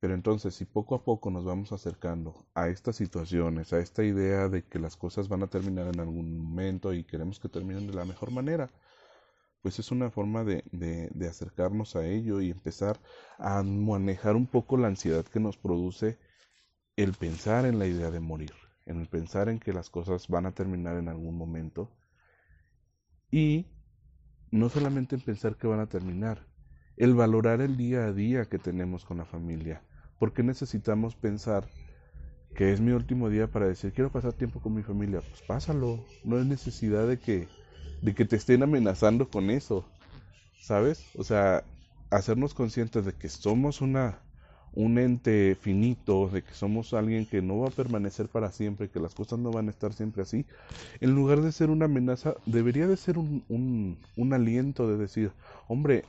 Pero 0.01 0.13
entonces, 0.13 0.55
si 0.55 0.65
poco 0.65 0.95
a 0.95 1.03
poco 1.03 1.29
nos 1.31 1.45
vamos 1.45 1.71
acercando 1.71 2.45
a 2.53 2.67
estas 2.69 2.95
situaciones, 2.97 3.73
a 3.73 3.79
esta 3.79 4.03
idea 4.03 4.49
de 4.49 4.63
que 4.65 4.79
las 4.79 4.97
cosas 4.97 5.27
van 5.29 5.43
a 5.43 5.47
terminar 5.47 5.87
en 5.87 5.99
algún 5.99 6.37
momento 6.39 6.93
y 6.93 7.03
queremos 7.03 7.39
que 7.39 7.49
terminen 7.49 7.87
de 7.87 7.93
la 7.93 8.05
mejor 8.05 8.31
manera, 8.31 8.69
pues 9.61 9.79
es 9.79 9.91
una 9.91 10.11
forma 10.11 10.43
de, 10.43 10.63
de, 10.71 11.09
de 11.13 11.27
acercarnos 11.27 11.95
a 11.95 12.05
ello 12.05 12.41
y 12.41 12.51
empezar 12.51 12.99
a 13.37 13.63
manejar 13.63 14.35
un 14.35 14.47
poco 14.47 14.77
la 14.77 14.87
ansiedad 14.87 15.25
que 15.25 15.39
nos 15.39 15.57
produce 15.57 16.19
el 16.97 17.13
pensar 17.13 17.65
en 17.65 17.79
la 17.79 17.87
idea 17.87 18.11
de 18.11 18.19
morir, 18.19 18.53
en 18.89 18.99
el 18.99 19.07
pensar 19.07 19.49
en 19.49 19.59
que 19.59 19.71
las 19.71 19.89
cosas 19.89 20.27
van 20.27 20.45
a 20.47 20.51
terminar 20.53 20.97
en 20.97 21.07
algún 21.09 21.37
momento 21.37 21.89
y 23.31 23.67
no 24.51 24.69
solamente 24.69 25.15
en 25.15 25.21
pensar 25.21 25.55
que 25.57 25.67
van 25.67 25.79
a 25.79 25.87
terminar, 25.87 26.47
el 26.97 27.13
valorar 27.13 27.61
el 27.61 27.77
día 27.77 28.05
a 28.05 28.13
día 28.13 28.45
que 28.45 28.59
tenemos 28.59 29.05
con 29.05 29.17
la 29.17 29.25
familia. 29.25 29.83
porque 30.19 30.43
necesitamos 30.43 31.15
pensar 31.15 31.65
que 32.55 32.73
es 32.73 32.81
mi 32.81 32.91
último 32.91 33.29
día 33.29 33.47
para 33.47 33.67
decir 33.67 33.93
quiero 33.93 34.11
pasar 34.11 34.33
tiempo 34.33 34.59
con 34.61 34.73
mi 34.73 34.83
familia? 34.83 35.21
Pues 35.21 35.41
pásalo, 35.43 36.05
no 36.25 36.37
hay 36.37 36.45
necesidad 36.45 37.07
de 37.07 37.19
que, 37.19 37.47
de 38.01 38.13
que 38.15 38.25
te 38.25 38.35
estén 38.35 38.63
amenazando 38.63 39.29
con 39.29 39.49
eso, 39.49 39.85
¿sabes? 40.59 41.09
O 41.15 41.23
sea, 41.23 41.63
hacernos 42.09 42.53
conscientes 42.53 43.05
de 43.05 43.13
que 43.13 43.29
somos 43.29 43.81
una 43.81 44.21
un 44.73 44.97
ente 44.99 45.55
finito, 45.59 46.29
de 46.29 46.43
que 46.43 46.53
somos 46.53 46.93
alguien 46.93 47.25
que 47.25 47.41
no 47.41 47.59
va 47.59 47.67
a 47.67 47.71
permanecer 47.71 48.27
para 48.27 48.51
siempre, 48.51 48.89
que 48.89 48.99
las 48.99 49.15
cosas 49.15 49.39
no 49.39 49.51
van 49.51 49.67
a 49.67 49.71
estar 49.71 49.93
siempre 49.93 50.23
así, 50.23 50.45
en 50.99 51.15
lugar 51.15 51.41
de 51.41 51.51
ser 51.51 51.69
una 51.69 51.85
amenaza, 51.85 52.35
debería 52.45 52.87
de 52.87 52.97
ser 52.97 53.17
un, 53.17 53.43
un, 53.49 53.97
un 54.15 54.33
aliento 54.33 54.87
de 54.87 54.97
decir, 54.97 55.31
hombre, 55.67 56.05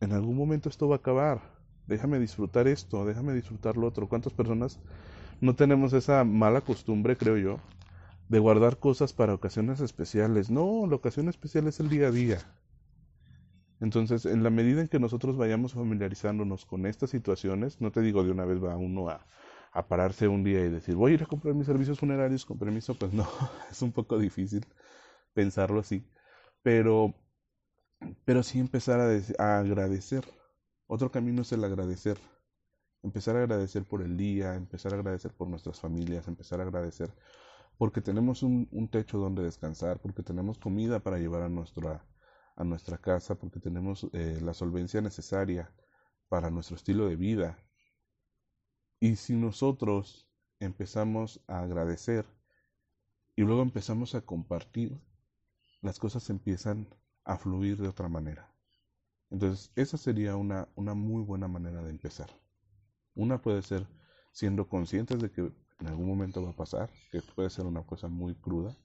en 0.00 0.12
algún 0.12 0.36
momento 0.36 0.68
esto 0.68 0.88
va 0.88 0.96
a 0.96 0.98
acabar, 0.98 1.40
déjame 1.86 2.18
disfrutar 2.18 2.68
esto, 2.68 3.04
déjame 3.04 3.32
disfrutar 3.34 3.76
lo 3.76 3.86
otro. 3.86 4.08
¿Cuántas 4.08 4.32
personas 4.32 4.78
no 5.40 5.54
tenemos 5.54 5.92
esa 5.92 6.24
mala 6.24 6.60
costumbre, 6.62 7.16
creo 7.16 7.36
yo, 7.36 7.60
de 8.28 8.38
guardar 8.38 8.78
cosas 8.78 9.12
para 9.12 9.34
ocasiones 9.34 9.80
especiales? 9.80 10.50
No, 10.50 10.86
la 10.88 10.96
ocasión 10.96 11.28
especial 11.28 11.68
es 11.68 11.80
el 11.80 11.88
día 11.88 12.08
a 12.08 12.10
día. 12.10 12.38
Entonces, 13.82 14.26
en 14.26 14.44
la 14.44 14.50
medida 14.50 14.80
en 14.80 14.86
que 14.86 15.00
nosotros 15.00 15.36
vayamos 15.36 15.72
familiarizándonos 15.74 16.64
con 16.66 16.86
estas 16.86 17.10
situaciones, 17.10 17.80
no 17.80 17.90
te 17.90 18.00
digo 18.00 18.22
de 18.22 18.30
una 18.30 18.44
vez 18.44 18.62
va 18.62 18.76
uno 18.76 19.08
a, 19.08 19.26
pararse 19.88 20.28
un 20.28 20.44
día 20.44 20.60
y 20.64 20.68
decir, 20.68 20.94
voy 20.94 21.10
a 21.10 21.14
ir 21.14 21.22
a 21.24 21.26
comprar 21.26 21.54
mis 21.54 21.66
servicios 21.66 21.98
funerarios 21.98 22.46
con 22.46 22.60
permiso, 22.60 22.94
pues 22.94 23.12
no, 23.12 23.26
es 23.72 23.82
un 23.82 23.90
poco 23.90 24.20
difícil 24.20 24.64
pensarlo 25.34 25.80
así, 25.80 26.06
pero, 26.62 27.12
pero 28.24 28.44
sí 28.44 28.60
empezar 28.60 29.00
a, 29.00 29.10
a 29.38 29.58
agradecer. 29.58 30.24
Otro 30.86 31.10
camino 31.10 31.42
es 31.42 31.50
el 31.50 31.64
agradecer. 31.64 32.18
Empezar 33.02 33.34
a 33.34 33.40
agradecer 33.40 33.84
por 33.84 34.02
el 34.02 34.16
día, 34.16 34.54
empezar 34.54 34.92
a 34.92 34.96
agradecer 34.96 35.32
por 35.32 35.48
nuestras 35.48 35.80
familias, 35.80 36.28
empezar 36.28 36.60
a 36.60 36.62
agradecer 36.62 37.12
porque 37.78 38.00
tenemos 38.00 38.44
un, 38.44 38.68
un 38.70 38.88
techo 38.88 39.18
donde 39.18 39.42
descansar, 39.42 39.98
porque 39.98 40.22
tenemos 40.22 40.58
comida 40.58 41.00
para 41.00 41.18
llevar 41.18 41.42
a 41.42 41.48
nuestra 41.48 42.04
a 42.56 42.64
nuestra 42.64 42.98
casa 42.98 43.34
porque 43.34 43.60
tenemos 43.60 44.06
eh, 44.12 44.38
la 44.42 44.54
solvencia 44.54 45.00
necesaria 45.00 45.72
para 46.28 46.50
nuestro 46.50 46.76
estilo 46.76 47.08
de 47.08 47.16
vida. 47.16 47.58
Y 49.00 49.16
si 49.16 49.34
nosotros 49.34 50.28
empezamos 50.60 51.42
a 51.46 51.60
agradecer 51.60 52.24
y 53.34 53.42
luego 53.42 53.62
empezamos 53.62 54.14
a 54.14 54.20
compartir, 54.20 55.00
las 55.80 55.98
cosas 55.98 56.30
empiezan 56.30 56.88
a 57.24 57.36
fluir 57.36 57.76
de 57.80 57.88
otra 57.88 58.08
manera. 58.08 58.52
Entonces, 59.30 59.72
esa 59.74 59.96
sería 59.96 60.36
una, 60.36 60.68
una 60.76 60.94
muy 60.94 61.22
buena 61.22 61.48
manera 61.48 61.82
de 61.82 61.90
empezar. 61.90 62.30
Una 63.14 63.40
puede 63.40 63.62
ser 63.62 63.86
siendo 64.32 64.68
conscientes 64.68 65.20
de 65.20 65.30
que 65.30 65.52
en 65.80 65.86
algún 65.86 66.06
momento 66.06 66.42
va 66.42 66.50
a 66.50 66.56
pasar, 66.56 66.90
que 67.10 67.20
puede 67.34 67.50
ser 67.50 67.66
una 67.66 67.82
cosa 67.82 68.08
muy 68.08 68.34
cruda. 68.34 68.76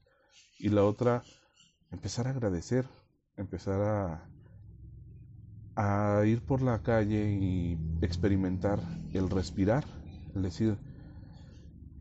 Y 0.57 0.69
la 0.69 0.83
otra, 0.83 1.23
empezar 1.91 2.27
a 2.27 2.31
agradecer 2.31 2.87
empezar 3.37 3.81
a, 3.81 4.29
a 5.75 6.25
ir 6.25 6.41
por 6.41 6.61
la 6.61 6.81
calle 6.81 7.31
y 7.31 7.77
experimentar 8.01 8.79
el 9.13 9.29
respirar, 9.29 9.85
es 10.35 10.41
decir, 10.41 10.77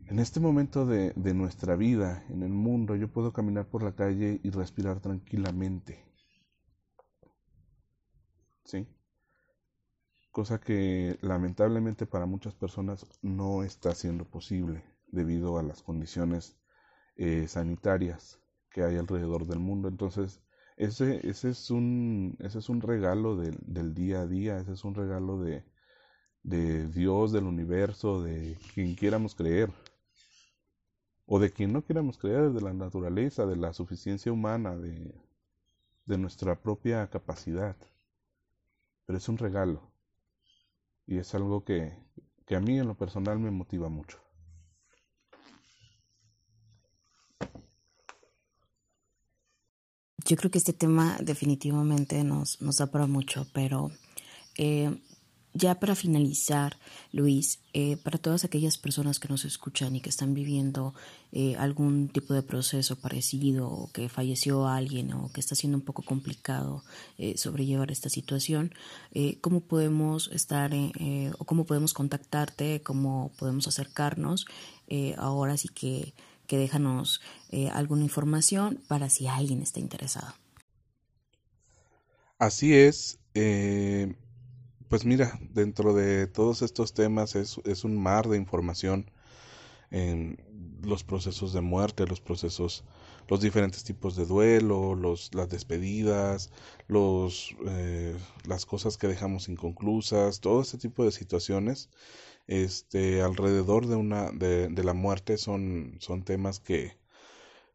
en 0.07 0.19
este 0.19 0.39
momento 0.39 0.85
de, 0.85 1.11
de, 1.15 1.33
nuestra 1.33 1.75
vida, 1.75 2.23
en 2.29 2.41
el 2.41 2.49
mundo, 2.49 2.95
yo 2.95 3.09
puedo 3.09 3.33
caminar 3.33 3.67
por 3.67 3.83
la 3.83 3.93
calle 3.93 4.39
y 4.41 4.49
respirar 4.51 5.01
tranquilamente. 5.01 6.05
¿Sí? 8.63 8.87
Cosa 10.31 10.59
que 10.59 11.17
lamentablemente 11.21 12.05
para 12.05 12.25
muchas 12.25 12.53
personas 12.53 13.05
no 13.21 13.63
está 13.63 13.93
siendo 13.95 14.23
posible 14.23 14.85
debido 15.07 15.57
a 15.57 15.63
las 15.63 15.83
condiciones 15.83 16.57
eh, 17.17 17.47
sanitarias 17.47 18.39
que 18.69 18.83
hay 18.83 18.97
alrededor 18.97 19.45
del 19.45 19.59
mundo. 19.59 19.89
Entonces, 19.89 20.41
ese, 20.77 21.27
ese, 21.27 21.49
es, 21.49 21.71
un, 21.71 22.37
ese 22.39 22.59
es 22.59 22.69
un 22.69 22.81
regalo 22.81 23.35
del, 23.35 23.57
del 23.61 23.93
día 23.93 24.21
a 24.21 24.27
día, 24.27 24.59
ese 24.59 24.73
es 24.73 24.83
un 24.85 24.95
regalo 24.95 25.41
de, 25.41 25.65
de 26.43 26.87
Dios, 26.89 27.31
del 27.31 27.45
universo, 27.45 28.21
de 28.23 28.57
quien 28.73 28.95
quieramos 28.95 29.35
creer, 29.35 29.71
o 31.27 31.37
de 31.39 31.51
quien 31.51 31.73
no 31.73 31.83
quieramos 31.83 32.17
creer, 32.17 32.51
de 32.51 32.61
la 32.61 32.73
naturaleza, 32.73 33.45
de 33.45 33.55
la 33.55 33.71
suficiencia 33.73 34.31
humana, 34.31 34.75
de, 34.75 35.13
de 36.05 36.17
nuestra 36.17 36.59
propia 36.59 37.07
capacidad. 37.09 37.75
Pero 39.05 39.17
es 39.17 39.27
un 39.27 39.37
regalo, 39.37 39.81
y 41.07 41.17
es 41.17 41.33
algo 41.33 41.63
que, 41.63 41.97
que 42.45 42.55
a 42.55 42.59
mí 42.59 42.77
en 42.77 42.87
lo 42.87 42.95
personal 42.95 43.39
me 43.39 43.49
motiva 43.49 43.89
mucho. 43.89 44.19
Yo 50.27 50.35
creo 50.35 50.51
que 50.51 50.57
este 50.57 50.73
tema 50.73 51.17
definitivamente 51.21 52.21
nos, 52.25 52.61
nos 52.61 52.77
da 52.77 52.87
para 52.87 53.07
mucho, 53.07 53.47
pero 53.53 53.91
eh, 54.57 54.93
ya 55.53 55.79
para 55.79 55.95
finalizar, 55.95 56.77
Luis, 57.13 57.61
eh, 57.73 57.95
para 57.95 58.17
todas 58.17 58.43
aquellas 58.43 58.77
personas 58.77 59.19
que 59.19 59.29
nos 59.29 59.45
escuchan 59.45 59.95
y 59.95 60.01
que 60.01 60.09
están 60.09 60.33
viviendo 60.33 60.93
eh, 61.31 61.55
algún 61.55 62.09
tipo 62.09 62.33
de 62.33 62.43
proceso 62.43 62.97
parecido, 62.97 63.69
o 63.69 63.91
que 63.91 64.09
falleció 64.09 64.67
alguien, 64.67 65.13
o 65.13 65.31
que 65.31 65.39
está 65.39 65.55
siendo 65.55 65.77
un 65.77 65.83
poco 65.83 66.01
complicado 66.01 66.83
eh, 67.17 67.37
sobrellevar 67.37 67.89
esta 67.89 68.09
situación, 68.09 68.73
eh, 69.13 69.39
¿cómo 69.39 69.61
podemos 69.61 70.29
estar 70.33 70.73
o 71.39 71.45
cómo 71.45 71.65
podemos 71.65 71.93
contactarte, 71.93 72.81
cómo 72.83 73.31
podemos 73.37 73.67
acercarnos? 73.67 74.45
ahora 75.17 75.57
sí 75.57 75.67
que 75.67 76.13
que 76.47 76.57
déjanos 76.57 77.21
eh, 77.49 77.69
alguna 77.69 78.03
información 78.03 78.81
para 78.87 79.09
si 79.09 79.27
alguien 79.27 79.61
está 79.61 79.79
interesado. 79.79 80.33
Así 82.39 82.73
es. 82.73 83.19
Eh, 83.33 84.15
pues 84.89 85.05
mira, 85.05 85.37
dentro 85.51 85.93
de 85.93 86.27
todos 86.27 86.61
estos 86.61 86.93
temas 86.93 87.35
es, 87.35 87.83
un 87.83 87.97
mar 87.97 88.27
de 88.27 88.37
información 88.37 89.11
en 89.91 90.37
los 90.81 91.03
procesos 91.03 91.53
de 91.53 91.61
muerte, 91.61 92.05
los 92.07 92.21
procesos, 92.21 92.83
los 93.27 93.41
diferentes 93.41 93.83
tipos 93.83 94.15
de 94.15 94.25
duelo, 94.25 94.95
los, 94.95 95.33
las 95.33 95.49
despedidas, 95.49 96.51
los, 96.87 97.55
eh, 97.67 98.15
las 98.45 98.65
cosas 98.65 98.97
que 98.97 99.07
dejamos 99.07 99.49
inconclusas, 99.49 100.39
todo 100.39 100.61
este 100.61 100.77
tipo 100.77 101.03
de 101.03 101.11
situaciones 101.11 101.89
este 102.47 103.21
alrededor 103.21 103.87
de 103.87 103.95
una 103.95 104.31
de, 104.31 104.69
la 104.83 104.93
muerte 104.93 105.37
son 105.37 105.97
son 105.99 106.23
temas 106.23 106.59
que 106.59 106.97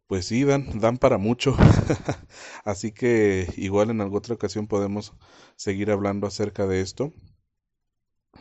pues 0.08 0.26
sí 0.26 0.44
dan 0.44 0.80
dan 0.80 0.98
para 0.98 1.18
mucho. 1.18 1.56
Así 2.64 2.92
que 2.92 3.48
igual 3.56 3.90
en 3.90 4.00
alguna 4.00 4.18
otra 4.18 4.34
ocasión 4.34 4.66
podemos 4.68 5.14
seguir 5.56 5.90
hablando 5.90 6.26
acerca 6.26 6.66
de 6.66 6.80
esto. 6.82 7.12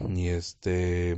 Y 0.09 0.27
este 0.27 1.15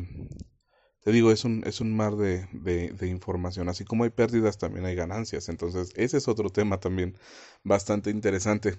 te 1.04 1.12
digo 1.12 1.32
es 1.32 1.44
un 1.46 1.64
es 1.66 1.82
un 1.82 1.96
mar 1.96 2.16
de, 2.16 2.48
de, 2.52 2.92
de 2.92 3.08
información. 3.08 3.70
Así 3.70 3.84
como 3.86 4.04
hay 4.06 4.10
pérdidas 4.10 4.58
también 4.58 4.86
hay 4.86 4.96
ganancias. 4.96 5.50
Entonces 5.50 5.92
ese 5.96 6.18
es 6.18 6.28
otro 6.28 6.50
tema 6.50 6.80
también 6.80 7.18
bastante 7.64 8.10
interesante. 8.10 8.78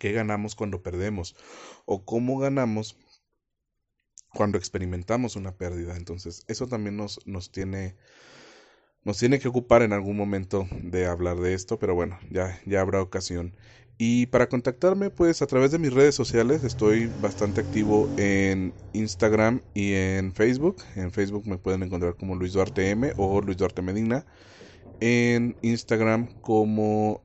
Qué 0.00 0.12
ganamos 0.12 0.54
cuando 0.54 0.82
perdemos 0.82 1.36
o 1.86 2.04
cómo 2.04 2.38
ganamos 2.38 2.96
cuando 4.34 4.58
experimentamos 4.58 5.36
una 5.36 5.56
pérdida. 5.56 5.96
Entonces, 5.96 6.44
eso 6.48 6.66
también 6.66 6.96
nos, 6.96 7.20
nos 7.26 7.50
tiene 7.50 7.96
nos 9.04 9.18
tiene 9.18 9.40
que 9.40 9.48
ocupar 9.48 9.82
en 9.82 9.92
algún 9.92 10.16
momento 10.16 10.66
de 10.82 11.06
hablar 11.06 11.38
de 11.40 11.54
esto, 11.54 11.78
pero 11.78 11.94
bueno, 11.94 12.18
ya, 12.30 12.60
ya 12.66 12.80
habrá 12.80 13.02
ocasión. 13.02 13.56
Y 13.98 14.26
para 14.26 14.48
contactarme, 14.48 15.10
pues 15.10 15.42
a 15.42 15.46
través 15.46 15.70
de 15.70 15.78
mis 15.78 15.92
redes 15.92 16.14
sociales, 16.14 16.64
estoy 16.64 17.06
bastante 17.20 17.60
activo 17.60 18.08
en 18.16 18.74
Instagram 18.92 19.60
y 19.74 19.92
en 19.94 20.32
Facebook. 20.32 20.76
En 20.96 21.12
Facebook 21.12 21.46
me 21.46 21.58
pueden 21.58 21.82
encontrar 21.82 22.16
como 22.16 22.34
Luis 22.34 22.52
Duarte 22.52 22.90
M 22.90 23.12
o 23.16 23.40
Luis 23.40 23.58
Duarte 23.58 23.82
Medina. 23.82 24.26
En 25.00 25.56
Instagram 25.62 26.28
como 26.40 27.22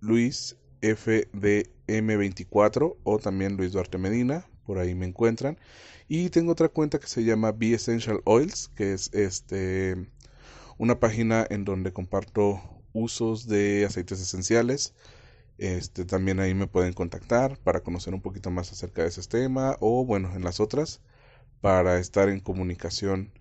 Luis 0.00 0.56
FDM24 0.82 2.96
o 3.02 3.18
también 3.18 3.56
Luis 3.56 3.72
Duarte 3.72 3.98
Medina, 3.98 4.46
por 4.68 4.78
ahí 4.78 4.94
me 4.94 5.06
encuentran. 5.06 5.58
Y 6.08 6.30
tengo 6.30 6.52
otra 6.52 6.68
cuenta 6.70 7.00
que 7.00 7.08
se 7.08 7.24
llama 7.24 7.52
Be 7.52 7.74
Essential 7.74 8.20
Oils, 8.26 8.70
que 8.76 8.92
es 8.94 9.10
este 9.14 9.96
una 10.78 11.00
página 11.00 11.46
en 11.50 11.64
donde 11.64 11.92
comparto 11.92 12.60
usos 12.92 13.46
de 13.48 13.84
aceites 13.86 14.20
esenciales 14.20 14.94
Este, 15.58 16.04
también 16.06 16.40
ahí 16.40 16.54
me 16.54 16.66
pueden 16.68 16.92
contactar 16.94 17.58
para 17.58 17.82
conocer 17.82 18.14
un 18.14 18.22
poquito 18.22 18.50
más 18.50 18.72
acerca 18.72 19.02
de 19.02 19.08
ese 19.08 19.22
tema 19.24 19.76
o 19.80 20.04
bueno, 20.04 20.34
en 20.34 20.44
las 20.44 20.60
otras 20.60 21.00
para 21.60 21.98
estar 22.00 22.28
en 22.30 22.40
comunicación 22.40 23.32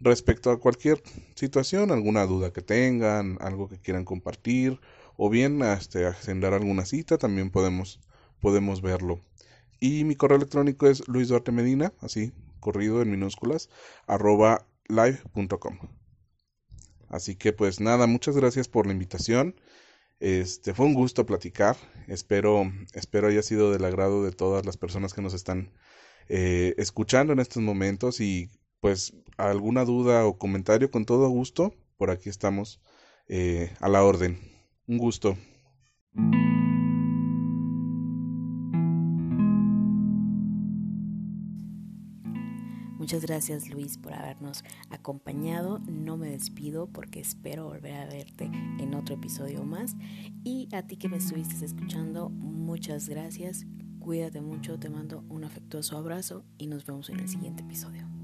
respecto 0.00 0.50
a 0.50 0.60
cualquier 0.60 1.02
situación, 1.36 1.92
alguna 1.92 2.26
duda 2.26 2.52
que 2.52 2.62
tengan, 2.62 3.38
algo 3.40 3.68
que 3.68 3.78
quieran 3.80 4.04
compartir 4.04 4.80
o 5.16 5.30
bien 5.30 5.62
este, 5.62 6.06
agendar 6.06 6.54
alguna 6.54 6.84
cita, 6.86 7.18
también 7.18 7.50
podemos, 7.50 8.00
podemos 8.40 8.82
verlo. 8.82 9.20
Y 9.80 10.04
mi 10.04 10.16
correo 10.16 10.36
electrónico 10.36 10.88
es 10.88 11.06
Luis 11.08 11.28
Duarte 11.28 11.52
Medina, 11.52 11.92
así, 12.00 12.32
corrido 12.60 13.02
en 13.02 13.10
minúsculas, 13.10 13.70
arroba 14.06 14.66
live.com. 14.88 15.78
Así 17.08 17.36
que 17.36 17.52
pues 17.52 17.80
nada, 17.80 18.06
muchas 18.06 18.36
gracias 18.36 18.68
por 18.68 18.86
la 18.86 18.92
invitación. 18.92 19.54
Este 20.20 20.74
fue 20.74 20.86
un 20.86 20.94
gusto 20.94 21.26
platicar. 21.26 21.76
Espero, 22.08 22.70
espero 22.92 23.28
haya 23.28 23.42
sido 23.42 23.72
del 23.72 23.84
agrado 23.84 24.24
de 24.24 24.32
todas 24.32 24.66
las 24.66 24.76
personas 24.76 25.14
que 25.14 25.22
nos 25.22 25.32
están 25.32 25.72
eh, 26.28 26.74
escuchando 26.76 27.32
en 27.32 27.38
estos 27.38 27.62
momentos 27.62 28.20
y 28.20 28.50
pues 28.80 29.14
alguna 29.36 29.84
duda 29.84 30.26
o 30.26 30.38
comentario 30.38 30.90
con 30.90 31.04
todo 31.04 31.28
gusto, 31.28 31.74
por 31.96 32.10
aquí 32.10 32.28
estamos 32.28 32.80
eh, 33.28 33.72
a 33.80 33.88
la 33.88 34.02
orden. 34.02 34.38
Un 34.86 34.98
gusto. 34.98 35.36
Muchas 43.08 43.22
gracias 43.22 43.70
Luis 43.70 43.96
por 43.96 44.12
habernos 44.12 44.62
acompañado. 44.90 45.78
No 45.88 46.18
me 46.18 46.28
despido 46.28 46.88
porque 46.88 47.20
espero 47.20 47.64
volver 47.64 47.94
a 47.94 48.04
verte 48.04 48.50
en 48.78 48.94
otro 48.94 49.14
episodio 49.14 49.64
más. 49.64 49.96
Y 50.44 50.68
a 50.74 50.82
ti 50.82 50.98
que 50.98 51.08
me 51.08 51.16
estuviste 51.16 51.64
escuchando, 51.64 52.28
muchas 52.28 53.08
gracias. 53.08 53.64
Cuídate 53.98 54.42
mucho, 54.42 54.78
te 54.78 54.90
mando 54.90 55.24
un 55.30 55.44
afectuoso 55.44 55.96
abrazo 55.96 56.44
y 56.58 56.66
nos 56.66 56.84
vemos 56.84 57.08
en 57.08 57.20
el 57.20 57.30
siguiente 57.30 57.62
episodio. 57.62 58.17